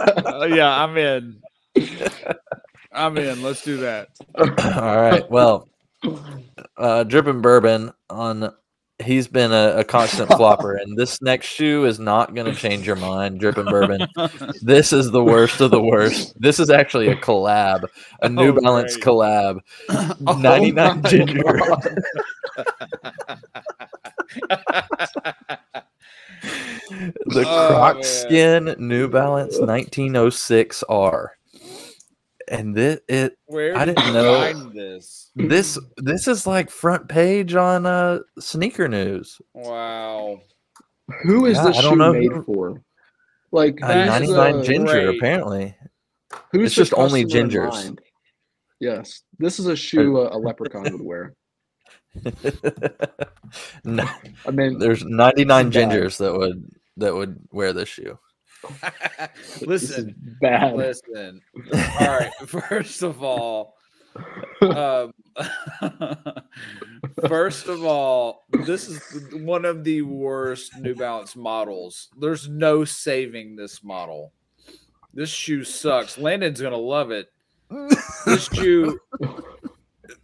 Uh, 0.00 0.44
yeah, 0.50 0.84
I'm 0.84 0.96
in. 0.98 1.42
I'm 2.98 3.16
in. 3.18 3.42
Let's 3.42 3.62
do 3.62 3.76
that. 3.78 4.08
all 4.38 4.96
right. 4.96 5.28
Well, 5.30 5.68
uh, 6.76 7.04
dripping 7.04 7.40
bourbon 7.40 7.92
on. 8.10 8.52
He's 9.00 9.28
been 9.28 9.52
a, 9.52 9.74
a 9.76 9.84
constant 9.84 10.28
flopper, 10.32 10.74
and 10.74 10.98
this 10.98 11.22
next 11.22 11.46
shoe 11.46 11.84
is 11.84 12.00
not 12.00 12.34
going 12.34 12.52
to 12.52 12.60
change 12.60 12.84
your 12.84 12.96
mind. 12.96 13.38
Dripping 13.38 13.66
bourbon. 13.66 14.00
This 14.60 14.92
is 14.92 15.12
the 15.12 15.22
worst 15.22 15.60
of 15.60 15.70
the 15.70 15.80
worst. 15.80 16.34
This 16.40 16.58
is 16.58 16.68
actually 16.68 17.06
a 17.06 17.14
collab, 17.14 17.84
a 18.22 18.28
New 18.28 18.56
Oh, 18.56 18.60
Balance 18.60 18.96
great. 18.96 19.04
collab. 19.06 19.60
Oh 20.26 20.32
99 20.36 21.02
ginger. 21.04 21.42
The 27.26 27.44
Oh, 27.46 27.68
Croc 27.68 27.94
man. 27.96 28.02
Skin 28.04 28.74
New 28.78 29.08
Balance 29.08 29.58
1906R. 29.58 31.26
And 32.50 32.74
this 32.74 33.00
it 33.08 33.36
Where 33.46 33.76
I 33.76 33.84
did 33.84 33.96
didn't 33.96 34.08
you 34.08 34.12
know- 34.14 34.34
find 34.52 34.72
this? 34.72 35.30
this 35.36 35.78
this 35.96 36.26
is 36.28 36.46
like 36.46 36.70
front 36.70 37.08
page 37.08 37.54
on 37.54 37.86
uh 37.86 38.20
sneaker 38.38 38.88
news. 38.88 39.40
Wow. 39.54 40.40
Who 41.22 41.46
is 41.46 41.56
Yeah, 41.56 41.64
this 41.68 41.78
I 41.78 41.82
don't 41.82 41.92
shoe 41.92 41.96
know 41.96 42.12
made 42.12 42.32
who- 42.32 42.42
for? 42.44 42.82
Like, 43.50 43.82
Uh, 43.82 43.88
That 43.88 44.20
who's 44.20 44.28
is 44.30 44.34
99 44.36 44.58
the- 44.58 44.64
ginger 44.64 44.92
great. 45.06 45.16
apparently. 45.18 45.76
Who's 46.52 46.66
It's 46.66 46.74
just 46.74 46.92
only 46.94 47.24
customer 47.24 47.48
gingers. 47.48 47.70
mind? 47.70 48.00
Yes, 48.80 49.22
this 49.38 49.58
is 49.58 49.66
a 49.66 49.76
shoe 49.86 50.18
a, 50.18 50.36
a 50.36 50.38
leprechaun 50.38 50.82
would 50.84 51.00
wear. 51.00 51.34
no, 53.84 54.08
I 54.46 54.50
mean, 54.50 54.78
there's 54.78 55.04
99 55.04 55.70
This 55.70 55.76
is 55.76 55.88
bad. 55.88 55.90
gingers 55.92 56.18
that 56.18 56.34
would 56.36 56.70
that 56.98 57.14
would 57.14 57.38
wear 57.52 57.72
this 57.72 57.88
shoe. 57.88 58.18
this 59.60 59.60
is 59.60 59.62
listen, 59.62 60.36
bad. 60.40 60.74
listen. 60.76 61.40
All 62.00 62.06
right. 62.06 62.32
First 62.46 63.02
of 63.02 63.22
all, 63.22 63.76
um, 64.62 65.12
first 67.28 67.68
of 67.68 67.84
all, 67.84 68.44
this 68.64 68.88
is 68.88 69.00
one 69.32 69.64
of 69.64 69.84
the 69.84 70.02
worst 70.02 70.76
New 70.78 70.94
Balance 70.94 71.36
models. 71.36 72.08
There's 72.18 72.48
no 72.48 72.84
saving 72.84 73.56
this 73.56 73.84
model. 73.84 74.32
This 75.14 75.30
shoe 75.30 75.64
sucks. 75.64 76.18
Landon's 76.18 76.60
gonna 76.60 76.76
love 76.76 77.10
it. 77.10 77.30
This 78.26 78.46
shoe. 78.46 78.98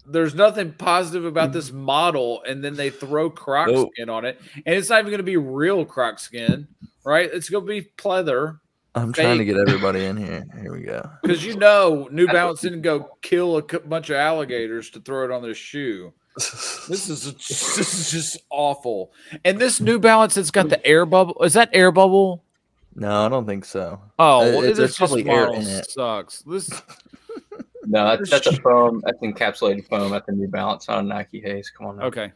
There's 0.06 0.34
nothing 0.34 0.72
positive 0.72 1.24
about 1.24 1.52
this 1.52 1.72
model, 1.72 2.42
and 2.46 2.62
then 2.62 2.74
they 2.74 2.90
throw 2.90 3.30
croc 3.30 3.68
Nope. 3.68 3.90
skin 3.94 4.10
on 4.10 4.24
it, 4.24 4.38
and 4.54 4.74
it's 4.74 4.90
not 4.90 4.98
even 5.00 5.10
going 5.10 5.18
to 5.18 5.22
be 5.24 5.36
real 5.38 5.84
croc 5.84 6.18
skin, 6.18 6.68
right? 7.04 7.30
It's 7.32 7.48
going 7.48 7.64
to 7.66 7.68
be 7.68 7.88
pleather. 7.96 8.58
I'm 8.94 9.12
trying 9.12 9.38
to 9.38 9.44
get 9.44 9.56
everybody 9.56 10.04
in 10.04 10.16
here. 10.16 10.46
Here 10.60 10.72
we 10.72 10.82
go. 10.82 11.08
Because 11.22 11.44
you 11.44 11.56
know, 11.56 12.08
New 12.12 12.26
Balance 12.26 12.60
didn't 12.60 12.82
go 12.82 13.16
kill 13.22 13.56
a 13.56 13.62
bunch 13.62 14.10
of 14.10 14.16
alligators 14.16 14.90
to 14.90 15.00
throw 15.00 15.24
it 15.24 15.30
on 15.32 15.42
their 15.42 15.54
shoe. 15.54 16.12
This 16.36 17.08
is 17.08 17.24
this 17.32 17.78
is 17.78 18.10
just 18.10 18.38
awful. 18.50 19.12
And 19.44 19.58
this 19.58 19.80
New 19.80 19.98
Balance, 19.98 20.36
it's 20.36 20.50
got 20.50 20.68
the 20.68 20.84
air 20.86 21.06
bubble. 21.06 21.42
Is 21.42 21.54
that 21.54 21.70
air 21.72 21.90
bubble? 21.92 22.42
no, 22.96 23.26
I 23.26 23.28
don't 23.28 23.46
think 23.46 23.64
so. 23.64 24.00
Oh, 24.18 24.24
Uh, 24.36 24.38
well, 24.40 24.62
it- 24.62 24.66
this 24.68 24.76
there's 24.78 24.88
just 24.90 24.98
probably 24.98 25.28
air 25.28 25.52
in 25.54 25.62
it. 25.62 25.90
sucks. 25.90 26.42
This 26.42 26.70
No, 27.86 28.16
that's, 28.16 28.30
that's 28.30 28.46
a 28.46 28.56
foam. 28.60 29.02
That's 29.04 29.18
encapsulated 29.18 29.86
foam 29.88 30.12
at 30.12 30.26
the 30.26 30.32
New 30.32 30.48
Balance, 30.48 30.88
not 30.88 31.00
a 31.00 31.02
Nike 31.02 31.40
Haze. 31.40 31.70
Come 31.70 31.86
on, 31.88 31.96
now. 31.98 32.04
okay. 32.04 32.32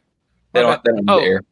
They 0.52 0.62
don't. 0.62 0.82
They 0.84 0.92
don't 0.92 1.08
Oh. 1.10 1.18
air. 1.18 1.42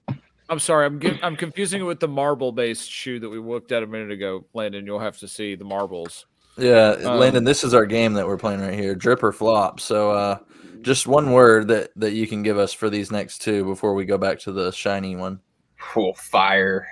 I'm 0.49 0.59
sorry. 0.61 0.87
I'm 0.87 1.01
I'm 1.23 1.37
confusing 1.37 1.81
it 1.81 1.85
with 1.85 2.01
the 2.01 2.09
marble 2.09 2.53
based 2.53 2.91
shoe 2.91 3.19
that 3.21 3.29
we 3.29 3.39
looked 3.39 3.73
at 3.73 3.83
a 3.83 3.87
minute 3.87 4.11
ago. 4.13 4.47
Landon, 4.55 4.87
you'll 4.87 5.01
have 5.01 5.19
to 5.19 5.29
see 5.29 5.55
the 5.57 5.65
marbles. 5.65 6.27
Yeah, 6.57 6.93
Um, 7.05 7.19
Landon, 7.19 7.45
this 7.45 7.65
is 7.65 7.75
our 7.75 7.85
game 7.85 8.15
that 8.15 8.27
we're 8.27 8.39
playing 8.39 8.61
right 8.61 8.73
here, 8.73 8.95
drip 8.95 9.23
or 9.23 9.33
flop. 9.33 9.79
So, 9.79 10.11
uh, 10.13 10.39
just 10.81 11.07
one 11.07 11.33
word 11.33 11.69
that 11.69 11.91
that 11.97 12.13
you 12.13 12.27
can 12.27 12.43
give 12.43 12.59
us 12.59 12.73
for 12.73 12.89
these 12.89 13.11
next 13.11 13.43
two 13.43 13.65
before 13.65 13.93
we 13.95 14.05
go 14.05 14.17
back 14.17 14.39
to 14.41 14.53
the 14.53 14.71
shiny 14.71 15.17
one. 15.17 15.41
Cool 15.81 16.15
fire. 16.15 16.87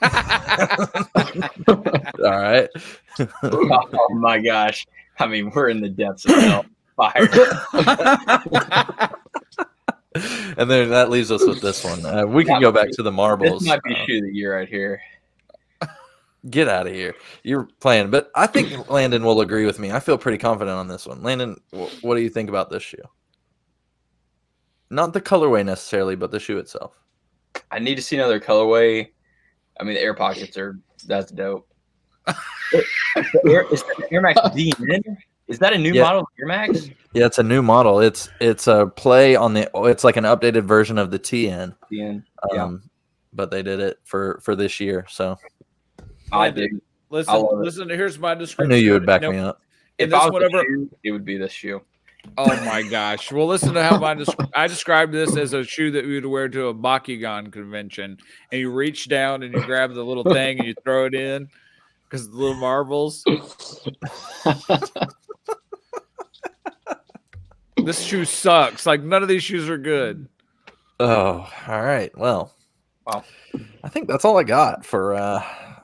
All 0.02 0.10
right. 2.18 2.68
oh 3.42 4.08
my 4.14 4.40
gosh. 4.40 4.86
I 5.18 5.26
mean, 5.26 5.50
we're 5.54 5.68
in 5.68 5.80
the 5.80 5.88
depths 5.88 6.24
of 6.26 6.32
hell. 6.36 6.64
Fire. 6.96 7.28
and 10.56 10.70
then 10.70 10.90
that 10.90 11.08
leaves 11.10 11.32
us 11.32 11.44
with 11.44 11.60
this 11.60 11.82
one. 11.84 12.04
Uh, 12.06 12.24
we 12.24 12.44
can 12.44 12.60
go 12.60 12.70
back 12.70 12.90
to 12.92 13.02
the 13.02 13.10
marbles. 13.10 13.62
This 13.62 13.68
might 13.68 13.82
be 13.82 13.94
Uh, 13.94 14.06
shoe 14.06 14.18
of 14.18 14.22
the 14.24 14.32
year 14.32 14.54
right 14.56 14.68
here. 14.68 15.00
get 16.50 16.68
out 16.68 16.86
of 16.86 16.92
here. 16.92 17.14
You're 17.42 17.68
playing, 17.80 18.10
but 18.10 18.30
I 18.36 18.46
think 18.46 18.88
Landon 18.88 19.24
will 19.24 19.40
agree 19.40 19.66
with 19.66 19.78
me. 19.80 19.90
I 19.90 19.98
feel 19.98 20.16
pretty 20.16 20.38
confident 20.38 20.76
on 20.76 20.86
this 20.86 21.04
one. 21.06 21.22
Landon, 21.22 21.60
wh- 21.72 21.90
what 22.04 22.14
do 22.14 22.22
you 22.22 22.28
think 22.30 22.48
about 22.48 22.70
this 22.70 22.82
shoe? 22.84 23.02
Not 24.90 25.12
the 25.12 25.20
colorway 25.20 25.64
necessarily, 25.64 26.14
but 26.14 26.30
the 26.30 26.38
shoe 26.38 26.58
itself. 26.58 26.92
I 27.72 27.80
need 27.80 27.96
to 27.96 28.02
see 28.02 28.16
another 28.16 28.38
colorway. 28.38 29.08
I 29.80 29.84
mean, 29.84 29.94
the 29.94 30.00
air 30.00 30.14
pockets 30.14 30.56
are 30.56 30.78
that's 31.06 31.32
dope. 31.32 31.68
The 32.26 32.84
Air, 33.50 33.66
is 33.72 33.82
that 33.82 33.96
the 33.98 34.12
Air 34.12 34.20
Max 34.20 34.40
DN? 34.44 35.16
Is 35.48 35.58
that 35.58 35.72
a 35.72 35.78
new 35.78 35.92
Yeah. 35.92 36.02
model 36.02 36.20
of 36.22 36.26
Air 36.40 36.46
Max? 36.46 36.88
Yeah, 37.12 37.26
it's 37.26 37.38
a 37.38 37.42
new 37.42 37.62
model. 37.62 38.00
It's 38.00 38.28
it's 38.40 38.66
a 38.66 38.86
play 38.86 39.36
on 39.36 39.54
the. 39.54 39.70
It's 39.74 40.04
like 40.04 40.16
an 40.16 40.24
updated 40.24 40.64
version 40.64 40.98
of 40.98 41.10
the 41.10 41.18
TN. 41.18 41.74
DN. 41.92 42.10
Um, 42.10 42.22
Yeah. 42.52 42.70
But 43.32 43.50
they 43.50 43.62
did 43.62 43.80
it 43.80 43.98
for 44.04 44.40
for 44.42 44.54
this 44.56 44.78
year, 44.80 45.06
so 45.08 45.36
I 46.32 46.50
dig. 46.50 46.70
Listen, 47.10 47.34
love 47.34 47.44
it. 47.52 47.64
listen. 47.64 47.88
Here's 47.90 48.18
my 48.18 48.34
description. 48.34 48.72
I 48.72 48.76
knew 48.76 48.80
you 48.84 48.92
would 48.92 48.98
of 48.98 49.02
it. 49.04 49.06
back 49.06 49.22
Now, 49.22 49.30
me 49.30 49.38
up. 49.38 49.60
in 49.98 50.04
If 50.04 50.10
this 50.10 50.20
I 50.20 50.24
was 50.24 50.32
whatever- 50.32 50.62
shoe, 50.64 50.90
it 51.02 51.10
would 51.10 51.24
be 51.24 51.36
this 51.36 51.52
shoe. 51.52 51.82
Oh 52.38 52.46
my 52.64 52.82
gosh. 52.82 53.30
Well, 53.30 53.46
listen 53.46 53.74
to 53.74 53.82
how 53.82 53.98
my 53.98 54.14
desc- 54.14 54.48
I 54.54 54.66
described 54.66 55.12
this 55.12 55.36
as 55.36 55.52
a 55.52 55.62
shoe 55.62 55.90
that 55.90 56.06
we 56.06 56.14
would 56.14 56.24
wear 56.26 56.48
to 56.48 56.68
a 56.68 56.74
Bakugan 56.74 57.52
convention. 57.52 58.16
And 58.50 58.60
you 58.60 58.70
reach 58.70 59.08
down 59.08 59.42
and 59.42 59.52
you 59.52 59.60
grab 59.62 59.92
the 59.92 60.02
little 60.04 60.24
thing 60.24 60.58
and 60.58 60.66
you 60.68 60.74
throw 60.84 61.04
it 61.06 61.14
in 61.14 61.48
because 62.14 62.30
the 62.30 62.36
little 62.36 62.54
marbles. 62.54 63.24
This 67.76 68.00
shoe 68.02 68.24
sucks. 68.24 68.86
Like 68.86 69.02
none 69.02 69.22
of 69.22 69.28
these 69.28 69.42
shoes 69.42 69.68
are 69.68 69.76
good. 69.76 70.26
Oh, 71.00 71.46
all 71.68 71.82
right. 71.82 72.16
Well, 72.16 72.54
Wow. 73.06 73.24
I 73.82 73.90
think 73.90 74.08
that's 74.08 74.24
all 74.24 74.38
I 74.38 74.42
got 74.44 74.86
for 74.86 75.12
uh 75.14 75.42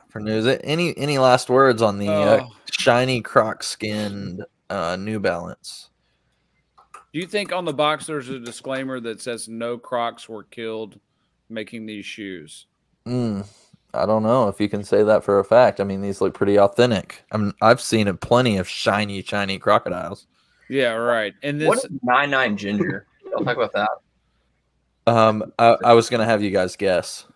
for 0.09 0.19
news. 0.21 0.47
Any 0.65 0.97
any 0.97 1.19
last 1.19 1.51
words 1.51 1.83
on 1.83 1.99
the 1.99 2.09
uh, 2.09 2.41
Oh. 2.45 2.51
shiny 2.71 3.21
croc 3.21 3.63
skinned 3.63 4.47
uh, 4.71 4.97
New 4.97 5.21
Balance? 5.21 5.91
Do 7.13 7.19
you 7.21 7.27
think 7.27 7.53
on 7.53 7.67
the 7.67 7.75
box 7.75 8.07
there's 8.07 8.31
a 8.31 8.39
disclaimer 8.39 8.99
that 9.01 9.21
says 9.21 9.47
no 9.49 9.77
Crocs 9.77 10.27
were 10.27 10.45
killed 10.45 10.99
making 11.51 11.85
these 11.85 12.07
shoes? 12.07 12.67
Mm, 13.07 13.47
I 13.95 14.07
don't 14.07 14.23
know 14.23 14.49
if 14.49 14.61
you 14.61 14.69
can 14.69 14.85
say 14.85 15.03
that 15.03 15.25
for 15.25 15.39
a 15.39 15.45
fact. 15.45 15.81
I 15.81 15.85
mean, 15.85 16.01
these 16.01 16.21
look 16.21 16.35
pretty 16.35 16.59
authentic. 16.59 17.25
I'm 17.33 17.55
I've 17.61 17.81
seen 17.81 18.09
a 18.09 18.15
plenty 18.15 18.57
of 18.57 18.69
shiny, 18.69 19.23
shiny 19.23 19.59
crocodiles. 19.59 20.27
Yeah, 20.69 20.93
right. 20.93 21.35
And 21.43 21.61
this 21.61 21.85
is 21.85 21.91
nine 22.03 22.31
nine 22.31 22.57
ginger? 22.57 23.07
I'll 23.37 23.45
talk 23.45 23.57
about 23.57 23.73
that. 23.73 23.91
Um, 25.07 25.53
I, 25.59 25.77
I 25.85 25.93
was 25.95 26.09
gonna 26.09 26.25
have 26.25 26.43
you 26.43 26.51
guys 26.51 26.77
guess. 26.77 27.27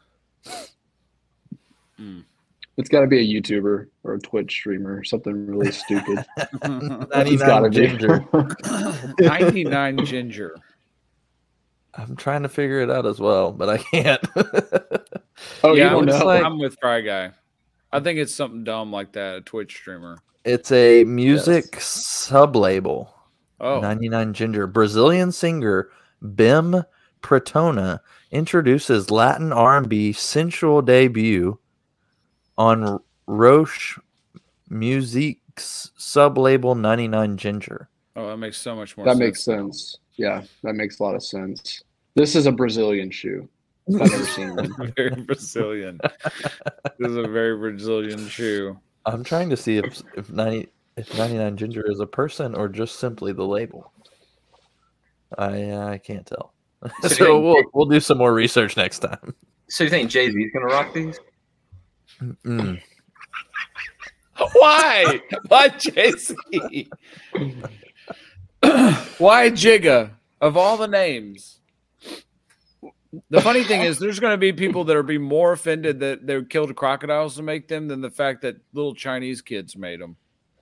It's 2.77 2.89
got 2.89 3.03
to 3.03 3.07
be 3.07 3.21
a 3.21 3.41
YouTuber 3.41 3.87
or 4.03 4.15
a 4.15 4.19
Twitch 4.19 4.51
streamer, 4.51 5.05
something 5.05 5.47
really 5.47 5.71
stupid. 5.71 6.25
Ninety 6.65 7.09
It's 7.35 7.43
gotta 7.43 7.69
be. 7.69 7.77
ginger. 7.87 8.25
99 9.21 10.05
ginger. 10.05 10.57
I'm 11.95 12.17
trying 12.17 12.43
to 12.43 12.49
figure 12.49 12.81
it 12.81 12.91
out 12.91 13.07
as 13.07 13.21
well, 13.21 13.53
but 13.53 13.69
I 13.69 13.79
can't. 13.79 14.27
oh, 15.63 15.73
you 15.73 15.79
yeah, 15.79 15.91
don't 15.91 16.09
I'm, 16.11 16.19
know? 16.19 16.27
like- 16.27 16.45
I'm 16.45 16.59
with 16.59 16.77
Fry 16.81 17.01
Guy. 17.01 17.31
I 17.93 18.01
think 18.01 18.19
it's 18.19 18.35
something 18.35 18.65
dumb 18.65 18.93
like 18.93 19.13
that, 19.13 19.37
a 19.37 19.41
Twitch 19.43 19.75
streamer. 19.77 20.19
it's 20.45 20.73
a 20.73 21.05
music 21.05 21.81
sub 21.81 22.57
label. 22.57 23.15
Oh, 23.61 23.81
99 23.81 24.33
Ginger. 24.35 24.67
Brazilian 24.67 25.31
singer 25.31 25.91
Bim 26.35 26.83
Pretona 27.23 28.01
introduces 28.33 29.11
Latin 29.13 29.53
R&B 29.53 30.13
sensual 30.13 30.83
debut 30.83 31.57
on 32.59 32.99
Roche 33.27 33.99
Music's 34.69 35.93
sub-label 35.97 36.75
99 36.75 37.37
Ginger. 37.37 37.89
oh, 38.17 38.29
that 38.29 38.37
makes 38.39 38.59
so 38.59 38.75
much 38.75 38.97
more 38.97 39.07
that 39.07 39.13
sense. 39.13 39.21
makes 39.21 39.45
sense. 39.45 39.99
Yeah, 40.17 40.43
that 40.65 40.75
makes 40.75 40.99
a 40.99 41.03
lot 41.05 41.15
of 41.15 41.23
sense. 41.23 41.83
This 42.17 42.35
is 42.35 42.47
a 42.47 42.53
Brazilian 42.53 43.11
shoe. 43.11 43.49
I've 43.89 43.95
never 44.11 44.25
seen 44.25 44.57
one. 44.57 44.93
very 44.97 45.11
Brazilian. 45.23 46.01
this 46.99 47.11
is 47.11 47.17
a 47.17 47.29
very 47.29 47.57
Brazilian 47.57 48.27
shoe. 48.29 48.79
I'm 49.07 49.25
trying 49.25 49.51
to 49.51 49.57
see 49.57 49.77
if 49.77 50.03
if 50.17 50.31
90 50.31 50.69
if 50.97 51.17
99 51.19 51.57
Ginger 51.57 51.91
is 51.91 52.01
a 52.01 52.07
person 52.07 52.55
or 52.55 52.69
just 52.69 52.99
simply 52.99 53.33
the 53.33 53.45
label. 53.45 53.93
I 55.37 55.71
uh, 55.71 55.89
I 55.89 55.99
can't 55.99 56.27
tell. 56.27 56.55
So 57.03 57.09
so 57.09 57.41
we'll 57.41 57.63
we'll 57.73 57.87
do 57.87 58.01
some 58.01 58.19
more 58.19 58.33
research 58.33 58.77
next 58.77 59.01
time. 59.01 59.35
So 59.69 59.85
you 59.85 59.91
think 59.91 60.11
Jay 60.11 60.31
Z's 60.31 60.51
gonna 60.53 60.67
rock 60.67 60.93
these? 60.95 61.19
Mm. 62.21 62.81
Why? 64.53 65.21
Why 65.49 65.69
JC? 65.69 66.35
Why 69.19 69.51
Jigga? 69.51 70.11
Of 70.41 70.57
all 70.57 70.77
the 70.77 70.89
names. 70.89 71.61
The 73.31 73.41
funny 73.41 73.65
thing 73.65 73.83
is, 73.83 73.99
there's 73.99 74.21
going 74.21 74.33
to 74.33 74.39
be 74.39 74.53
people 74.53 74.85
that 74.85 74.97
are 74.97 75.03
be 75.03 75.19
more 75.19 75.53
offended 75.53 76.01
that 76.01 76.27
they 76.27 76.43
killed 76.45 76.75
crocodiles 76.77 77.37
to 77.37 77.43
make 77.43 77.69
them 77.69 77.89
than 77.89 78.01
the 78.01 78.11
fact 78.11 78.43
that 78.43 78.57
little 78.73 78.95
Chinese 78.95 79.43
kids 79.43 79.77
made 79.77 80.01
them 80.01 80.17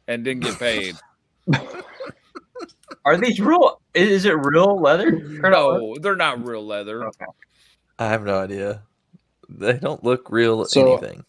and 0.08 0.24
didn't 0.24 0.42
get 0.44 0.58
paid. 0.58 0.96
Are 3.04 3.16
these 3.16 3.40
real? 3.40 3.80
Is 3.94 4.24
it 4.24 4.32
real 4.36 4.80
leather? 4.80 5.10
Turn 5.40 5.54
out 5.54 5.72
leather? 5.72 5.80
No, 5.80 5.96
they're 6.00 6.16
not 6.16 6.46
real 6.46 6.64
leather. 6.64 7.04
Okay. 7.06 7.24
I 7.98 8.06
have 8.08 8.24
no 8.24 8.38
idea. 8.38 8.82
They 9.48 9.74
don't 9.74 10.02
look 10.04 10.30
real 10.30 10.64
So- 10.66 10.92
anything. 10.98 11.24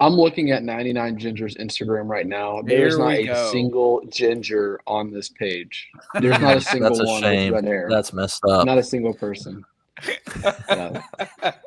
I'm 0.00 0.12
looking 0.12 0.52
at 0.52 0.62
99 0.62 1.18
Ginger's 1.18 1.56
Instagram 1.56 2.06
right 2.08 2.24
now. 2.26 2.62
There's 2.62 2.94
Here 2.94 2.98
not 3.04 3.08
we 3.08 3.28
a 3.28 3.34
go. 3.34 3.50
single 3.50 4.00
ginger 4.12 4.78
on 4.86 5.10
this 5.10 5.28
page. 5.28 5.88
There's 6.20 6.38
not 6.38 6.56
a 6.56 6.60
single 6.60 6.90
That's 6.90 7.00
a 7.00 7.04
one 7.04 7.20
shame. 7.20 7.52
with 7.52 7.64
red 7.64 7.68
hair. 7.68 7.86
That's 7.90 8.12
messed 8.12 8.44
up. 8.48 8.64
not 8.64 8.78
a 8.78 8.82
single 8.84 9.12
person. 9.12 9.64
Yeah. 10.68 11.02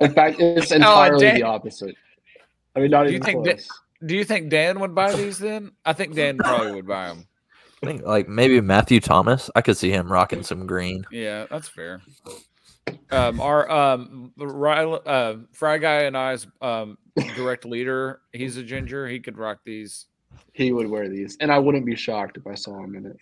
In 0.02 0.14
fact, 0.14 0.40
it's 0.40 0.72
Oh, 0.72 0.76
entirely 0.76 1.26
Dan- 1.26 1.36
the 1.36 1.44
opposite. 1.44 1.96
I 2.76 2.80
mean, 2.80 2.92
not 2.92 3.04
Do 3.04 3.10
you 3.10 3.16
even 3.18 3.26
think 3.26 3.44
close. 3.44 3.68
Do 4.06 4.16
you 4.16 4.24
think 4.24 4.50
Dan 4.50 4.80
would 4.80 4.96
buy 4.96 5.14
these 5.14 5.38
then? 5.38 5.72
I 5.86 5.94
think 5.94 6.16
Dan 6.16 6.38
probably 6.40 6.72
would 6.74 6.88
buy 6.88 7.08
them. 7.10 7.28
I 7.84 7.88
think 7.88 8.04
like 8.04 8.28
maybe 8.28 8.62
Matthew 8.62 9.00
Thomas. 9.00 9.50
I 9.56 9.62
could 9.62 9.78
see 9.78 9.92
him 9.92 10.12
rocking 10.12 10.44
some 10.44 10.66
green. 10.68 11.06
Yeah, 11.12 11.46
that's 11.50 11.68
fair. 11.68 12.02
Um, 13.12 13.40
our 13.42 13.70
um, 13.70 14.32
Riley, 14.38 15.00
uh, 15.06 15.36
Fry 15.52 15.78
guy 15.78 16.04
and 16.04 16.18
I's 16.18 16.48
um, 16.62 16.98
direct 17.36 17.66
leader, 17.66 18.22
he's 18.34 18.58
a 18.58 18.64
ginger. 18.64 19.08
He 19.08 19.20
could 19.20 19.38
rock 19.38 19.60
these. 19.66 20.08
he 20.54 20.72
would 20.72 20.88
wear 20.88 21.08
these, 21.10 21.38
and 21.42 21.52
I 21.52 21.60
wouldn't 21.60 21.86
be 21.86 21.96
shocked 21.96 22.38
if 22.38 22.48
I 22.48 22.56
saw 22.56 22.84
him 22.84 22.96
in 22.96 23.06
it. 23.06 23.18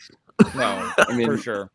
No, 0.56 0.92
I 0.98 1.16
mean, 1.16 1.26
for 1.28 1.38
sure. 1.38 1.72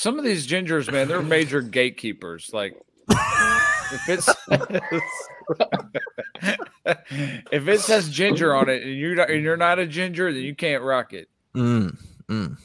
Some 0.00 0.18
of 0.18 0.24
these 0.24 0.46
gingers, 0.46 0.90
man, 0.90 1.08
they're 1.08 1.20
major 1.20 1.60
gatekeepers. 1.60 2.54
Like, 2.54 2.74
if 3.10 4.08
it's 4.08 4.30
if 7.52 7.68
it 7.68 7.80
says 7.80 8.08
ginger 8.08 8.54
on 8.54 8.70
it 8.70 8.82
and 8.82 8.96
you're 8.96 9.14
not, 9.14 9.28
and 9.28 9.42
you're 9.42 9.58
not 9.58 9.78
a 9.78 9.86
ginger, 9.86 10.32
then 10.32 10.42
you 10.42 10.54
can't 10.54 10.82
rock 10.82 11.12
it. 11.12 11.28
Mm, 11.54 11.98
mm. 12.28 12.56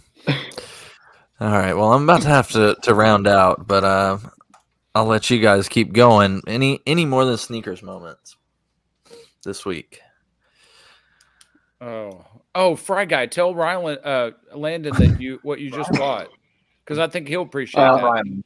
All 1.42 1.52
right. 1.52 1.74
Well, 1.74 1.92
I'm 1.92 2.06
about 2.06 2.22
to 2.22 2.30
have 2.30 2.52
to, 2.52 2.78
to 2.84 2.96
round 2.96 3.28
out, 3.28 3.68
but 3.68 3.84
uh, 3.84 4.18
I'll 4.96 5.04
let 5.04 5.30
you 5.30 5.42
guys 5.42 5.68
keep 5.68 5.92
going. 5.92 6.42
Any 6.48 6.80
any 6.88 7.04
more 7.04 7.26
than 7.26 7.38
sneakers 7.38 7.84
moments 7.84 8.38
this 9.44 9.66
week? 9.66 10.00
Oh, 11.82 12.26
oh, 12.56 12.78
Fry 12.78 13.04
guy, 13.04 13.26
tell 13.26 13.54
Rylan, 13.54 13.98
uh, 14.06 14.32
Landon 14.58 14.96
that 14.96 15.20
you 15.20 15.40
what 15.44 15.60
you 15.60 15.70
just 15.70 15.92
bought. 15.92 16.30
Because 16.86 17.00
I 17.00 17.08
think 17.08 17.28
he'll 17.28 17.42
appreciate 17.42 17.82
Uh, 17.82 17.98
that. 17.98 18.04
Ryan, 18.04 18.44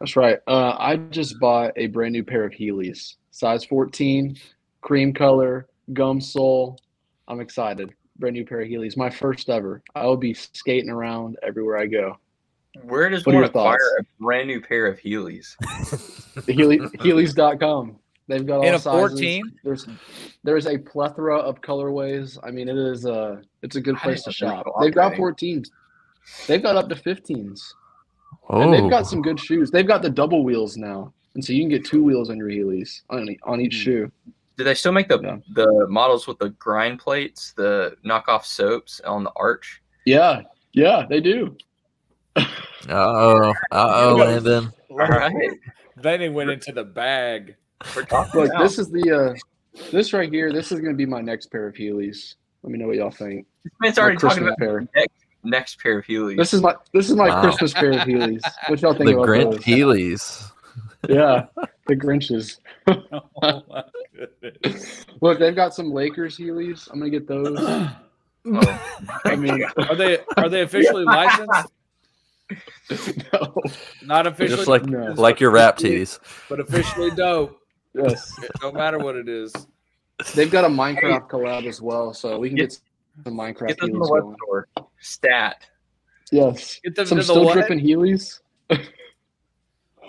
That's 0.00 0.16
right. 0.16 0.38
Uh, 0.46 0.74
I 0.78 0.96
just 0.96 1.38
bought 1.38 1.72
a 1.76 1.88
brand 1.88 2.12
new 2.14 2.24
pair 2.24 2.44
of 2.44 2.52
Heelys, 2.52 3.16
size 3.30 3.64
14, 3.64 4.36
cream 4.80 5.12
color, 5.12 5.68
gum 5.92 6.20
sole. 6.20 6.78
I'm 7.26 7.40
excited. 7.40 7.92
Brand 8.18 8.34
new 8.34 8.44
pair 8.46 8.60
of 8.62 8.68
Heelys, 8.68 8.96
my 8.96 9.10
first 9.10 9.50
ever. 9.50 9.82
I 9.94 10.06
will 10.06 10.16
be 10.16 10.32
skating 10.34 10.88
around 10.90 11.36
everywhere 11.42 11.76
I 11.78 11.86
go. 11.86 12.16
where 12.82 13.08
does 13.10 13.26
What 13.26 13.32
are 13.34 13.36
one 13.36 13.42
your 13.42 13.48
acquire 13.48 13.78
thoughts? 13.78 14.08
a 14.18 14.22
brand 14.22 14.48
new 14.48 14.60
pair 14.60 14.86
of 14.86 14.98
Heelys? 14.98 15.56
The 16.46 16.52
Heely, 16.54 16.78
Heelys.com. 16.96 17.96
They've 18.28 18.46
got 18.46 18.58
all 18.58 18.62
In 18.64 18.74
a 18.74 18.78
sizes. 18.78 19.10
14? 19.20 19.42
There's 19.64 19.86
there's 20.44 20.66
a 20.66 20.76
plethora 20.78 21.38
of 21.38 21.60
colorways. 21.62 22.38
I 22.42 22.50
mean, 22.50 22.68
it 22.68 22.76
is 22.76 23.04
a 23.06 23.40
it's 23.62 23.76
a 23.76 23.80
good 23.80 23.96
place 23.96 24.22
to 24.24 24.30
didn't 24.30 24.42
know 24.42 24.48
they 24.48 24.56
shop. 24.64 24.66
were 24.76 24.84
They've 24.84 24.94
got 24.94 25.12
operating. 25.14 25.62
14s. 25.62 25.68
They've 26.46 26.62
got 26.62 26.76
up 26.76 26.88
to 26.88 26.94
15s. 26.94 27.60
Oh, 28.50 28.62
And 28.62 28.72
they've 28.72 28.90
got 28.90 29.06
some 29.06 29.20
good 29.22 29.38
shoes. 29.38 29.70
They've 29.70 29.86
got 29.86 30.02
the 30.02 30.10
double 30.10 30.44
wheels 30.44 30.76
now. 30.76 31.12
And 31.34 31.44
so 31.44 31.52
you 31.52 31.62
can 31.62 31.68
get 31.68 31.84
two 31.84 32.02
wheels 32.02 32.30
on 32.30 32.36
your 32.36 32.48
Heelys 32.48 33.02
on, 33.10 33.34
on 33.44 33.60
each 33.60 33.74
Hmm. 33.76 33.80
shoe. 33.82 34.12
Do 34.56 34.64
they 34.64 34.74
still 34.74 34.92
make 34.92 35.08
the 35.08 35.20
Yeah. 35.22 35.36
the 35.54 35.86
models 35.88 36.26
with 36.26 36.38
the 36.38 36.48
grind 36.50 36.98
plates, 36.98 37.52
the 37.52 37.96
knockoff 38.04 38.44
soaps 38.44 39.00
on 39.00 39.22
the 39.24 39.30
arch? 39.36 39.80
Yeah. 40.04 40.42
Yeah, 40.72 41.06
they 41.08 41.20
do. 41.20 41.56
oh, 42.36 43.52
oh, 43.72 44.10
You 44.10 44.16
go- 44.16 44.24
Landon. 44.24 44.72
All 44.90 44.96
right, 44.96 45.50
Then 45.96 46.20
he 46.20 46.28
went 46.28 46.50
into 46.50 46.72
the 46.72 46.84
bag. 46.84 47.56
we're 47.94 48.04
talking 48.04 48.40
Look, 48.40 48.50
about. 48.50 48.62
this 48.62 48.78
is 48.78 48.90
the 48.90 49.10
uh 49.12 49.34
this 49.92 50.12
right 50.12 50.30
here. 50.32 50.52
This 50.52 50.72
is 50.72 50.80
gonna 50.80 50.94
be 50.94 51.06
my 51.06 51.20
next 51.20 51.46
pair 51.52 51.66
of 51.68 51.74
Heelys. 51.74 52.34
Let 52.62 52.72
me 52.72 52.78
know 52.78 52.88
what 52.88 52.96
y'all 52.96 53.10
think. 53.10 53.46
Man's 53.80 53.96
My 53.96 54.02
already 54.02 54.18
talking 54.18 54.42
about 54.44 54.58
pair. 54.58 54.80
next 54.94 55.14
pair 55.44 55.98
of 55.98 56.04
Heelys. 56.06 56.36
This 56.36 56.54
is 56.54 56.62
my 56.62 56.74
this 56.92 57.08
is 57.10 57.16
my 57.16 57.28
Wow. 57.28 57.40
Christmas 57.42 57.72
pair 57.72 57.92
of 57.92 58.00
Heelys. 58.00 58.42
What 58.68 58.80
y'all 58.82 58.94
think 58.94 59.10
The 59.10 59.14
about 59.16 59.28
Grinch 59.28 59.50
those? 59.52 59.64
Heelys. 59.64 60.50
Yeah, 61.08 61.46
the 61.86 61.94
Grinches. 61.94 62.58
Oh 62.88 63.62
my 63.68 63.84
goodness. 64.42 65.06
Look, 65.20 65.38
they've 65.38 65.54
got 65.54 65.72
some 65.72 65.92
Lakers 65.92 66.36
Heelys. 66.36 66.88
I'm 66.90 66.98
gonna 66.98 67.10
get 67.10 67.28
those. 67.28 67.56
Oh, 67.56 67.92
I 69.24 69.36
mean, 69.36 69.62
Are 69.76 69.94
they 69.94 70.18
are 70.36 70.48
they 70.48 70.62
officially 70.62 71.04
licensed? 71.06 71.68
no. 73.32 73.54
Not 74.02 74.26
officially, 74.26 74.56
Just 74.56 74.68
like 74.68 74.86
No. 74.86 75.12
like 75.16 75.38
your 75.38 75.50
rap 75.52 75.76
tees. 75.76 76.18
but 76.48 76.58
officially 76.58 77.10
dope. 77.12 77.56
Yes, 77.94 78.32
No 78.60 78.72
matter 78.72 78.98
what 78.98 79.14
it 79.14 79.28
is. 79.28 79.52
they've 80.34 80.50
got 80.50 80.64
a 80.64 80.68
Minecraft 80.68 81.28
collab 81.30 81.66
as 81.66 81.80
well, 81.80 82.12
so 82.12 82.38
we 82.40 82.48
can 82.48 82.56
get 82.56 82.78
some 83.24 83.30
Minecraft 83.30 83.68
get 83.68 83.80
those 83.80 83.90
in 83.90 83.98
the 83.98 84.08
web 84.10 84.34
store. 84.42 84.68
Stat. 85.00 85.64
Yes, 86.30 86.78
Get 86.84 86.94
them 86.94 87.06
some 87.06 87.16
to 87.18 87.24
the 87.24 87.32
still 87.32 87.52
dripping 87.52 87.80
Heelys. 87.80 88.40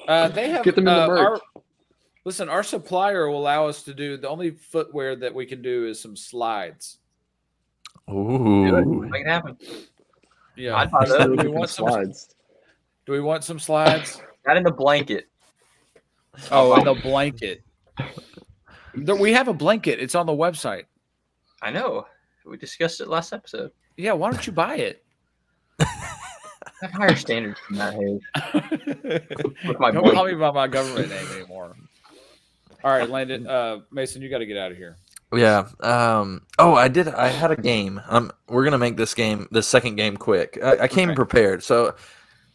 Uh, 0.07 0.27
they 0.29 0.49
have 0.49 0.63
Get 0.65 0.75
them 0.75 0.87
in 0.87 0.93
the 0.93 1.03
uh, 1.03 1.07
merch. 1.07 1.19
our- 1.55 1.61
listen, 2.25 2.49
our 2.49 2.63
supplier 2.63 3.29
will 3.29 3.39
allow 3.39 3.67
us 3.67 3.83
to 3.83 3.93
do 3.93 4.17
the 4.17 4.27
only 4.27 4.51
footwear 4.51 5.15
that 5.15 5.33
we 5.33 5.45
can 5.45 5.61
do 5.61 5.87
is 5.87 5.99
some 6.01 6.15
slides. 6.15 6.97
Ooh. 8.09 9.07
Make 9.07 9.21
it 9.21 9.27
happen. 9.27 9.55
Yeah. 10.55 10.75
I'd 10.75 10.89
buy 10.91 11.05
those. 11.05 11.17
do 11.25 11.29
we 11.29 11.35
dripping 11.37 11.53
want 11.55 11.69
some? 11.69 11.87
slides. 11.87 12.35
Do 13.05 13.11
we 13.13 13.21
want 13.21 13.43
some 13.43 13.59
slides? 13.59 14.21
Not 14.47 14.57
in 14.57 14.63
the 14.63 14.71
blanket. 14.71 15.27
Oh, 16.51 16.73
and 16.73 16.85
the 16.87 16.95
blanket. 16.95 17.63
We 18.95 19.33
have 19.33 19.47
a 19.47 19.53
blanket. 19.53 19.99
It's 19.99 20.15
on 20.15 20.25
the 20.25 20.33
website. 20.33 20.83
I 21.61 21.71
know. 21.71 22.07
We 22.49 22.57
discussed 22.57 23.01
it 23.01 23.07
last 23.07 23.33
episode. 23.33 23.71
Yeah, 23.97 24.13
why 24.13 24.31
don't 24.31 24.45
you 24.45 24.53
buy 24.53 24.75
it? 24.77 25.03
I 25.79 25.85
have 26.81 26.91
higher 26.91 27.15
standards 27.15 27.59
than 27.69 27.77
that, 27.79 27.93
Hayes. 27.93 28.21
With 29.67 29.79
my 29.79 29.91
don't 29.91 30.03
blanket. 30.03 30.13
call 30.13 30.25
me 30.27 30.33
by 30.35 30.51
my 30.51 30.67
government 30.67 31.09
name 31.09 31.27
anymore. 31.35 31.75
All 32.83 32.91
right, 32.91 33.09
Landon. 33.09 33.45
Uh, 33.47 33.79
Mason, 33.91 34.21
you 34.21 34.29
got 34.29 34.37
to 34.37 34.45
get 34.45 34.57
out 34.57 34.71
of 34.71 34.77
here. 34.77 34.95
Yeah. 35.35 35.67
Um. 35.81 36.43
Oh, 36.57 36.73
I 36.75 36.87
did. 36.87 37.07
I 37.09 37.27
had 37.27 37.51
a 37.51 37.55
game. 37.57 38.01
Um. 38.07 38.31
We're 38.47 38.63
gonna 38.63 38.77
make 38.77 38.97
this 38.97 39.13
game, 39.13 39.47
the 39.51 39.61
second 39.61 39.95
game, 39.95 40.15
quick. 40.17 40.57
I, 40.63 40.79
I 40.83 40.87
came 40.87 41.09
Okay. 41.09 41.15
prepared. 41.15 41.63
So 41.63 41.95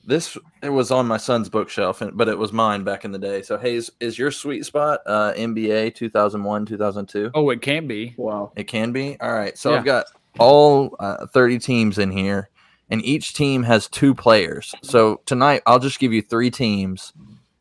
this 0.06 0.36
it 0.62 0.68
was 0.68 0.90
on 0.90 1.06
my 1.06 1.16
son's 1.16 1.48
bookshelf, 1.48 2.00
and, 2.00 2.16
but 2.16 2.28
it 2.28 2.38
was 2.38 2.52
mine 2.52 2.84
back 2.84 3.04
in 3.04 3.12
the 3.12 3.18
day. 3.18 3.42
So 3.42 3.58
Hayes, 3.58 3.90
is 4.00 4.18
your 4.18 4.30
sweet 4.30 4.64
spot 4.64 5.00
uh, 5.06 5.32
NBA 5.34 5.94
2001 5.94 6.66
2002? 6.66 7.30
Oh, 7.34 7.50
it 7.50 7.62
can 7.62 7.86
be. 7.86 8.14
Wow. 8.16 8.52
It 8.56 8.64
can 8.64 8.92
be. 8.92 9.18
All 9.20 9.32
right. 9.32 9.56
So 9.56 9.72
Yeah. 9.72 9.78
I've 9.78 9.84
got 9.84 10.06
all 10.38 10.96
uh, 10.98 11.26
30 11.26 11.58
teams 11.58 11.98
in 11.98 12.10
here, 12.10 12.50
and 12.90 13.04
each 13.04 13.34
team 13.34 13.62
has 13.62 13.88
two 13.88 14.14
players. 14.14 14.74
So 14.82 15.20
tonight 15.26 15.62
I'll 15.66 15.78
just 15.78 15.98
give 15.98 16.12
you 16.12 16.22
three 16.22 16.50
teams, 16.50 17.12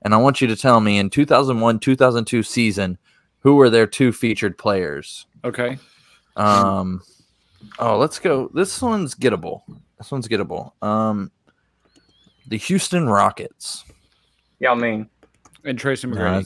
and 0.02 0.14
I 0.14 0.18
want 0.18 0.42
you 0.42 0.48
to 0.48 0.56
tell 0.56 0.80
me 0.80 0.98
in 0.98 1.10
2001 1.10 1.80
2002 1.80 2.44
season 2.44 2.98
who 3.40 3.56
were 3.56 3.70
their 3.70 3.88
two 3.88 4.12
featured 4.12 4.58
players. 4.58 5.28
Okay. 5.44 5.78
Um, 6.36 7.02
oh, 7.78 7.98
let's 7.98 8.20
go. 8.20 8.50
This 8.54 8.82
one's 8.82 9.16
gettable. 9.16 9.62
This 9.98 10.12
one's 10.12 10.28
gettable. 10.28 10.72
Um, 10.82 11.32
the 12.48 12.58
Houston 12.58 13.08
Rockets. 13.08 13.84
Yeah, 14.60 14.72
I 14.72 14.76
mean, 14.76 15.10
And 15.66 15.78
Tracy 15.80 16.08
Uh, 16.08 16.12
McGrady. 16.12 16.46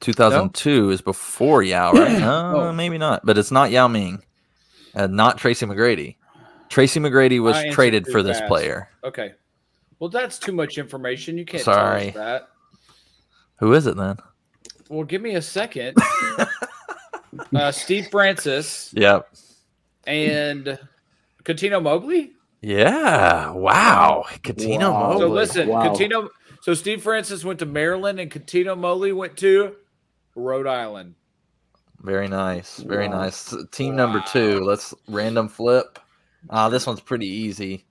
2002 0.00 0.90
is 0.90 1.02
before 1.02 1.62
Yao, 1.62 1.92
right? 1.92 2.18
No, 2.18 2.52
Oh. 2.56 2.72
maybe 2.72 2.96
not. 2.98 3.24
But 3.24 3.36
it's 3.38 3.50
not 3.50 3.70
Yao 3.70 3.86
Ming, 3.88 4.22
uh, 4.94 5.06
not 5.06 5.38
Tracy 5.38 5.66
McGrady. 5.66 6.16
Tracy 6.68 7.00
McGrady 7.00 7.40
was 7.42 7.56
I 7.56 7.70
traded 7.70 8.06
for 8.06 8.22
this 8.22 8.38
fast. 8.38 8.48
player. 8.48 8.88
Okay. 9.04 9.32
Well, 9.98 10.08
that's 10.10 10.38
too 10.38 10.52
much 10.52 10.78
information. 10.78 11.36
You 11.36 11.44
can't 11.44 11.62
tell 11.62 11.74
Sorry. 11.74 12.08
us 12.08 12.14
that. 12.14 12.48
Who 13.58 13.74
is 13.74 13.86
it 13.86 13.96
then? 13.96 14.16
Well, 14.88 15.04
give 15.04 15.20
me 15.20 15.34
a 15.34 15.42
second. 15.42 15.96
uh, 17.54 17.70
Steve 17.72 18.08
Francis 18.08 18.92
Yep. 18.96 19.28
and 20.06 20.78
Cuttino 21.44 21.82
Mobley. 21.82 22.32
Yeah. 22.62 23.50
Wow. 23.52 24.24
Cuttino 24.42 24.92
Wow. 24.92 25.00
Mobley. 25.00 25.20
So 25.20 25.28
listen, 25.28 25.68
Wow. 25.68 25.86
Cuttino. 25.94 26.28
So 26.62 26.74
Steve 26.74 27.02
Francis 27.02 27.44
went 27.44 27.58
to 27.60 27.66
Maryland, 27.66 28.20
and 28.20 28.30
Cuttino 28.30 28.76
Mobley 28.78 29.12
went 29.12 29.36
to 29.38 29.76
Rhode 30.34 30.66
Island. 30.66 31.14
Very 32.02 32.28
nice. 32.28 32.78
Very 32.78 33.08
Wow. 33.08 33.22
nice. 33.22 33.54
Team 33.72 33.96
number 33.96 34.22
two. 34.30 34.60
Let's 34.60 34.94
random 35.08 35.48
flip. 35.48 35.98
Ah, 36.50 36.68
this 36.68 36.86
one's 36.86 37.00
pretty 37.00 37.26
easy. 37.28 37.84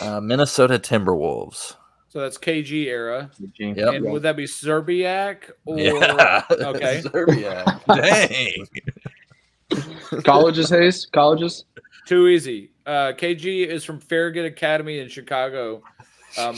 Uh, 0.00 0.20
Minnesota 0.20 0.78
Timberwolves. 0.78 1.74
So 2.08 2.20
that's 2.20 2.38
KG 2.38 2.86
era. 2.86 3.30
Gene. 3.52 3.74
Yep. 3.74 3.94
And 3.94 4.12
would 4.12 4.22
that 4.22 4.36
be 4.36 4.44
Szczerbiak 4.44 5.50
or 5.66 5.78
yeah. 5.78 6.42
okay. 6.50 7.02
Serbia. 7.02 7.80
Dang. 7.94 8.66
Colleges, 10.24 10.70
Hayes. 10.70 11.06
Colleges. 11.12 11.64
Too 12.06 12.28
easy. 12.28 12.70
Uh, 12.88 13.12
KG 13.12 13.66
is 13.66 13.84
from 13.84 14.00
Farragut 14.00 14.46
Academy 14.46 14.98
in 14.98 15.10
Chicago. 15.10 15.82
Um, 16.38 16.56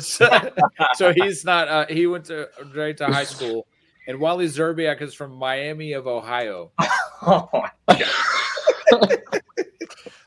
so, 0.00 0.28
so 0.94 1.14
he's 1.14 1.46
not. 1.46 1.66
Uh, 1.66 1.86
he 1.88 2.06
went 2.06 2.26
to 2.26 2.50
right 2.74 2.94
to 2.98 3.06
high 3.06 3.24
school, 3.24 3.66
and 4.06 4.20
Wally 4.20 4.48
Szczerbiak 4.48 5.00
is 5.00 5.14
from 5.14 5.32
Miami 5.32 5.94
of 5.94 6.06
Ohio. 6.06 6.72
Oh, 7.22 7.48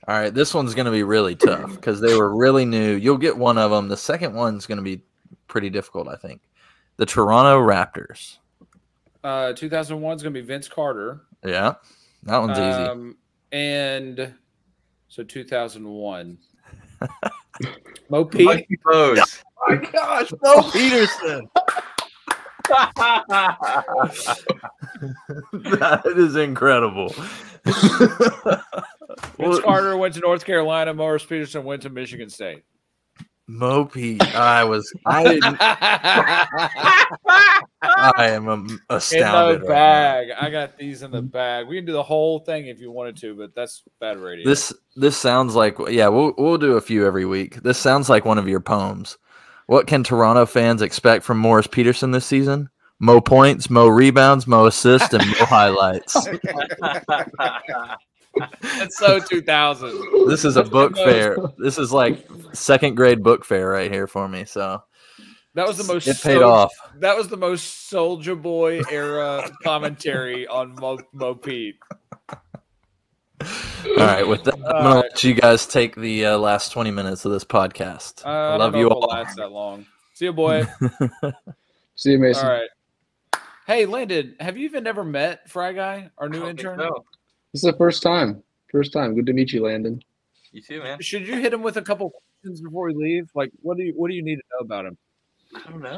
All 0.08 0.16
right, 0.20 0.34
this 0.34 0.52
one's 0.52 0.74
going 0.74 0.86
to 0.86 0.91
be 0.91 1.04
really 1.04 1.36
tough 1.36 1.76
because 1.76 2.02
they 2.02 2.16
were 2.16 2.36
really 2.36 2.66
new. 2.66 2.96
You'll 2.96 3.20
get 3.20 3.38
one 3.38 3.60
of 3.60 3.70
them. 3.70 3.88
The 3.88 3.98
second 3.98 4.34
one's 4.34 4.66
going 4.66 4.78
to 4.80 4.84
be 4.84 5.04
pretty 5.48 5.70
difficult, 5.70 6.08
I 6.08 6.16
think. 6.16 6.41
The 6.98 7.06
Toronto 7.06 7.62
Raptors. 7.62 8.38
Uh, 9.24 9.54
2001 9.54 10.16
is 10.16 10.24
going 10.24 10.34
to 10.34 10.41
be 10.41 10.46
Vince 10.46 10.68
Carter. 10.68 11.22
Yeah, 11.43 11.76
that 12.24 12.38
one's 12.39 12.58
easy. 12.58 12.62
Um, 12.64 13.18
and 13.52 14.34
so 15.16 15.24
2001. 15.24 16.38
Mo 18.09 18.26
Pete. 18.26 18.68
Pose. 18.86 19.43
my 19.66 19.76
gosh, 19.78 20.30
Bill 20.43 20.63
Peterson. 20.72 21.49
that 25.53 26.01
is 26.18 26.36
incredible. 26.36 27.16
Vince 29.38 29.59
Carter 29.61 29.95
went 29.95 30.16
to 30.16 30.20
North 30.20 30.43
Carolina. 30.43 30.93
Morris 30.93 31.24
Peterson 31.24 31.63
went 31.63 31.84
to 31.84 31.89
Michigan 31.89 32.30
State. 32.30 32.63
Mo 33.48 33.86
Pete. 33.86 34.22
I 34.36 34.64
was. 34.64 34.91
I 35.06 35.24
didn't. 35.24 35.58
I 37.82 38.30
am 38.30 38.50
um, 38.50 38.68
in 38.70 38.78
the 39.00 39.64
bag. 39.68 40.30
I 40.39 40.50
got 40.50 40.78
these 40.78 41.04
in 41.04 41.12
the 41.12 41.22
bag. 41.22 41.68
We 41.68 41.76
can 41.76 41.86
do 41.86 41.93
the 41.93 42.04
whole 42.04 42.39
thing 42.39 42.68
if 42.68 42.80
you 42.80 42.91
wanted 42.91 43.18
to, 43.18 43.36
but 43.36 43.54
that's 43.54 43.84
bad 44.00 44.18
radio. 44.18 44.48
This 44.48 44.74
this 44.96 45.16
sounds 45.16 45.54
like 45.56 45.78
yeah, 45.89 46.08
we'll 46.08 46.34
we'll 46.38 46.58
do 46.58 46.78
a 46.78 46.82
few 46.82 47.06
every 47.06 47.26
week. 47.26 47.62
This 47.62 47.78
sounds 47.78 48.10
like 48.10 48.26
one 48.26 48.39
of 48.39 48.48
your 48.48 48.60
poems. 48.60 49.18
What 49.68 49.88
can 49.88 50.04
Toronto 50.04 50.46
fans 50.46 50.82
expect 50.82 51.24
from 51.24 51.38
Morris 51.38 51.68
Peterson 51.68 52.12
this 52.12 52.26
season? 52.26 52.70
Mo 53.00 53.20
points, 53.20 53.70
mo 53.70 53.88
rebounds, 53.88 54.48
mo 54.48 54.66
assists, 54.68 55.14
and 55.14 55.26
mo 55.28 55.36
highlights. 55.46 56.16
That's 58.62 58.98
so 58.98 59.20
2000. 59.20 60.28
This 60.28 60.44
is 60.46 60.58
a 60.58 60.64
book 60.64 60.96
fair. 60.96 61.38
This 61.58 61.78
is 61.78 61.92
like 61.94 62.28
second 62.54 62.96
grade 62.96 63.24
book 63.24 63.46
fair 63.46 63.70
right 63.70 63.92
here 63.92 64.08
for 64.08 64.28
me. 64.28 64.46
So 64.46 64.84
That 65.54 65.68
was 65.68 65.78
the 65.78 65.92
most 65.92 66.08
it 66.08 66.22
paid 66.22 66.40
Sol- 66.40 66.52
off. 66.52 66.74
That 67.00 67.16
was 67.18 67.28
the 67.30 67.38
most 67.38 67.88
Soldier 67.90 68.36
Boy 68.36 68.82
era 68.92 69.50
commentary 69.64 70.48
on 70.48 70.76
Mo, 70.76 71.00
Mo 71.14 71.36
Pete. 71.36 71.78
All 73.42 73.98
right, 73.98 74.28
with 74.28 74.44
that, 74.46 74.56
I'm 74.56 74.62
gonna 74.62 74.78
All 74.78 74.96
right. 74.96 75.04
let 75.12 75.24
you 75.24 75.34
guys 75.36 75.66
take 75.68 75.96
the 75.96 76.26
uh, 76.26 76.38
last 76.38 76.72
20 76.72 76.90
minutes 76.92 77.24
of 77.26 77.32
this 77.32 77.44
podcast. 77.44 78.26
Uh, 78.26 78.30
I 78.30 78.54
I 78.54 78.56
love 78.58 78.72
don't 78.74 78.82
you 78.82 78.90
know 78.90 78.96
all. 78.96 79.08
last 79.10 79.36
that 79.38 79.52
long. 79.52 79.86
See 80.14 80.26
you, 80.26 80.34
boy. 80.34 80.66
See 81.96 82.12
you, 82.12 82.20
Mason. 82.20 82.46
All 82.46 82.52
right. 82.52 82.70
Hey, 83.68 83.86
Landon, 83.86 84.36
have 84.40 84.58
you 84.58 84.66
even 84.66 84.88
ever 84.88 85.04
met 85.04 85.50
Fry 85.50 85.74
Guy, 85.74 86.10
our 86.18 86.30
new 86.30 86.48
intern? 86.48 86.80
so. 86.80 87.06
This 87.56 87.64
is 87.64 87.72
the 87.72 87.78
first 87.78 88.03
time. 88.03 88.43
First 88.70 88.91
time. 88.91 89.16
Good 89.16 89.28
to 89.28 89.32
meet 89.32 89.53
you, 89.53 89.64
Landon. 89.64 90.01
You 90.51 90.62
too, 90.62 90.84
man. 90.84 90.99
Should 90.99 91.26
you 91.26 91.38
hit 91.39 91.53
him 91.53 91.62
with 91.62 91.78
a 91.78 91.82
couple 91.82 92.12
questions 92.12 92.60
before 92.60 92.88
we 92.88 92.93
leave? 92.93 93.30
Like, 93.34 93.49
what 93.62 93.78
do 93.78 93.84
you 93.84 93.93
what 93.95 94.10
do 94.10 94.14
you 94.14 94.22
need 94.22 94.36
to 94.36 94.41
know 94.51 94.58
about 94.66 94.86
him? 94.86 94.97
I 95.56 95.70
don't 95.70 95.82
know. 95.82 95.97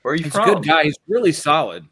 Where 0.00 0.12
are 0.12 0.14
you 0.14 0.24
He's 0.24 0.32
from? 0.32 0.48
a 0.48 0.54
good 0.54 0.64
guy. 0.66 0.84
He's 0.84 0.96
really 1.08 1.30
solid. 1.30 1.84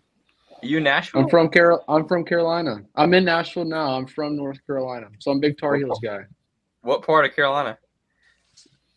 You 0.63 0.79
in 0.79 0.85
Nashville? 0.85 1.21
I'm 1.21 1.29
from 1.29 1.51
Carol. 1.51 1.85
I'm 1.91 2.09
from 2.09 2.25
Carolina. 2.25 2.77
I'm 2.97 3.13
in 3.13 3.27
Nashville 3.27 3.67
now. 3.67 3.99
I'm 3.99 4.07
from 4.07 4.35
North 4.35 4.67
Carolina, 4.67 5.09
so 5.19 5.31
I'm 5.31 5.37
a 5.37 5.41
big 5.41 5.59
Tar 5.59 5.75
Heels 5.77 6.01
guy. 6.03 6.21
What 6.81 7.03
part 7.05 7.27
of 7.27 7.37
Carolina? 7.37 7.77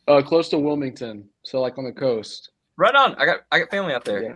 Uh, 0.08 0.22
close 0.22 0.48
to 0.48 0.58
Wilmington, 0.58 1.28
so 1.44 1.60
like 1.60 1.78
on 1.78 1.84
the 1.84 1.92
coast. 1.92 2.52
Right 2.78 2.96
on. 2.96 3.16
I 3.16 3.26
got 3.26 3.42
I 3.52 3.60
got 3.60 3.70
family 3.70 3.94
out 3.94 4.06
there. 4.06 4.24
Yeah. 4.24 4.34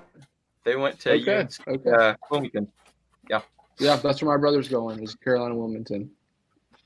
They 0.66 0.76
went 0.76 1.00
to 1.00 1.12
Okay. 1.14 1.38
UNC, 1.38 1.54
Okay. 1.70 1.90
uh, 1.90 2.16
Wilmington. 2.30 2.68
Yeah, 3.30 3.42
that's 3.80 4.22
where 4.22 4.36
my 4.36 4.40
brother's 4.40 4.68
going. 4.68 5.02
Is 5.04 5.16
Carolina 5.16 5.56
Wilmington. 5.56 6.10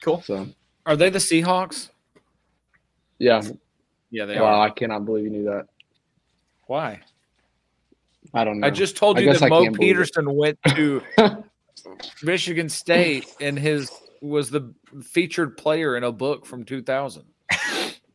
Cool. 0.01 0.21
So 0.21 0.47
Are 0.85 0.95
they 0.95 1.09
the 1.09 1.19
Seahawks? 1.19 1.89
yeah. 3.19 3.41
Yeah, 4.11 4.25
they 4.25 4.39
Wow, 4.39 4.45
are. 4.45 4.67
I 4.67 4.69
cannot 4.69 5.05
believe 5.05 5.23
you 5.23 5.31
knew 5.31 5.43
that. 5.45 5.65
Why? 6.67 7.01
I 8.33 8.43
don't 8.43 8.59
know. 8.59 8.67
I 8.67 8.69
just 8.69 8.95
told 8.95 9.17
I 9.17 9.21
you 9.21 9.33
that 9.33 9.41
I 9.41 9.49
Mo 9.49 9.63
can't 9.63 9.75
believe 9.75 9.89
it. 9.91 9.95
Peterson 9.95 10.35
went 10.35 10.59
to 10.75 11.01
Michigan 12.23 12.69
State 12.69 13.25
and 13.41 13.57
his 13.57 13.91
was 14.21 14.49
the 14.49 14.73
featured 15.01 15.57
player 15.57 15.97
in 15.97 16.03
a 16.03 16.11
book 16.11 16.45
from 16.45 16.63
2000. 16.63 17.23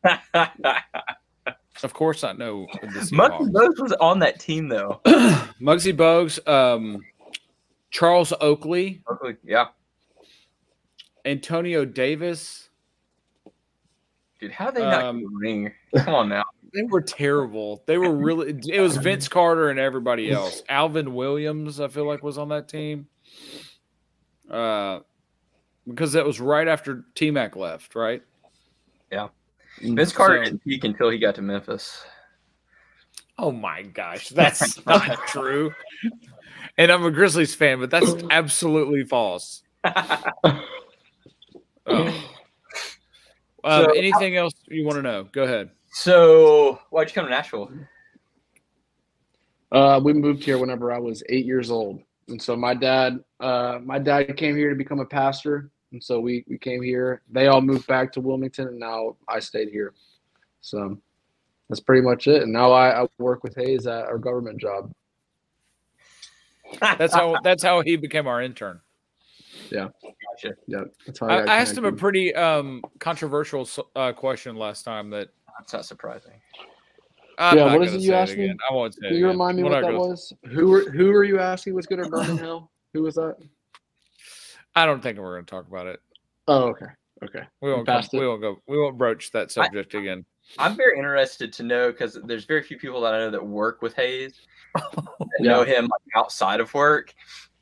Of 1.81 1.93
course, 1.93 2.25
I 2.25 2.33
know 2.33 2.67
the 2.81 2.99
Muggsy 3.13 3.49
Bogues 3.51 3.79
was 3.81 3.93
on 4.01 4.19
that 4.19 4.39
team 4.39 4.67
though. 4.67 4.99
Muggsy 5.61 5.95
Bogues, 5.95 6.45
um, 6.45 7.01
Charles 7.91 8.33
Oakley, 8.39 9.01
Luckily, 9.09 9.35
Yeah, 9.43 9.67
Antonio 11.25 11.85
Davis. 11.85 12.69
dude. 14.39 14.51
How 14.51 14.71
they 14.71 14.81
not 14.81 15.03
Um, 15.03 15.23
ring? 15.37 15.71
Come 15.95 16.15
on 16.15 16.29
now. 16.29 16.43
They 16.71 16.83
were 16.83 17.01
terrible. 17.01 17.81
They 17.87 17.97
were 17.97 18.15
really. 18.15 18.53
It 18.71 18.79
was 18.79 18.95
Vince 18.95 19.27
Carter 19.27 19.71
and 19.71 19.79
everybody 19.79 20.31
else. 20.31 20.61
Alvin 20.69 21.15
Williams, 21.15 21.79
I 21.79 21.87
feel 21.87 22.05
like, 22.05 22.21
was 22.21 22.37
on 22.37 22.49
that 22.49 22.67
team. 22.69 23.07
Uh, 24.47 24.99
because 25.87 26.11
that 26.13 26.25
was 26.27 26.39
right 26.39 26.67
after 26.67 27.05
T 27.15 27.31
Mac 27.31 27.55
left, 27.55 27.95
right? 27.95 28.21
Yeah. 29.11 29.29
Vince 29.81 30.11
Carter 30.11 30.37
So- 30.37 30.43
didn't 30.51 30.63
peak 30.63 30.83
until 30.83 31.09
he 31.09 31.17
got 31.17 31.33
to 31.35 31.41
Memphis. 31.41 32.05
Oh 33.39 33.51
my 33.51 33.81
gosh, 33.81 34.29
that's 34.29 34.85
not 34.85 35.25
true. 35.25 35.73
And 36.79 36.91
I'm 36.91 37.03
a 37.05 37.11
Grizzlies 37.11 37.53
fan, 37.53 37.79
but 37.79 37.91
that's 37.91 38.15
absolutely 38.31 39.03
false. 39.03 39.61
Oh. 41.91 42.07
Um, 43.63 43.85
So- 43.85 43.91
anything 43.93 44.37
else 44.37 44.53
you 44.67 44.85
want 44.85 44.97
to 44.97 45.01
know? 45.01 45.23
Go 45.31 45.43
ahead. 45.43 45.71
so 45.91 46.79
why'd 46.91 47.09
you 47.09 47.13
come 47.15 47.25
to 47.25 47.31
Nashville? 47.31 47.71
Uh, 49.71 49.99
we 50.03 50.13
moved 50.13 50.43
here 50.43 50.57
whenever 50.59 50.93
I 50.93 50.99
was 50.99 51.23
eight 51.29 51.45
years 51.45 51.71
old, 51.71 52.01
and 52.27 52.39
so 52.41 52.55
my 52.55 52.73
dad, 52.75 53.19
uh, 53.39 53.79
my 53.83 53.97
dad 53.99 54.37
came 54.37 54.55
here 54.55 54.69
to 54.69 54.75
become 54.75 54.99
a 54.99 55.05
pastor, 55.05 55.71
and 55.91 56.03
so 56.03 56.19
we 56.19 56.43
we 56.47 56.57
came 56.59 56.81
here. 56.83 57.21
They 57.31 57.47
all 57.47 57.61
moved 57.61 57.87
back 57.87 58.11
to 58.13 58.21
Wilmington, 58.21 58.67
and 58.67 58.79
now 58.79 59.15
I 59.27 59.39
stayed 59.39 59.69
here. 59.69 59.93
So 60.61 60.97
that's 61.69 61.81
pretty 61.81 62.01
much 62.03 62.27
it. 62.27 62.43
And 62.43 62.53
now 62.53 62.71
I, 62.71 63.01
I 63.03 63.07
work 63.17 63.43
with 63.43 63.55
Hayes 63.55 63.87
at 63.87 64.05
our 64.05 64.17
government 64.19 64.59
job. 64.61 64.91
That's 66.79 67.13
how 67.13 67.35
that's 67.43 67.63
how 67.63 67.81
he 67.81 67.95
became 67.95 68.27
our 68.27 68.41
intern. 68.41 68.81
Yeah, 69.71 69.89
Gotcha. 70.03 70.55
Yeah, 70.67 70.83
that's 71.05 71.19
how 71.19 71.27
I, 71.27 71.39
got 71.39 71.49
I 71.49 71.57
asked 71.57 71.77
him 71.77 71.85
a 71.85 71.91
pretty 71.91 72.33
um, 72.33 72.81
controversial 72.99 73.67
uh, 73.95 74.13
question 74.13 74.55
last 74.55 74.83
time 74.83 75.09
that 75.11 75.29
That's 75.59 75.73
not 75.73 75.85
surprising. 75.85 76.33
I'm 77.37 77.57
Yeah, 77.57 77.65
not 77.65 77.79
what 77.79 77.87
is 77.87 77.93
it 77.95 78.01
you 78.01 78.13
asked 78.13 78.35
me? 78.35 78.53
I 78.69 78.73
won't 78.73 78.93
say. 78.95 78.99
Can 79.01 79.07
it 79.15 79.19
you 79.19 79.25
again. 79.25 79.29
remind 79.37 79.57
me 79.57 79.63
We're 79.63 79.69
what 79.71 79.81
that 79.81 79.87
gonna- 79.91 79.97
was? 79.99 80.33
Who 80.51 80.67
were 80.67 80.89
who 80.89 81.11
are 81.11 81.23
you 81.23 81.39
asking 81.39 81.73
was 81.75 81.85
going 81.87 82.03
to 82.03 82.09
burn 82.09 82.29
in 82.31 82.37
hell? 82.37 82.71
Who 82.93 83.03
was 83.03 83.15
that? 83.15 83.35
I 84.75 84.85
don't 84.85 85.01
think 85.01 85.17
we're 85.19 85.33
going 85.35 85.45
to 85.45 85.49
talk 85.51 85.67
about 85.67 85.87
it. 85.87 85.99
Oh, 86.47 86.63
okay, 86.69 86.85
okay. 87.23 87.43
We 87.61 87.71
won't. 87.71 87.85
Come, 87.85 88.03
we 88.13 88.27
won't 88.27 88.41
go. 88.41 88.57
We 88.67 88.77
won't 88.79 88.97
broach 88.97 89.31
that 89.31 89.51
subject 89.51 89.93
again. 89.93 90.25
I'm 90.57 90.75
very 90.75 90.97
interested 90.97 91.53
to 91.53 91.63
know 91.63 91.91
because 91.91 92.17
there's 92.25 92.45
very 92.45 92.63
few 92.63 92.77
people 92.77 93.01
that 93.01 93.13
I 93.13 93.19
know 93.19 93.31
that 93.31 93.45
work 93.45 93.81
with 93.81 93.95
Hayes 93.95 94.33
that 94.75 95.07
Yeah. 95.39 95.51
know 95.51 95.63
him 95.63 95.83
like, 95.83 96.01
outside 96.15 96.59
of 96.59 96.73
work. 96.73 97.13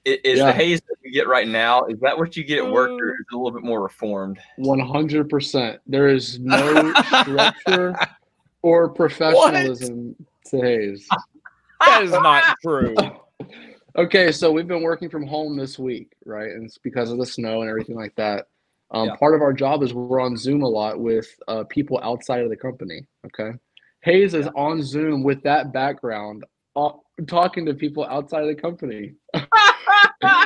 I- 0.06 0.20
Is 0.24 0.40
Yeah. 0.40 0.46
the 0.48 0.54
Hayes 0.54 0.80
that 0.88 0.96
we 1.04 1.12
get 1.12 1.28
right 1.28 1.48
now? 1.48 1.86
Is 1.86 2.00
that 2.00 2.18
what 2.18 2.38
you 2.38 2.44
get 2.44 2.60
at 2.60 2.72
work, 2.72 2.92
or 2.92 3.08
mm. 3.08 3.14
is 3.14 3.26
it 3.32 3.36
a 3.36 3.38
little 3.38 3.52
bit 3.52 3.64
more 3.64 3.82
reformed? 3.82 4.40
One 4.58 4.80
hundred 4.80 5.30
percent. 5.30 5.82
There 5.86 6.08
is 6.08 6.40
no 6.40 6.94
structure 6.94 7.96
or 8.62 8.90
professionalism 8.90 10.16
to 10.46 10.62
Hayes. 10.62 11.08
That 11.80 12.02
is 12.02 12.12
not 12.12 12.44
true. 12.64 12.96
Okay, 13.96 14.32
so 14.32 14.52
we've 14.52 14.68
been 14.68 14.82
working 14.82 15.12
from 15.12 15.28
home 15.28 15.56
this 15.56 15.78
week, 15.78 16.14
right? 16.26 16.50
And 16.50 16.66
it's 16.66 16.80
because 16.80 17.12
of 17.12 17.20
the 17.20 17.26
snow 17.26 17.62
and 17.62 17.70
everything 17.70 17.96
like 17.96 18.16
that. 18.16 18.48
Um, 18.92 19.08
Yeah. 19.10 19.16
Part 19.18 19.36
of 19.36 19.42
our 19.42 19.54
job 19.54 19.84
is 19.84 19.94
we're 19.94 20.22
on 20.22 20.38
Zoom 20.38 20.62
a 20.62 20.68
lot 20.68 21.00
with 21.00 21.28
uh, 21.48 21.64
people 21.66 22.00
outside 22.02 22.42
of 22.42 22.50
the 22.50 22.56
company. 22.56 23.06
Okay, 23.26 23.58
Hayes 24.02 24.34
is 24.34 24.48
on 24.56 24.82
Zoom 24.82 25.24
with 25.24 25.42
that 25.44 25.74
background, 25.74 26.46
uh, 26.76 26.92
talking 27.28 27.66
to 27.66 27.74
people 27.74 28.06
outside 28.06 28.44
of 28.44 28.48
the 28.56 28.62
company. 28.62 29.14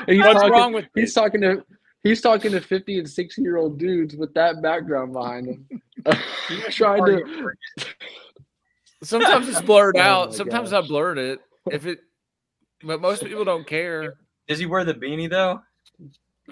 He's 0.07 0.19
What's 0.19 0.33
talking- 0.41 0.51
wrong 0.51 0.73
with 0.73 0.85
He's 0.95 1.13
talking 1.13 1.41
to 1.41 1.63
he's 2.03 2.19
talking 2.19 2.51
to 2.51 2.59
fifty 2.61 2.97
and 2.97 3.07
sixty 3.07 3.41
year 3.43 3.57
old 3.57 3.77
dudes 3.77 4.15
with 4.15 4.33
that 4.33 4.61
background 4.61 5.13
behind 5.13 5.47
him, 5.47 5.81
trying 6.71 7.05
to. 7.05 7.51
Sometimes 9.03 9.47
it's 9.49 9.61
blurred 9.61 9.95
Oh 9.99 10.01
out. 10.01 10.29
my 10.31 10.35
Sometimes 10.35 10.73
I 10.73 10.81
blurred 10.81 11.17
it. 11.19 11.39
If 11.71 11.85
it, 11.85 11.99
but 12.83 13.01
most 13.01 13.23
people 13.23 13.45
don't 13.45 13.67
care. 13.67 14.15
Does 14.47 14.57
he 14.59 14.65
wear 14.65 14.83
the 14.83 14.95
beanie 14.95 15.29
though? 15.29 15.61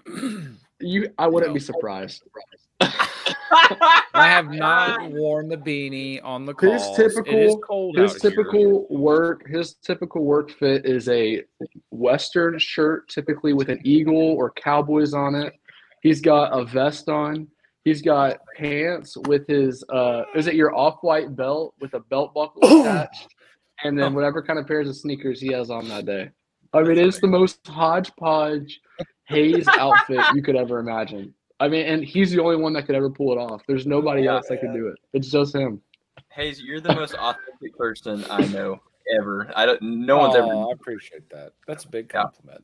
You, 0.81 1.09
I 1.17 1.27
wouldn't 1.27 1.51
No. 1.51 1.53
be 1.55 1.59
surprised. 1.59 2.23
I 2.81 4.27
have 4.27 4.49
not 4.51 5.11
worn 5.11 5.49
the 5.49 5.57
beanie 5.57 6.19
on 6.23 6.45
the 6.45 6.53
His 6.59 6.81
calls. 6.83 6.99
it 6.99 7.05
is 7.05 7.15
typical- 7.15 7.59
cold 7.59 7.97
His 7.97 8.15
out 8.15 8.21
here. 8.21 8.31
typical 8.31 8.87
work, 8.89 9.47
his 9.47 9.73
typical 9.75 10.23
work 10.23 10.51
fit 10.51 10.85
is 10.85 11.09
a 11.09 11.43
western 11.91 12.57
shirt, 12.59 13.09
typically 13.09 13.53
with 13.53 13.69
an 13.69 13.79
eagle 13.83 14.15
or 14.15 14.51
cowboys 14.51 15.13
on 15.13 15.35
it. 15.35 15.53
He's 16.01 16.21
got 16.21 16.57
a 16.57 16.63
vest 16.65 17.09
on. 17.09 17.47
He's 17.83 18.01
got 18.01 18.37
pants 18.57 19.17
with 19.27 19.47
his 19.47 19.83
uh 19.89 20.23
is 20.35 20.47
it 20.47 20.53
your 20.55 20.75
off-white 20.75 21.35
belt 21.35 21.73
with 21.79 21.93
a 21.93 21.99
belt 22.01 22.33
buckle 22.33 22.61
attached? 22.81 23.27
And 23.83 23.97
then 23.97 24.13
whatever 24.13 24.43
kind 24.43 24.59
of 24.59 24.67
pairs 24.67 24.89
of 24.89 24.95
sneakers 24.97 25.39
he 25.41 25.53
has 25.53 25.69
on 25.71 25.87
that 25.89 26.05
day. 26.05 26.29
I 26.73 26.83
mean, 26.83 26.97
it's 26.99 27.19
the 27.19 27.27
most 27.27 27.65
hodgepodge 27.65 28.79
Hayes 29.29 29.67
outfit 29.77 30.19
you 30.35 30.41
could 30.41 30.55
ever 30.55 30.79
imagine. 30.79 31.33
I 31.59 31.67
mean, 31.67 31.85
and 31.85 32.03
he's 32.03 32.31
the 32.31 32.41
only 32.41 32.55
one 32.55 32.73
that 32.73 32.83
could 32.85 32.95
ever 32.95 33.09
pull 33.09 33.31
it 33.33 33.37
off. 33.37 33.61
There's 33.67 33.85
nobody 33.85 34.23
Yeah, 34.23 34.35
else 34.35 34.47
that 34.49 34.59
could 34.61 34.73
do 34.73 34.87
it. 34.87 34.95
It's 35.13 35.29
just 35.29 35.53
him. 35.55 35.81
Hayes, 36.31 36.61
you're 36.61 36.79
the 36.81 36.93
most 36.95 37.13
authentic 37.15 37.77
person 37.77 38.23
I 38.29 38.45
know 38.47 38.79
ever. 39.19 39.51
I 39.55 39.65
don't. 39.65 39.81
No 39.81 40.17
one's 40.17 40.35
ever 40.35 40.47
Aw, 40.47 40.69
I 40.69 40.73
appreciate 40.73 41.29
that. 41.31 41.53
That's 41.67 41.83
a 41.85 41.89
big 41.89 42.09
compliment. 42.09 42.63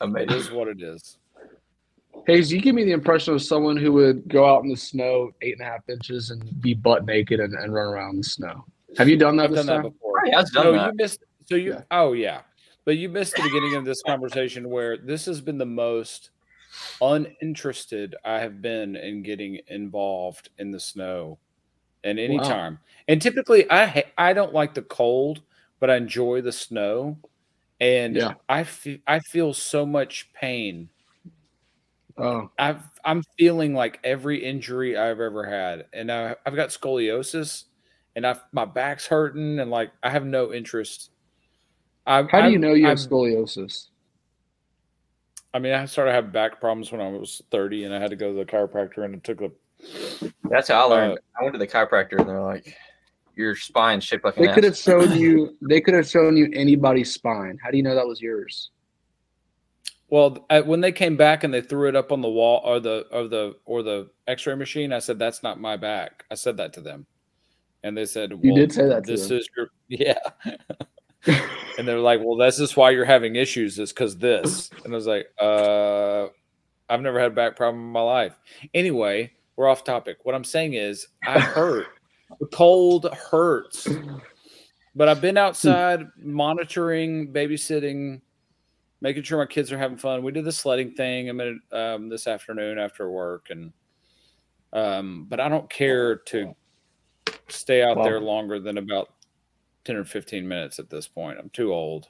It 0.00 0.04
amazing. 0.04 0.30
is 0.30 0.50
what 0.50 0.68
it 0.68 0.80
is. 0.82 1.18
Hayes, 2.26 2.52
you 2.52 2.60
give 2.60 2.74
me 2.74 2.84
the 2.84 2.92
impression 2.92 3.34
of 3.34 3.42
someone 3.42 3.76
who 3.76 3.92
would 3.92 4.28
go 4.28 4.44
out 4.46 4.62
in 4.64 4.68
the 4.70 4.76
snow 4.76 5.30
eight 5.42 5.52
and 5.58 5.62
a 5.66 5.70
half 5.70 5.88
inches 5.88 6.30
and 6.30 6.60
be 6.60 6.74
butt 6.74 7.04
naked 7.06 7.40
and, 7.40 7.54
and 7.54 7.72
run 7.72 7.86
around 7.86 8.10
in 8.10 8.16
the 8.18 8.24
snow. 8.24 8.64
Have 8.96 9.08
you 9.08 9.16
done 9.16 9.36
that 9.36 9.50
before? 9.50 9.58
I've 9.60 9.66
this 9.66 9.66
done 9.66 9.76
that 9.76 9.82
time? 9.82 9.92
before. 9.92 10.14
He 10.24 10.30
has 10.32 10.50
done 10.50 10.64
No, 10.66 10.72
that. 10.72 10.86
you 10.88 10.92
missed. 10.96 11.24
So 11.46 11.54
you. 11.54 11.72
Yeah. 11.72 11.82
Oh 11.90 12.12
yeah, 12.12 12.40
but 12.88 12.98
you 12.98 13.10
missed 13.10 13.36
the 13.36 13.42
beginning 13.42 13.76
of 13.76 13.84
this 13.86 14.02
conversation 14.02 14.70
where 14.70 14.96
this 14.98 15.26
has 15.26 15.42
been 15.42 15.58
the 15.58 15.66
most 15.66 16.32
uninterested 17.00 18.16
I 18.24 18.40
have 18.40 18.62
been 18.62 18.96
in 18.96 19.22
getting 19.22 19.60
involved 19.68 20.50
in 20.58 20.72
the 20.72 20.80
snow, 20.80 21.38
and 22.04 22.18
any 22.20 22.40
Wow. 22.40 22.40
time. 22.40 22.80
And 23.08 23.22
typically, 23.22 23.70
I 23.70 23.86
ha- 23.86 24.12
I 24.18 24.32
don't 24.34 24.54
like 24.54 24.74
the 24.74 24.82
cold, 24.82 25.42
but 25.80 25.90
I 25.90 25.96
enjoy 25.96 26.42
the 26.42 26.52
snow, 26.52 27.18
and 27.80 28.18
Yeah. 28.18 28.34
I 28.48 28.64
fe- 28.64 29.02
I 29.06 29.20
feel 29.20 29.54
so 29.54 29.86
much 29.86 30.32
pain 30.34 30.90
Oh, 32.16 32.50
I've 32.58 32.82
I'm 33.04 33.22
feeling 33.38 33.74
like 33.74 34.00
every 34.02 34.44
injury 34.44 34.96
I've 34.96 35.20
ever 35.20 35.44
had, 35.48 35.86
and 35.92 36.10
I, 36.10 36.36
I've 36.44 36.56
got 36.56 36.70
scoliosis, 36.70 37.64
and 38.16 38.26
I've 38.26 38.42
my 38.52 38.64
back's 38.64 39.06
hurting, 39.06 39.60
and 39.60 39.70
like 39.70 39.92
I 40.02 40.10
have 40.10 40.24
no 40.26 40.52
interest. 40.52 41.10
I, 42.08 42.22
how 42.30 42.40
do 42.42 42.48
you 42.48 42.54
I'm- 42.54 42.60
know 42.60 42.72
you 42.74 42.86
have 42.86 42.98
I'm- 42.98 43.08
scoliosis? 43.08 43.88
I 45.54 45.58
mean, 45.60 45.72
I 45.72 45.86
started 45.86 46.12
having 46.12 46.30
back 46.30 46.60
problems 46.60 46.92
when 46.92 47.00
I 47.00 47.08
was 47.08 47.40
30, 47.50 47.84
and 47.84 47.94
I 47.94 47.98
had 47.98 48.10
to 48.10 48.16
go 48.16 48.32
to 48.32 48.38
the 48.38 48.44
chiropractor, 48.44 49.04
and 49.04 49.14
it 49.14 49.24
took 49.24 49.40
a. 49.40 49.50
That's 50.50 50.68
how 50.68 50.86
I 50.86 50.90
learned. 50.90 51.12
Uh, 51.14 51.16
I 51.40 51.42
went 51.44 51.54
to 51.54 51.58
the 51.58 51.66
chiropractor 51.66 52.18
and 52.18 52.28
they're 52.28 52.42
like, 52.42 52.74
your 53.36 53.54
spine's 53.54 54.02
shaped 54.04 54.24
like 54.24 54.36
an 54.36 54.44
They 54.44 54.52
could 54.52 54.64
have 54.64 54.76
shown 54.76 55.12
you. 55.18 55.56
They 55.68 55.80
could 55.80 55.94
have 55.94 56.06
shown 56.08 56.36
you 56.36 56.50
anybody's 56.52 57.12
spine. 57.14 57.56
How 57.62 57.70
do 57.70 57.76
you 57.76 57.82
know 57.82 57.94
that 57.94 58.06
was 58.06 58.20
yours? 58.20 58.70
Well, 60.10 60.44
I, 60.50 60.60
when 60.60 60.80
they 60.80 60.90
came 60.92 61.16
back 61.16 61.44
and 61.44 61.52
they 61.54 61.60
threw 61.60 61.88
it 61.88 61.94
up 61.96 62.10
on 62.12 62.20
the 62.22 62.28
wall 62.28 62.60
or 62.64 62.80
the 62.80 63.06
or 63.12 63.28
the 63.28 63.54
or 63.64 63.82
the 63.82 64.10
X-ray 64.26 64.54
machine, 64.56 64.92
I 64.92 64.98
said 64.98 65.18
that's 65.18 65.42
not 65.42 65.60
my 65.60 65.76
back. 65.76 66.24
I 66.30 66.34
said 66.34 66.56
that 66.56 66.72
to 66.74 66.80
them, 66.80 67.06
and 67.84 67.96
they 67.96 68.04
said, 68.06 68.32
You 68.42 68.54
did 68.54 68.72
say 68.72 68.86
that 68.88 69.04
to 69.04 69.10
This 69.12 69.28
them. 69.28 69.38
is 69.38 69.48
your 69.56 69.68
yeah." 69.88 70.18
and 71.78 71.86
they're 71.88 72.00
like, 72.00 72.20
"Well, 72.22 72.36
this 72.36 72.58
is 72.60 72.76
why 72.76 72.90
you're 72.90 73.04
having 73.06 73.36
issues. 73.36 73.78
Is 73.78 73.92
because 73.92 74.16
this." 74.18 74.70
And 74.84 74.92
I 74.92 74.96
was 74.96 75.06
like, 75.06 75.28
"Uh, 75.40 76.26
I've 76.88 77.00
never 77.00 77.18
had 77.20 77.32
a 77.32 77.34
back 77.34 77.56
problem 77.56 77.82
in 77.84 77.90
my 77.92 78.00
life." 78.02 78.38
Anyway, 78.74 79.32
we're 79.56 79.68
off 79.68 79.84
topic. 79.84 80.18
What 80.24 80.34
I'm 80.34 80.44
saying 80.44 80.74
is, 80.74 81.06
I 81.26 81.38
hurt. 81.40 81.86
the 82.40 82.46
cold 82.46 83.06
hurts, 83.30 83.88
but 84.94 85.08
I've 85.08 85.20
been 85.20 85.38
outside 85.38 86.06
monitoring, 86.18 87.32
babysitting, 87.32 88.20
making 89.00 89.22
sure 89.22 89.38
my 89.38 89.46
kids 89.46 89.70
are 89.72 89.78
having 89.78 89.96
fun. 89.98 90.22
We 90.22 90.32
did 90.32 90.44
the 90.44 90.52
sledding 90.52 90.92
thing. 90.92 91.28
I 91.28 91.32
mean, 91.32 91.60
um, 91.72 92.08
this 92.08 92.26
afternoon 92.26 92.78
after 92.78 93.10
work, 93.10 93.46
and 93.50 93.72
um, 94.72 95.26
but 95.28 95.40
I 95.40 95.48
don't 95.48 95.70
care 95.70 96.16
to 96.16 96.54
stay 97.48 97.82
out 97.82 97.96
Wow. 97.96 98.04
there 98.04 98.20
longer 98.20 98.60
than 98.60 98.76
about 98.78 99.08
10 99.88 99.96
or 99.96 100.04
15 100.04 100.46
minutes 100.46 100.78
at 100.78 100.90
this 100.90 101.08
point. 101.08 101.38
I'm 101.40 101.48
too 101.48 101.72
old. 101.72 102.08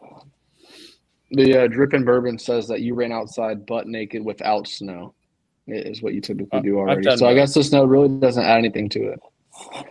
The 1.30 1.62
uh, 1.62 1.66
dripping 1.68 2.04
bourbon 2.04 2.36
says 2.36 2.66
that 2.66 2.80
you 2.80 2.94
ran 2.94 3.12
outside 3.12 3.66
butt 3.66 3.86
naked 3.86 4.24
without 4.24 4.66
snow. 4.66 5.14
It 5.68 5.86
Is 5.86 6.02
what 6.02 6.12
you 6.12 6.20
typically 6.20 6.58
Uh, 6.58 6.62
do 6.62 6.76
already. 6.76 7.16
So 7.16 7.28
I 7.28 7.34
guess 7.34 7.54
the 7.54 7.62
snow 7.62 7.84
really 7.84 8.08
doesn't 8.08 8.42
add 8.42 8.58
anything 8.58 8.88
to 8.88 9.12
it. 9.12 9.20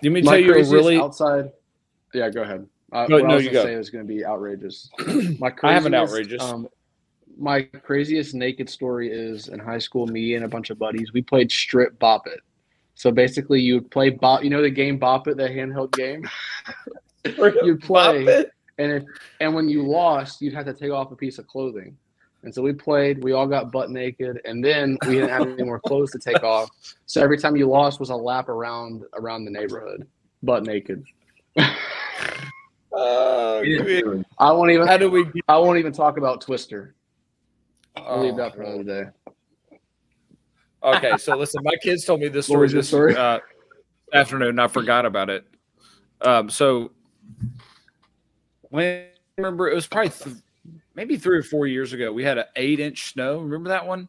You 0.01 0.11
mean 0.11 0.25
tell 0.25 0.37
you 0.37 0.53
a 0.53 0.63
really? 0.65 0.97
outside. 0.99 1.49
Yeah, 2.13 2.29
go 2.29 2.41
ahead. 2.41 2.67
Uh, 2.91 3.05
No, 3.07 3.21
what 3.21 3.31
I 3.31 3.35
was 3.35 3.45
you 3.45 3.51
gonna 3.51 3.63
go. 3.63 3.69
say 3.69 3.75
was 3.77 3.89
going 3.89 4.05
to 4.05 4.13
be 4.13 4.25
outrageous. 4.25 4.89
My 5.39 5.53
I 5.63 5.71
have 5.71 5.85
an 5.85 5.93
outrageous. 5.93 6.43
Um, 6.43 6.67
my 7.39 7.61
craziest 7.61 8.33
naked 8.33 8.69
story 8.69 9.09
is 9.09 9.47
in 9.47 9.59
high 9.59 9.77
school. 9.79 10.07
Me 10.07 10.33
and 10.35 10.43
a 10.43 10.47
bunch 10.49 10.71
of 10.71 10.77
buddies, 10.79 11.13
we 11.13 11.21
played 11.21 11.51
strip 11.51 11.97
bop 11.99 12.27
it. 12.27 12.41
So 12.95 13.11
basically, 13.11 13.61
you 13.61 13.75
would 13.75 13.91
play 13.91 14.09
bop. 14.09 14.43
You 14.43 14.49
know 14.49 14.61
the 14.61 14.69
game 14.71 14.97
bop 14.97 15.29
it, 15.29 15.37
the 15.37 15.47
handheld 15.47 15.93
game. 15.93 16.27
You'd 17.63 17.81
play, 17.81 18.45
and 18.77 18.91
if 18.91 19.03
and 19.39 19.53
when 19.53 19.67
you 19.67 19.85
lost, 19.85 20.41
you'd 20.41 20.53
have 20.53 20.65
to 20.65 20.73
take 20.73 20.91
off 20.91 21.11
a 21.11 21.15
piece 21.15 21.39
of 21.39 21.47
clothing. 21.47 21.97
And 22.43 22.53
so 22.53 22.61
we 22.61 22.71
played. 22.71 23.23
We 23.23 23.33
all 23.33 23.47
got 23.47 23.71
butt 23.71 23.89
naked, 23.89 24.39
and 24.45 24.63
then 24.63 24.97
we 25.07 25.15
didn't 25.15 25.29
have 25.29 25.41
any 25.47 25.63
more 25.63 25.79
clothes 25.79 26.11
to 26.11 26.19
take 26.19 26.43
off. 26.43 26.69
So 27.05 27.21
every 27.21 27.37
time 27.37 27.55
you 27.55 27.67
lost 27.67 27.99
was 27.99 28.09
a 28.09 28.15
lap 28.15 28.47
around 28.47 29.03
around 29.13 29.45
the 29.45 29.51
neighborhood, 29.51 30.07
butt 30.43 30.63
naked. 30.63 31.03
Uh, 32.93 33.61
I 34.39 34.51
won't 34.51 34.71
even. 34.71 34.87
how 34.87 34.97
do 34.97 35.09
we? 35.09 35.25
I 35.47 35.57
won't 35.57 35.77
even 35.77 35.91
talk 35.91 36.17
about 36.17 36.41
Twister. 36.41 36.95
I'll 37.95 38.21
leave 38.23 38.33
Oh, 38.33 38.37
that 38.37 38.55
for 38.55 38.61
another 38.61 38.83
day. 38.83 39.09
Okay, 40.83 41.17
so 41.17 41.35
listen, 41.35 41.61
my 41.63 41.75
kids 41.81 42.05
told 42.05 42.21
me 42.21 42.27
this 42.27 42.45
story 42.45 42.69
this 42.69 42.87
story? 42.87 43.15
Uh, 43.15 43.39
afternoon. 44.13 44.59
I 44.59 44.67
forgot 44.67 45.05
about 45.05 45.29
it. 45.29 45.45
Um, 46.21 46.49
so 46.49 46.91
when 48.69 48.85
I 48.85 49.09
remember 49.37 49.69
it 49.69 49.75
was 49.75 49.87
probably 49.87 50.09
th- 50.09 50.35
maybe 50.95 51.17
three 51.17 51.37
or 51.37 51.43
four 51.43 51.67
years 51.67 51.93
ago. 51.93 52.11
We 52.11 52.23
had 52.23 52.37
an 52.37 52.45
eight-inch 52.55 53.11
snow. 53.13 53.39
Remember 53.39 53.69
that 53.69 53.85
one? 53.87 54.07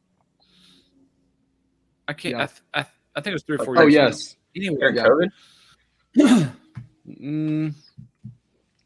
I 2.07 2.13
can't. 2.15 2.37
Yeah. 2.37 2.43
I, 2.43 2.47
th- 2.47 2.61
I, 2.75 2.83
th- 2.83 2.93
I 3.17 3.21
think 3.21 3.31
it 3.33 3.35
was 3.35 3.43
three 3.43 3.57
or 3.59 3.65
four 3.65 3.79
Oh 3.79 3.87
years. 3.87 3.95
ago. 3.95 4.03
Oh, 4.03 4.09
yes, 4.09 4.37
Anyway, 4.57 4.79
During 4.81 4.97
Yeah. 4.97 5.07
COVID? 6.17 6.53
mm, 7.21 7.75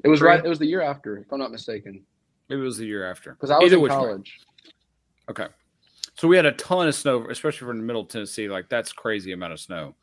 it 0.04 0.08
was 0.08 0.18
Three. 0.20 0.28
right. 0.28 0.44
It 0.44 0.48
was 0.48 0.58
the 0.58 0.66
year 0.66 0.82
after, 0.82 1.18
if 1.18 1.32
I'm 1.32 1.38
not 1.38 1.50
mistaken, 1.52 2.02
maybe 2.48 2.60
it 2.60 2.64
was 2.64 2.78
the 2.78 2.86
year 2.86 3.08
after. 3.10 3.32
because 3.32 3.50
I 3.50 3.58
was 3.58 3.66
Either 3.66 3.76
in 3.76 3.82
which 3.82 3.90
way. 3.90 3.96
college. 3.96 4.40
Okay. 5.30 5.46
So 6.14 6.28
we 6.28 6.36
had 6.36 6.46
a 6.46 6.52
ton 6.52 6.88
of 6.88 6.94
snow, 6.94 7.26
especially 7.30 7.66
from 7.66 7.78
the 7.78 7.84
middle 7.84 8.02
of 8.02 8.08
Tennessee. 8.08 8.48
Like 8.48 8.68
that's 8.68 8.92
crazy 8.92 9.32
amount 9.32 9.52
of 9.54 9.60
snow. 9.60 9.94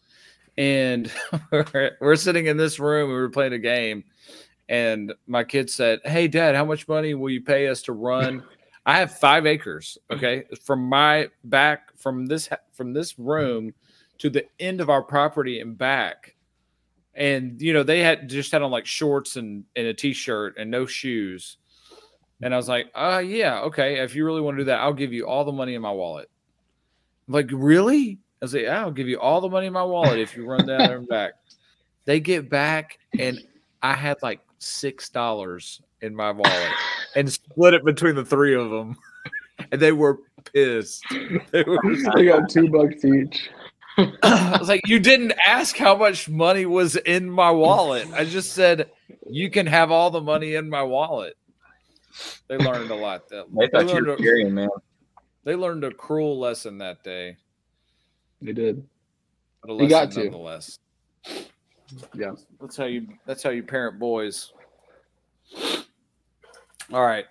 And 0.57 1.11
we're, 1.51 1.91
we're 2.01 2.15
sitting 2.15 2.47
in 2.47 2.57
this 2.57 2.80
room. 2.80 3.09
We 3.09 3.15
were 3.15 3.30
playing 3.30 3.53
a 3.53 3.59
game, 3.59 4.03
and 4.70 5.13
my 5.28 5.43
kid 5.43 5.70
said, 5.70 5.99
"Hey, 6.05 6.28
Dad, 6.28 6.55
how 6.55 6.63
much 6.63 6.88
money 6.88 7.15
will 7.15 7.32
you 7.32 7.41
pay 7.41 7.67
us 7.67 7.82
to 7.84 7.93
run?" 7.93 8.43
I 8.86 8.97
have 8.99 9.17
five 9.17 9.45
acres. 9.45 9.97
Okay, 10.09 10.45
from 10.63 10.88
my 10.88 11.30
back 11.43 11.97
from 11.97 12.28
this 12.28 12.47
from 12.72 12.93
this 12.93 13.20
room 13.20 13.74
to 14.20 14.30
the 14.30 14.45
end 14.59 14.80
of 14.80 14.89
our 14.89 15.01
property 15.01 15.59
and 15.59 15.78
back. 15.78 16.36
And 17.15 17.61
you 17.61 17.74
know 17.74 17.84
they 17.84 17.99
had 17.99 18.30
just 18.30 18.51
had 18.51 18.61
on 18.61 18.72
like 18.72 18.86
shorts 18.86 19.36
and, 19.36 19.65
and 19.76 19.88
a 19.88 19.93
t-shirt 19.93 20.55
and 20.57 20.72
no 20.72 20.86
shoes. 20.86 21.57
And 22.41 22.53
I 22.53 22.57
was 22.57 22.70
like, 22.70 22.89
uh, 22.95 23.22
yeah, 23.26 23.59
okay. 23.61 23.99
If 23.99 24.15
you 24.15 24.26
really 24.26 24.39
want 24.39 24.55
to 24.55 24.61
do 24.61 24.65
that, 24.65 24.80
I'll 24.80 24.93
give 24.93 25.11
you 25.11 25.28
all 25.28 25.43
the 25.43 25.51
money 25.51 25.76
in 25.76 25.82
my 25.82 25.91
wallet. 25.91 26.30
I'm 27.28 27.34
like, 27.34 27.49
really? 27.51 28.17
I 28.41 28.45
was 28.45 28.53
like, 28.53 28.63
yeah, 28.63 28.80
I'll 28.80 28.91
give 28.91 29.09
you 29.09 29.20
all 29.20 29.41
the 29.41 29.49
money 29.49 29.67
in 29.67 29.74
my 29.74 29.84
wallet 29.84 30.20
if 30.20 30.38
you 30.38 30.45
run 30.45 30.65
down 30.65 30.80
there 30.80 30.97
and 30.97 31.07
back. 31.07 31.34
They 32.05 32.22
get 32.22 32.49
back, 32.49 32.97
and 33.20 33.39
I 33.82 33.93
had 33.93 34.17
like 34.24 34.39
six 34.60 35.10
dollars 35.10 35.82
in 36.01 36.16
my 36.16 36.32
wallet 36.32 36.72
and 37.16 37.32
split 37.32 37.74
it 37.74 37.84
between 37.84 38.16
the 38.16 38.26
three 38.26 38.55
of 38.55 38.70
them. 38.70 38.97
And 39.74 39.82
they 39.82 39.91
were 39.91 40.20
pissed. 40.53 41.03
They 41.51 41.64
were 41.64 41.80
They 42.16 42.26
got 42.26 42.49
two 42.49 42.70
bucks 42.70 43.03
each. 43.03 43.49
I 44.24 44.55
was 44.57 44.70
like, 44.70 44.88
you 44.88 44.99
didn't 44.99 45.34
ask 45.45 45.76
how 45.76 45.97
much 45.97 46.30
money 46.30 46.66
was 46.66 46.95
in 46.95 47.30
my 47.30 47.51
wallet. 47.51 48.07
I 48.14 48.24
just 48.24 48.53
said 48.53 48.89
you 49.30 49.49
can 49.51 49.66
have 49.68 49.91
all 49.91 50.12
the 50.12 50.22
money 50.22 50.55
in 50.55 50.70
my 50.70 50.82
wallet. 50.82 51.36
They 52.47 52.57
learned 52.57 52.89
a 52.89 52.95
lot. 52.95 53.28
That 53.30 53.47
They 53.53 53.66
they 53.66 53.70
thought 53.70 53.88
you 53.89 53.95
learned, 53.95 54.07
were 54.07 54.14
a, 54.14 54.18
carrying, 54.18 54.53
man. 54.53 54.70
they 55.43 55.55
learned 55.55 55.84
a 55.84 55.91
cruel 55.91 56.39
lesson 56.39 56.78
that 56.78 57.03
day. 57.03 57.36
They 58.41 58.53
did. 58.53 58.88
But 59.62 59.74
a 59.74 59.84
You 59.84 59.89
got 59.89 60.07
lesson 60.07 60.24
to. 60.24 60.30
nonetheless. 60.30 60.80
Yeah. 62.14 62.34
That's 62.60 62.76
how 62.78 62.86
you 62.86 63.08
that's 63.26 63.44
how 63.44 63.50
you 63.50 63.64
parent 63.64 64.00
boys. 64.00 64.54
All 66.92 67.06
right. 67.06 67.26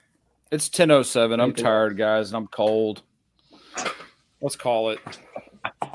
It's 0.51 0.67
1007. 0.69 1.41
I'm 1.41 1.53
tired, 1.53 1.97
guys, 1.99 2.29
and 2.31 2.37
I'm 2.37 2.47
cold. 2.47 3.03
Let's 4.41 4.57
call 4.57 4.91
it. 4.91 4.99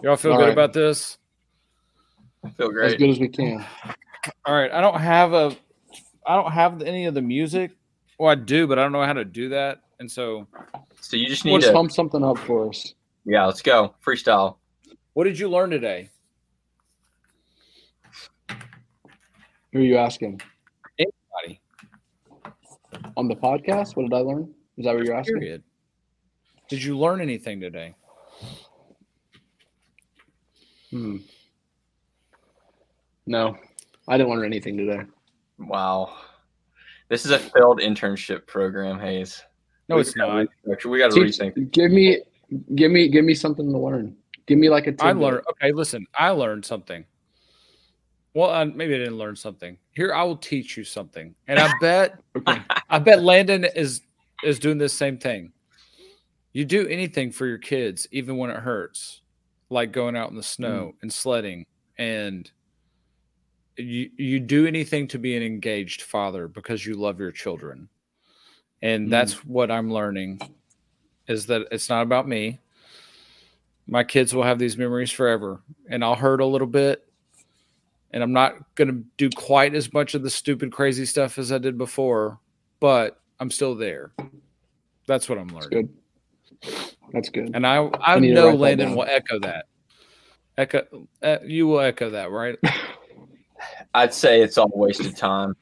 Y'all 0.04 0.16
feel 0.18 0.34
All 0.34 0.38
good 0.38 0.44
right. 0.46 0.54
about 0.54 0.74
this? 0.74 1.18
I 2.46 2.50
feel 2.52 2.70
great. 2.70 2.92
As 2.94 2.96
good 2.98 3.10
as 3.10 3.20
we 3.20 3.30
can. 3.30 3.66
All 4.46 4.54
right. 4.54 4.72
I 4.72 4.82
don't 4.82 5.00
have 5.00 5.34
a 5.34 5.56
I 6.28 6.36
don't 6.36 6.52
have 6.52 6.82
any 6.82 7.06
of 7.06 7.14
the 7.14 7.22
music. 7.22 7.72
Well, 8.20 8.30
I 8.30 8.36
do, 8.36 8.68
but 8.68 8.78
I 8.78 8.84
don't 8.84 8.92
know 8.92 9.04
how 9.04 9.14
to 9.14 9.26
do 9.26 9.50
that. 9.50 9.82
And 10.00 10.12
so 10.12 10.48
So 11.00 11.18
you 11.18 11.28
just 11.28 11.46
need 11.46 11.54
Let's 11.54 11.68
to. 11.68 11.74
pump 11.74 11.92
something 11.92 12.24
up 12.24 12.38
for 12.40 12.70
us. 12.70 12.94
Yeah, 13.26 13.46
let's 13.46 13.62
go. 13.62 13.96
Freestyle. 14.06 14.58
what 15.14 15.24
did 15.24 15.40
you 15.40 15.50
learn 15.50 15.70
today? 15.70 16.10
Who 19.74 19.80
are 19.80 19.84
you 19.84 19.98
asking? 19.98 20.40
Anybody. 21.00 21.60
On 23.18 23.28
the 23.28 23.36
podcast? 23.36 23.96
What 23.96 24.04
did 24.04 24.14
I 24.14 24.20
learn? 24.20 24.54
Is 24.78 24.86
that 24.86 24.96
what 24.96 25.04
you're 25.04 25.16
asking? 25.16 25.40
Period. 25.40 25.64
Did 26.70 26.84
you 26.84 26.98
learn 26.98 27.22
anything 27.22 27.60
today? 27.60 27.96
Hmm. 30.92 31.18
No, 33.26 33.58
I 34.08 34.18
didn't 34.18 34.30
learn 34.32 34.46
anything 34.46 34.78
today. 34.78 35.02
Wow. 35.58 36.14
This 37.10 37.26
is 37.26 37.32
a 37.32 37.40
failed 37.40 37.80
internship 37.80 38.46
program, 38.46 39.00
Hayes. 39.00 39.44
No, 39.90 39.96
We 39.96 40.02
it's 40.02 40.16
not. 40.16 40.48
restructure. 40.68 40.86
We 40.86 41.00
got 41.00 41.12
to 41.12 41.24
Teach- 41.26 41.38
rethink. 41.40 41.72
give 41.72 41.92
me, 41.92 42.22
give 42.76 42.92
me, 42.92 43.08
give 43.08 43.26
me 43.26 43.34
something 43.34 43.72
to 43.72 43.78
learn. 43.78 44.16
Give 44.46 44.58
me 44.60 44.70
like 44.70 44.84
a 44.88 44.92
tidbit. 44.92 45.06
I 45.06 45.12
learned. 45.14 45.46
Okay, 45.52 45.72
listen. 45.72 46.06
I 46.18 46.30
learned 46.30 46.64
something. 46.66 47.06
Well, 48.34 48.50
uh, 48.50 48.66
maybe 48.66 48.96
I 48.96 49.00
didn't 49.00 49.18
learn 49.18 49.36
something. 49.36 49.78
Here, 49.92 50.14
I 50.14 50.24
will 50.24 50.38
teach 50.38 50.76
you 50.78 50.84
something, 50.84 51.36
and 51.48 51.60
I 51.60 51.68
bet, 51.82 52.20
Okay. 52.36 52.62
I 52.90 53.00
bet 53.00 53.22
Landon 53.22 53.66
is 53.76 54.02
is 54.44 54.60
doing 54.60 54.78
this 54.78 54.94
same 54.94 55.18
thing. 55.18 55.52
You 56.54 56.66
do 56.66 56.88
anything 56.88 57.32
for 57.32 57.46
your 57.48 57.58
kids, 57.58 58.08
even 58.12 58.38
when 58.38 58.50
it 58.50 58.58
hurts, 58.58 59.22
like 59.70 59.92
going 59.92 60.16
out 60.16 60.30
in 60.30 60.36
the 60.36 60.44
snow 60.44 60.94
and 61.02 61.12
sledding, 61.12 61.66
and 61.98 62.50
you 63.78 64.10
you 64.18 64.40
do 64.40 64.68
anything 64.68 65.08
to 65.10 65.20
be 65.20 65.36
an 65.38 65.44
engaged 65.44 66.02
father 66.04 66.48
because 66.48 66.86
you 66.86 66.96
love 66.96 67.20
your 67.20 67.32
children, 67.32 67.88
and 68.82 69.08
Mm. 69.08 69.12
that's 69.12 69.46
what 69.46 69.72
I'm 69.72 69.92
learning. 69.94 70.42
Is 71.28 71.46
that 71.48 71.68
it's 71.72 71.90
not 71.90 72.02
about 72.04 72.28
me. 72.28 72.60
My 73.88 74.04
kids 74.04 74.34
will 74.34 74.44
have 74.44 74.60
these 74.60 74.78
memories 74.78 75.12
forever, 75.12 75.62
and 75.90 76.04
I'll 76.04 76.16
hurt 76.16 76.42
a 76.42 76.46
little 76.46 76.68
bit. 76.68 77.06
And 78.14 78.22
I'm 78.22 78.32
not 78.32 78.76
going 78.76 78.88
to 78.90 79.04
do 79.18 79.30
quite 79.30 79.74
as 79.74 79.92
much 79.92 80.14
of 80.14 80.22
the 80.22 80.30
stupid, 80.30 80.72
crazy 80.72 81.06
stuff 81.06 81.38
as 81.40 81.52
I 81.52 81.58
did 81.58 81.78
before, 81.78 82.40
but 82.80 83.20
I'm 83.40 83.50
still 83.50 83.76
there. 83.76 84.14
That's 85.08 85.28
what 85.28 85.40
I'm 85.40 85.48
learning. 85.48 85.60
That's 85.62 85.72
learning. 85.72 85.90
good. 86.62 87.14
That's 87.14 87.30
good. 87.30 87.52
And 87.56 87.66
I, 87.66 87.90
I 88.00 88.20
need 88.20 88.30
to 88.30 88.34
know 88.34 88.50
write 88.50 88.60
Landon 88.60 88.96
will 88.96 89.06
echo 89.06 89.40
that. 89.40 89.66
Echo, 90.58 91.08
uh, 91.22 91.38
you 91.44 91.68
will 91.68 91.80
echo 91.80 92.12
that, 92.12 92.30
right? 92.32 92.58
I'd 93.94 94.14
say 94.14 94.42
it's 94.42 94.58
all 94.58 94.72
wasted 94.74 95.18
time. 95.18 95.56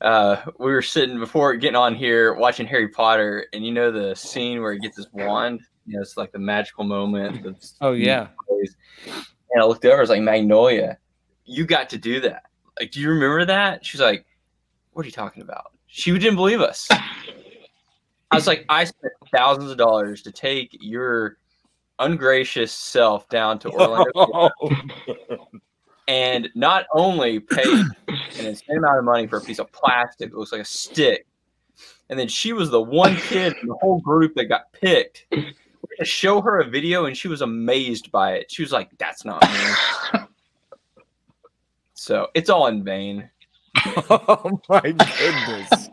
Uh, 0.00 0.42
we 0.58 0.70
were 0.70 0.82
sitting 0.82 1.18
before 1.18 1.56
getting 1.56 1.76
on 1.76 1.94
here 1.94 2.34
watching 2.34 2.66
Harry 2.66 2.88
Potter, 2.88 3.46
and 3.52 3.64
you 3.64 3.72
know 3.72 3.90
the 3.90 4.14
scene 4.14 4.60
where 4.60 4.72
he 4.72 4.78
gets 4.78 4.96
his 4.96 5.08
wand. 5.12 5.60
You 5.86 5.96
know, 5.96 6.02
it's 6.02 6.16
like 6.16 6.30
the 6.32 6.38
magical 6.38 6.84
moment. 6.84 7.46
Oh 7.80 7.92
yeah. 7.92 8.28
And 8.50 9.62
I 9.62 9.64
looked 9.64 9.84
over. 9.84 9.96
I 9.96 10.00
was 10.00 10.10
like, 10.10 10.22
Magnolia, 10.22 10.98
you 11.48 11.66
got 11.66 11.88
to 11.90 11.98
do 11.98 12.20
that. 12.20 12.44
Like, 12.78 12.92
do 12.92 13.00
you 13.00 13.10
remember 13.10 13.44
that? 13.46 13.84
She's 13.84 14.00
like, 14.00 14.26
What 14.92 15.04
are 15.04 15.06
you 15.06 15.12
talking 15.12 15.42
about? 15.42 15.72
She 15.86 16.12
didn't 16.12 16.36
believe 16.36 16.60
us. 16.60 16.88
I 16.90 18.36
was 18.36 18.46
like, 18.46 18.66
I 18.68 18.84
spent 18.84 19.12
thousands 19.34 19.70
of 19.70 19.78
dollars 19.78 20.22
to 20.22 20.32
take 20.32 20.76
your 20.80 21.38
ungracious 21.98 22.70
self 22.70 23.28
down 23.28 23.58
to 23.60 23.70
Orlando 23.70 24.50
and 26.08 26.48
not 26.54 26.86
only 26.92 27.40
paid 27.40 27.66
an 27.66 28.46
insane 28.46 28.78
amount 28.78 28.98
of 28.98 29.04
money 29.04 29.26
for 29.26 29.38
a 29.38 29.40
piece 29.40 29.58
of 29.58 29.72
plastic 29.72 30.30
that 30.30 30.38
looks 30.38 30.52
like 30.52 30.60
a 30.60 30.64
stick, 30.64 31.26
and 32.10 32.18
then 32.18 32.28
she 32.28 32.52
was 32.52 32.70
the 32.70 32.80
one 32.80 33.16
kid 33.16 33.54
in 33.60 33.68
the 33.68 33.76
whole 33.80 34.00
group 34.00 34.34
that 34.34 34.44
got 34.46 34.72
picked. 34.72 35.26
We're 35.30 35.42
gonna 35.42 36.04
show 36.04 36.40
her 36.40 36.60
a 36.60 36.68
video, 36.68 37.06
and 37.06 37.16
she 37.16 37.28
was 37.28 37.40
amazed 37.40 38.10
by 38.10 38.34
it. 38.34 38.50
She 38.50 38.62
was 38.62 38.72
like, 38.72 38.90
"That's 38.98 39.24
not 39.24 39.42
me." 39.42 40.17
So 41.98 42.28
it's 42.34 42.48
all 42.48 42.68
in 42.68 42.84
vain. 42.84 43.28
oh 44.08 44.60
my 44.68 44.80
goodness. 44.80 45.90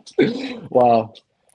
wow. 0.70 1.12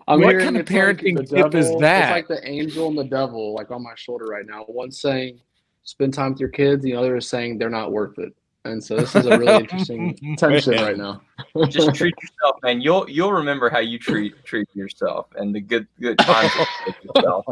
I'm 0.10 0.20
What 0.20 0.39
kind 0.39 0.58
of 0.58 0.64
it's 0.64 0.72
like 0.72 0.80
parenting 0.80 1.16
the 1.16 1.24
tip 1.24 1.56
is 1.56 1.74
that? 1.80 2.04
It's 2.04 2.12
like 2.12 2.28
the 2.28 2.45
angel 2.45 2.89
and 2.89 2.97
the 2.97 3.06
devil, 3.06 3.54
like 3.54 3.72
on 3.72 3.82
my 3.82 3.93
shoulder 3.95 4.26
right 4.26 4.45
now. 4.45 4.64
One 4.64 4.91
saying, 4.91 5.39
"Spend 5.84 6.14
time 6.14 6.32
with 6.32 6.41
your 6.41 6.49
kids," 6.49 6.84
the 6.84 6.93
other 6.93 7.16
is 7.16 7.30
saying 7.30 7.60
they're 7.60 7.70
not 7.70 7.93
worth 7.93 8.20
it. 8.20 8.36
And 8.66 8.84
so 8.84 8.97
this 8.97 9.16
is 9.16 9.26
a 9.26 9.39
really 9.39 9.64
interesting 9.64 10.36
tension 10.38 10.74
right 10.74 10.97
now. 10.97 11.22
Just 11.70 11.95
treat 11.95 12.14
yourself, 12.22 12.58
man. 12.62 12.82
You'll 12.82 13.10
you'll 13.10 13.32
remember 13.32 13.70
how 13.70 13.80
you 13.80 13.97
treat 13.97 14.34
treat 14.43 14.68
yourself 14.74 15.28
and 15.36 15.56
the 15.56 15.62
good 15.62 15.88
good 16.02 16.18
times 16.20 16.52
you 16.56 16.66
take 16.86 17.04
yourself. 17.16 17.45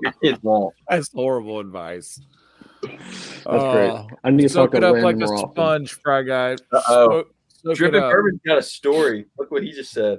Your 0.00 0.12
kids 0.22 0.42
won't. 0.42 0.74
That's 0.88 1.12
horrible 1.12 1.60
advice. 1.60 2.18
That's 2.82 3.44
great. 3.44 3.90
Oh, 3.90 4.06
I 4.24 4.30
need 4.30 4.42
to 4.44 4.48
soak 4.48 4.74
it 4.74 4.84
up 4.84 4.96
like 4.96 5.16
a 5.16 5.18
more 5.18 5.34
often. 5.34 5.50
sponge, 5.52 5.92
Fry 5.94 6.22
Guy. 6.22 6.52
Uh-oh. 6.72 6.82
Soak- 7.10 7.34
soak 7.62 7.72
it 7.72 7.76
Drippin' 7.76 8.02
up. 8.02 8.10
Bourbon's 8.12 8.40
got 8.46 8.58
a 8.58 8.62
story. 8.62 9.26
Look 9.38 9.50
what 9.50 9.62
he 9.62 9.72
just 9.72 9.92
said. 9.92 10.18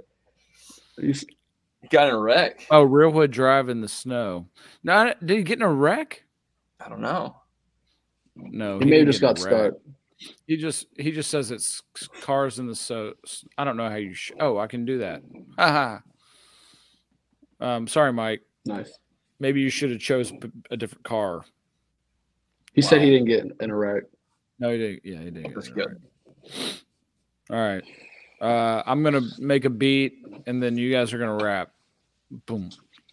He's- 0.99 1.25
He 1.81 1.87
got 1.87 2.09
in 2.09 2.13
a 2.13 2.19
wreck. 2.19 2.67
Oh, 2.69 2.85
Realwood 2.87 3.31
Drive 3.31 3.67
in 3.69 3.81
the 3.81 3.87
snow. 3.87 4.47
No, 4.83 5.13
did 5.25 5.37
he 5.37 5.43
get 5.43 5.57
in 5.57 5.63
a 5.63 5.73
wreck? 5.73 6.23
I 6.79 6.89
don't 6.89 7.01
know. 7.01 7.35
No, 8.35 8.77
He 8.79 8.85
may 8.85 8.99
have 8.99 9.07
just 9.07 9.21
got 9.21 9.37
stuck. 9.39 9.73
He 10.45 10.55
just 10.57 10.85
he 10.97 11.11
just 11.11 11.31
says 11.31 11.49
it's 11.49 11.81
cars 12.21 12.59
in 12.59 12.67
the 12.67 12.75
so. 12.75 13.13
I 13.57 13.63
don't 13.63 13.75
know 13.77 13.89
how 13.89 13.95
you. 13.95 14.13
Sh- 14.13 14.31
oh, 14.39 14.59
I 14.59 14.67
can 14.67 14.85
do 14.85 14.99
that. 14.99 15.23
Haha. 15.57 15.97
um, 17.59 17.87
sorry, 17.87 18.13
Mike. 18.13 18.41
Nice. 18.65 18.97
Maybe 19.39 19.61
you 19.61 19.69
should 19.71 19.89
have 19.89 19.99
chose 19.99 20.31
p- 20.31 20.51
a 20.69 20.77
different 20.77 21.03
car. 21.03 21.43
He 22.73 22.81
said 22.81 23.01
he 23.01 23.09
didn't 23.09 23.27
get 23.27 23.45
in 23.59 23.69
a 23.69 23.75
wreck. 23.75 24.03
No, 24.59 24.71
he 24.71 24.77
didn't. 24.77 25.05
Yeah, 25.05 25.19
he 25.19 25.31
didn't. 25.31 25.53
That's 25.53 25.67
get 25.69 25.77
in 25.77 25.81
a 25.81 25.85
good. 25.85 26.01
wreck. 26.49 26.81
All 27.51 27.57
right. 27.57 27.83
Uh, 28.39 28.81
I'm 28.85 29.03
gonna 29.03 29.21
make 29.39 29.65
a 29.65 29.69
beat, 29.69 30.25
and 30.47 30.63
then 30.63 30.77
you 30.77 30.91
guys 30.91 31.13
are 31.13 31.19
gonna 31.19 31.43
rap. 31.43 31.71
Boom, 32.47 32.71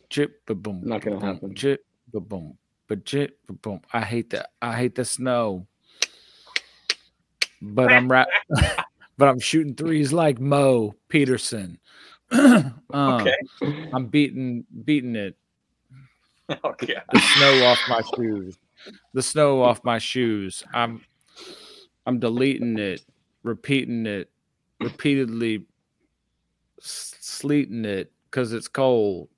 chip, 0.08 0.46
ba 0.46 0.54
boom. 0.54 0.80
Not 0.84 1.02
gonna 1.02 1.18
boom, 1.18 1.34
happen. 1.34 1.54
Chip, 1.54 1.84
ba 2.12 2.20
boom, 2.20 2.56
but 2.86 3.04
chip, 3.04 3.38
ba 3.46 3.52
boom. 3.52 3.80
I 3.92 4.00
hate 4.00 4.30
that. 4.30 4.50
I 4.62 4.74
hate 4.76 4.94
the 4.94 5.04
snow. 5.04 5.66
But 7.60 7.92
I'm 7.92 8.10
rap. 8.10 8.28
but 9.18 9.28
I'm 9.28 9.40
shooting 9.40 9.74
threes 9.74 10.12
like 10.12 10.40
Mo 10.40 10.94
Peterson. 11.08 11.78
Uh, 12.90 13.20
Okay. 13.20 13.34
I'm 13.92 14.06
beating 14.06 14.64
beating 14.84 15.16
it. 15.16 15.36
Oh 16.64 16.74
yeah. 16.86 17.02
The 17.12 17.18
snow 17.20 17.66
off 17.66 17.78
my 17.90 18.00
shoes. 18.16 18.56
The 19.14 19.22
snow 19.22 19.62
off 19.62 19.84
my 19.84 19.98
shoes. 19.98 20.62
I'm 20.72 21.02
I'm 22.06 22.18
deleting 22.18 22.78
it, 22.78 23.02
repeating 23.42 24.06
it, 24.06 24.30
repeatedly 24.80 25.64
sleeting 26.80 27.84
it 27.84 28.12
because 28.30 28.52
it's 28.52 28.68
cold. 28.68 29.28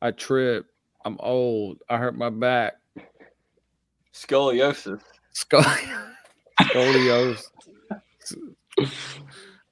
I 0.00 0.10
trip. 0.10 0.66
I'm 1.04 1.16
old. 1.20 1.78
I 1.88 1.96
hurt 1.96 2.16
my 2.16 2.30
back. 2.30 2.74
Scoliosis. 4.12 5.00
Scol- 5.34 5.64
Scoliosis. 6.60 7.46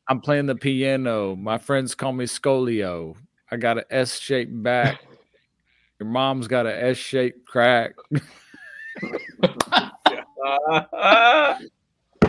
I'm 0.09 0.21
playing 0.21 0.47
the 0.47 0.57
piano. 0.57 1.37
My 1.37 1.59
friends 1.59 1.95
call 1.95 2.13
me 2.13 2.25
Scolio. 2.25 3.17
I 3.51 3.57
got 3.57 3.79
an 3.79 3.85
S 3.91 4.19
shaped 4.19 4.63
back. 4.63 5.01
Your 5.99 6.09
mom's 6.09 6.49
got 6.49 6.67
an 6.67 6.73
S 6.77 6.97
shaped 6.97 7.47
crack. 7.47 7.93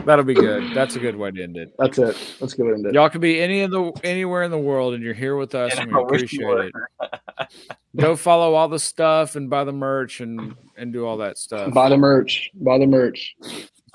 That'll 0.06 0.26
be 0.26 0.34
good. 0.34 0.74
That's 0.74 0.96
a 0.96 1.00
good 1.00 1.16
way 1.16 1.30
to 1.32 1.44
end 1.44 1.58
it. 1.58 1.74
That's 1.78 1.98
it. 2.00 2.36
Let's 2.40 2.54
go 2.56 2.70
end 2.70 2.86
it. 2.88 2.94
Y'all 2.94 3.10
can 3.10 3.22
be 3.22 3.40
any 3.40 3.62
of 3.62 3.70
the 3.72 3.92
anywhere 4.04 4.42
in 4.44 4.52
the 4.52 4.58
world, 4.58 4.94
and 4.96 5.04
you're 5.04 5.14
here 5.14 5.36
with 5.36 5.54
us, 5.54 5.74
And 5.78 5.90
and 5.90 5.96
we 5.96 6.04
wish 6.06 6.22
appreciate 6.24 6.72
it. 7.00 7.48
Go 7.96 8.16
follow 8.16 8.56
all 8.56 8.68
the 8.68 8.80
stuff 8.80 9.36
and 9.36 9.50
buy 9.50 9.64
the 9.64 9.74
merch 9.74 10.22
and 10.22 10.56
and 10.78 10.92
do 10.92 11.06
all 11.06 11.18
that 11.18 11.38
stuff. 11.38 11.72
Buy 11.74 11.90
the 11.90 11.98
merch. 11.98 12.50
Buy 12.56 12.80
the 12.80 12.88
merch. 12.88 13.36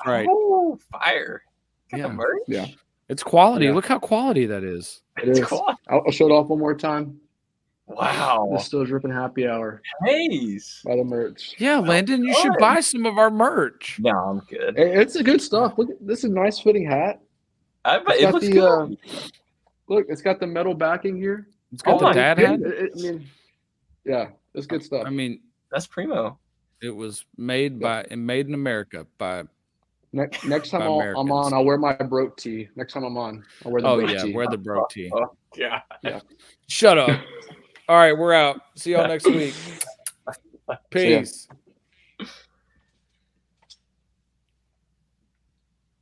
Right? 0.06 0.28
Oh, 0.30 0.78
fire. 0.92 1.42
Got 1.90 1.96
the 1.96 2.02
Yeah. 2.08 2.12
merch? 2.12 2.42
Yeah. 2.46 2.66
It's 3.08 3.22
quality. 3.22 3.66
Yeah. 3.66 3.72
Look 3.74 3.86
how 3.86 3.98
quality 3.98 4.46
that 4.46 4.62
is. 4.64 5.00
It 5.22 5.28
It's 5.30 5.38
is. 5.40 5.46
cool. 5.46 5.64
I'll, 5.88 6.02
I'll 6.06 6.12
show 6.12 6.26
it 6.26 6.30
off 6.32 6.48
one 6.48 6.58
more 6.58 6.74
time. 6.74 7.18
Wow. 7.86 8.48
The 8.52 8.58
still 8.58 8.84
dripping 8.84 9.12
happy 9.12 9.46
hour. 9.46 9.80
Nice. 10.02 10.82
Buy 10.84 10.96
the 10.96 11.04
merch. 11.04 11.54
Yeah, 11.58 11.78
Landon, 11.78 12.24
you 12.24 12.34
should 12.34 12.52
buy 12.58 12.80
some 12.80 13.06
of 13.06 13.16
our 13.18 13.30
merch. 13.30 13.98
No, 14.00 14.10
I'm 14.10 14.38
good. 14.40 14.76
Hey, 14.76 15.00
It's 15.00 15.14
a 15.16 15.22
good 15.22 15.40
stuff. 15.40 15.74
Look, 15.78 15.90
this 16.00 16.18
is 16.18 16.24
a 16.24 16.28
nice 16.34 16.58
fitting 16.58 16.84
hat. 16.84 17.20
I 17.84 17.98
bet 17.98 18.16
It's 18.16 18.18
it 18.18 18.22
got 18.22 18.34
looks 18.34 18.46
the, 18.46 18.52
good. 18.52 18.64
Uh, 18.64 19.28
look, 19.88 20.06
it's 20.08 20.22
got 20.22 20.40
the 20.40 20.46
metal 20.46 20.74
backing 20.74 21.16
here. 21.16 21.46
It's 21.72 21.82
got 21.82 22.02
Oh 22.02 22.08
the 22.08 22.12
dad 22.12 22.38
hat. 22.38 22.60
It- 22.60 22.66
it- 22.66 22.92
I 22.98 23.00
mean, 23.02 23.26
yeah, 24.04 24.28
it's 24.54 24.66
good 24.66 24.82
stuff. 24.82 25.04
I 25.06 25.10
mean, 25.10 25.40
That's 25.70 25.86
primo. 25.86 26.38
it 26.82 26.90
was 26.90 27.24
made 27.36 27.78
by 27.80 28.04
and 28.10 28.26
made 28.26 28.48
in 28.48 28.54
America 28.54 29.06
by. 29.18 29.44
next, 30.12 30.44
next 30.44 30.70
time 30.70 30.82
I'll, 30.82 31.00
I'm 31.00 31.30
on, 31.30 31.52
I'll 31.54 31.64
wear 31.64 31.78
my 31.78 31.92
broke 31.94 32.36
tee. 32.36 32.68
Next 32.76 32.92
time 32.94 33.04
I'm 33.04 33.16
on, 33.16 33.44
I'll 33.64 33.70
wear 33.72 33.80
the 33.82 33.88
Oh 33.88 33.96
broke 33.98 34.10
yeah, 34.10 34.22
tee. 34.22 34.32
wear 34.34 34.48
the 34.48 34.58
bro 34.58 34.82
oh, 34.82 34.86
tee. 34.90 35.10
Oh, 35.14 35.30
yeah. 35.56 35.80
Shut 36.66 36.98
up. 36.98 37.20
All 37.88 37.96
right, 37.96 38.18
we're 38.18 38.32
out. 38.32 38.60
See 38.74 38.92
y'all 38.92 39.06
next 39.06 39.26
week. 39.26 39.54
Peace. 40.90 41.46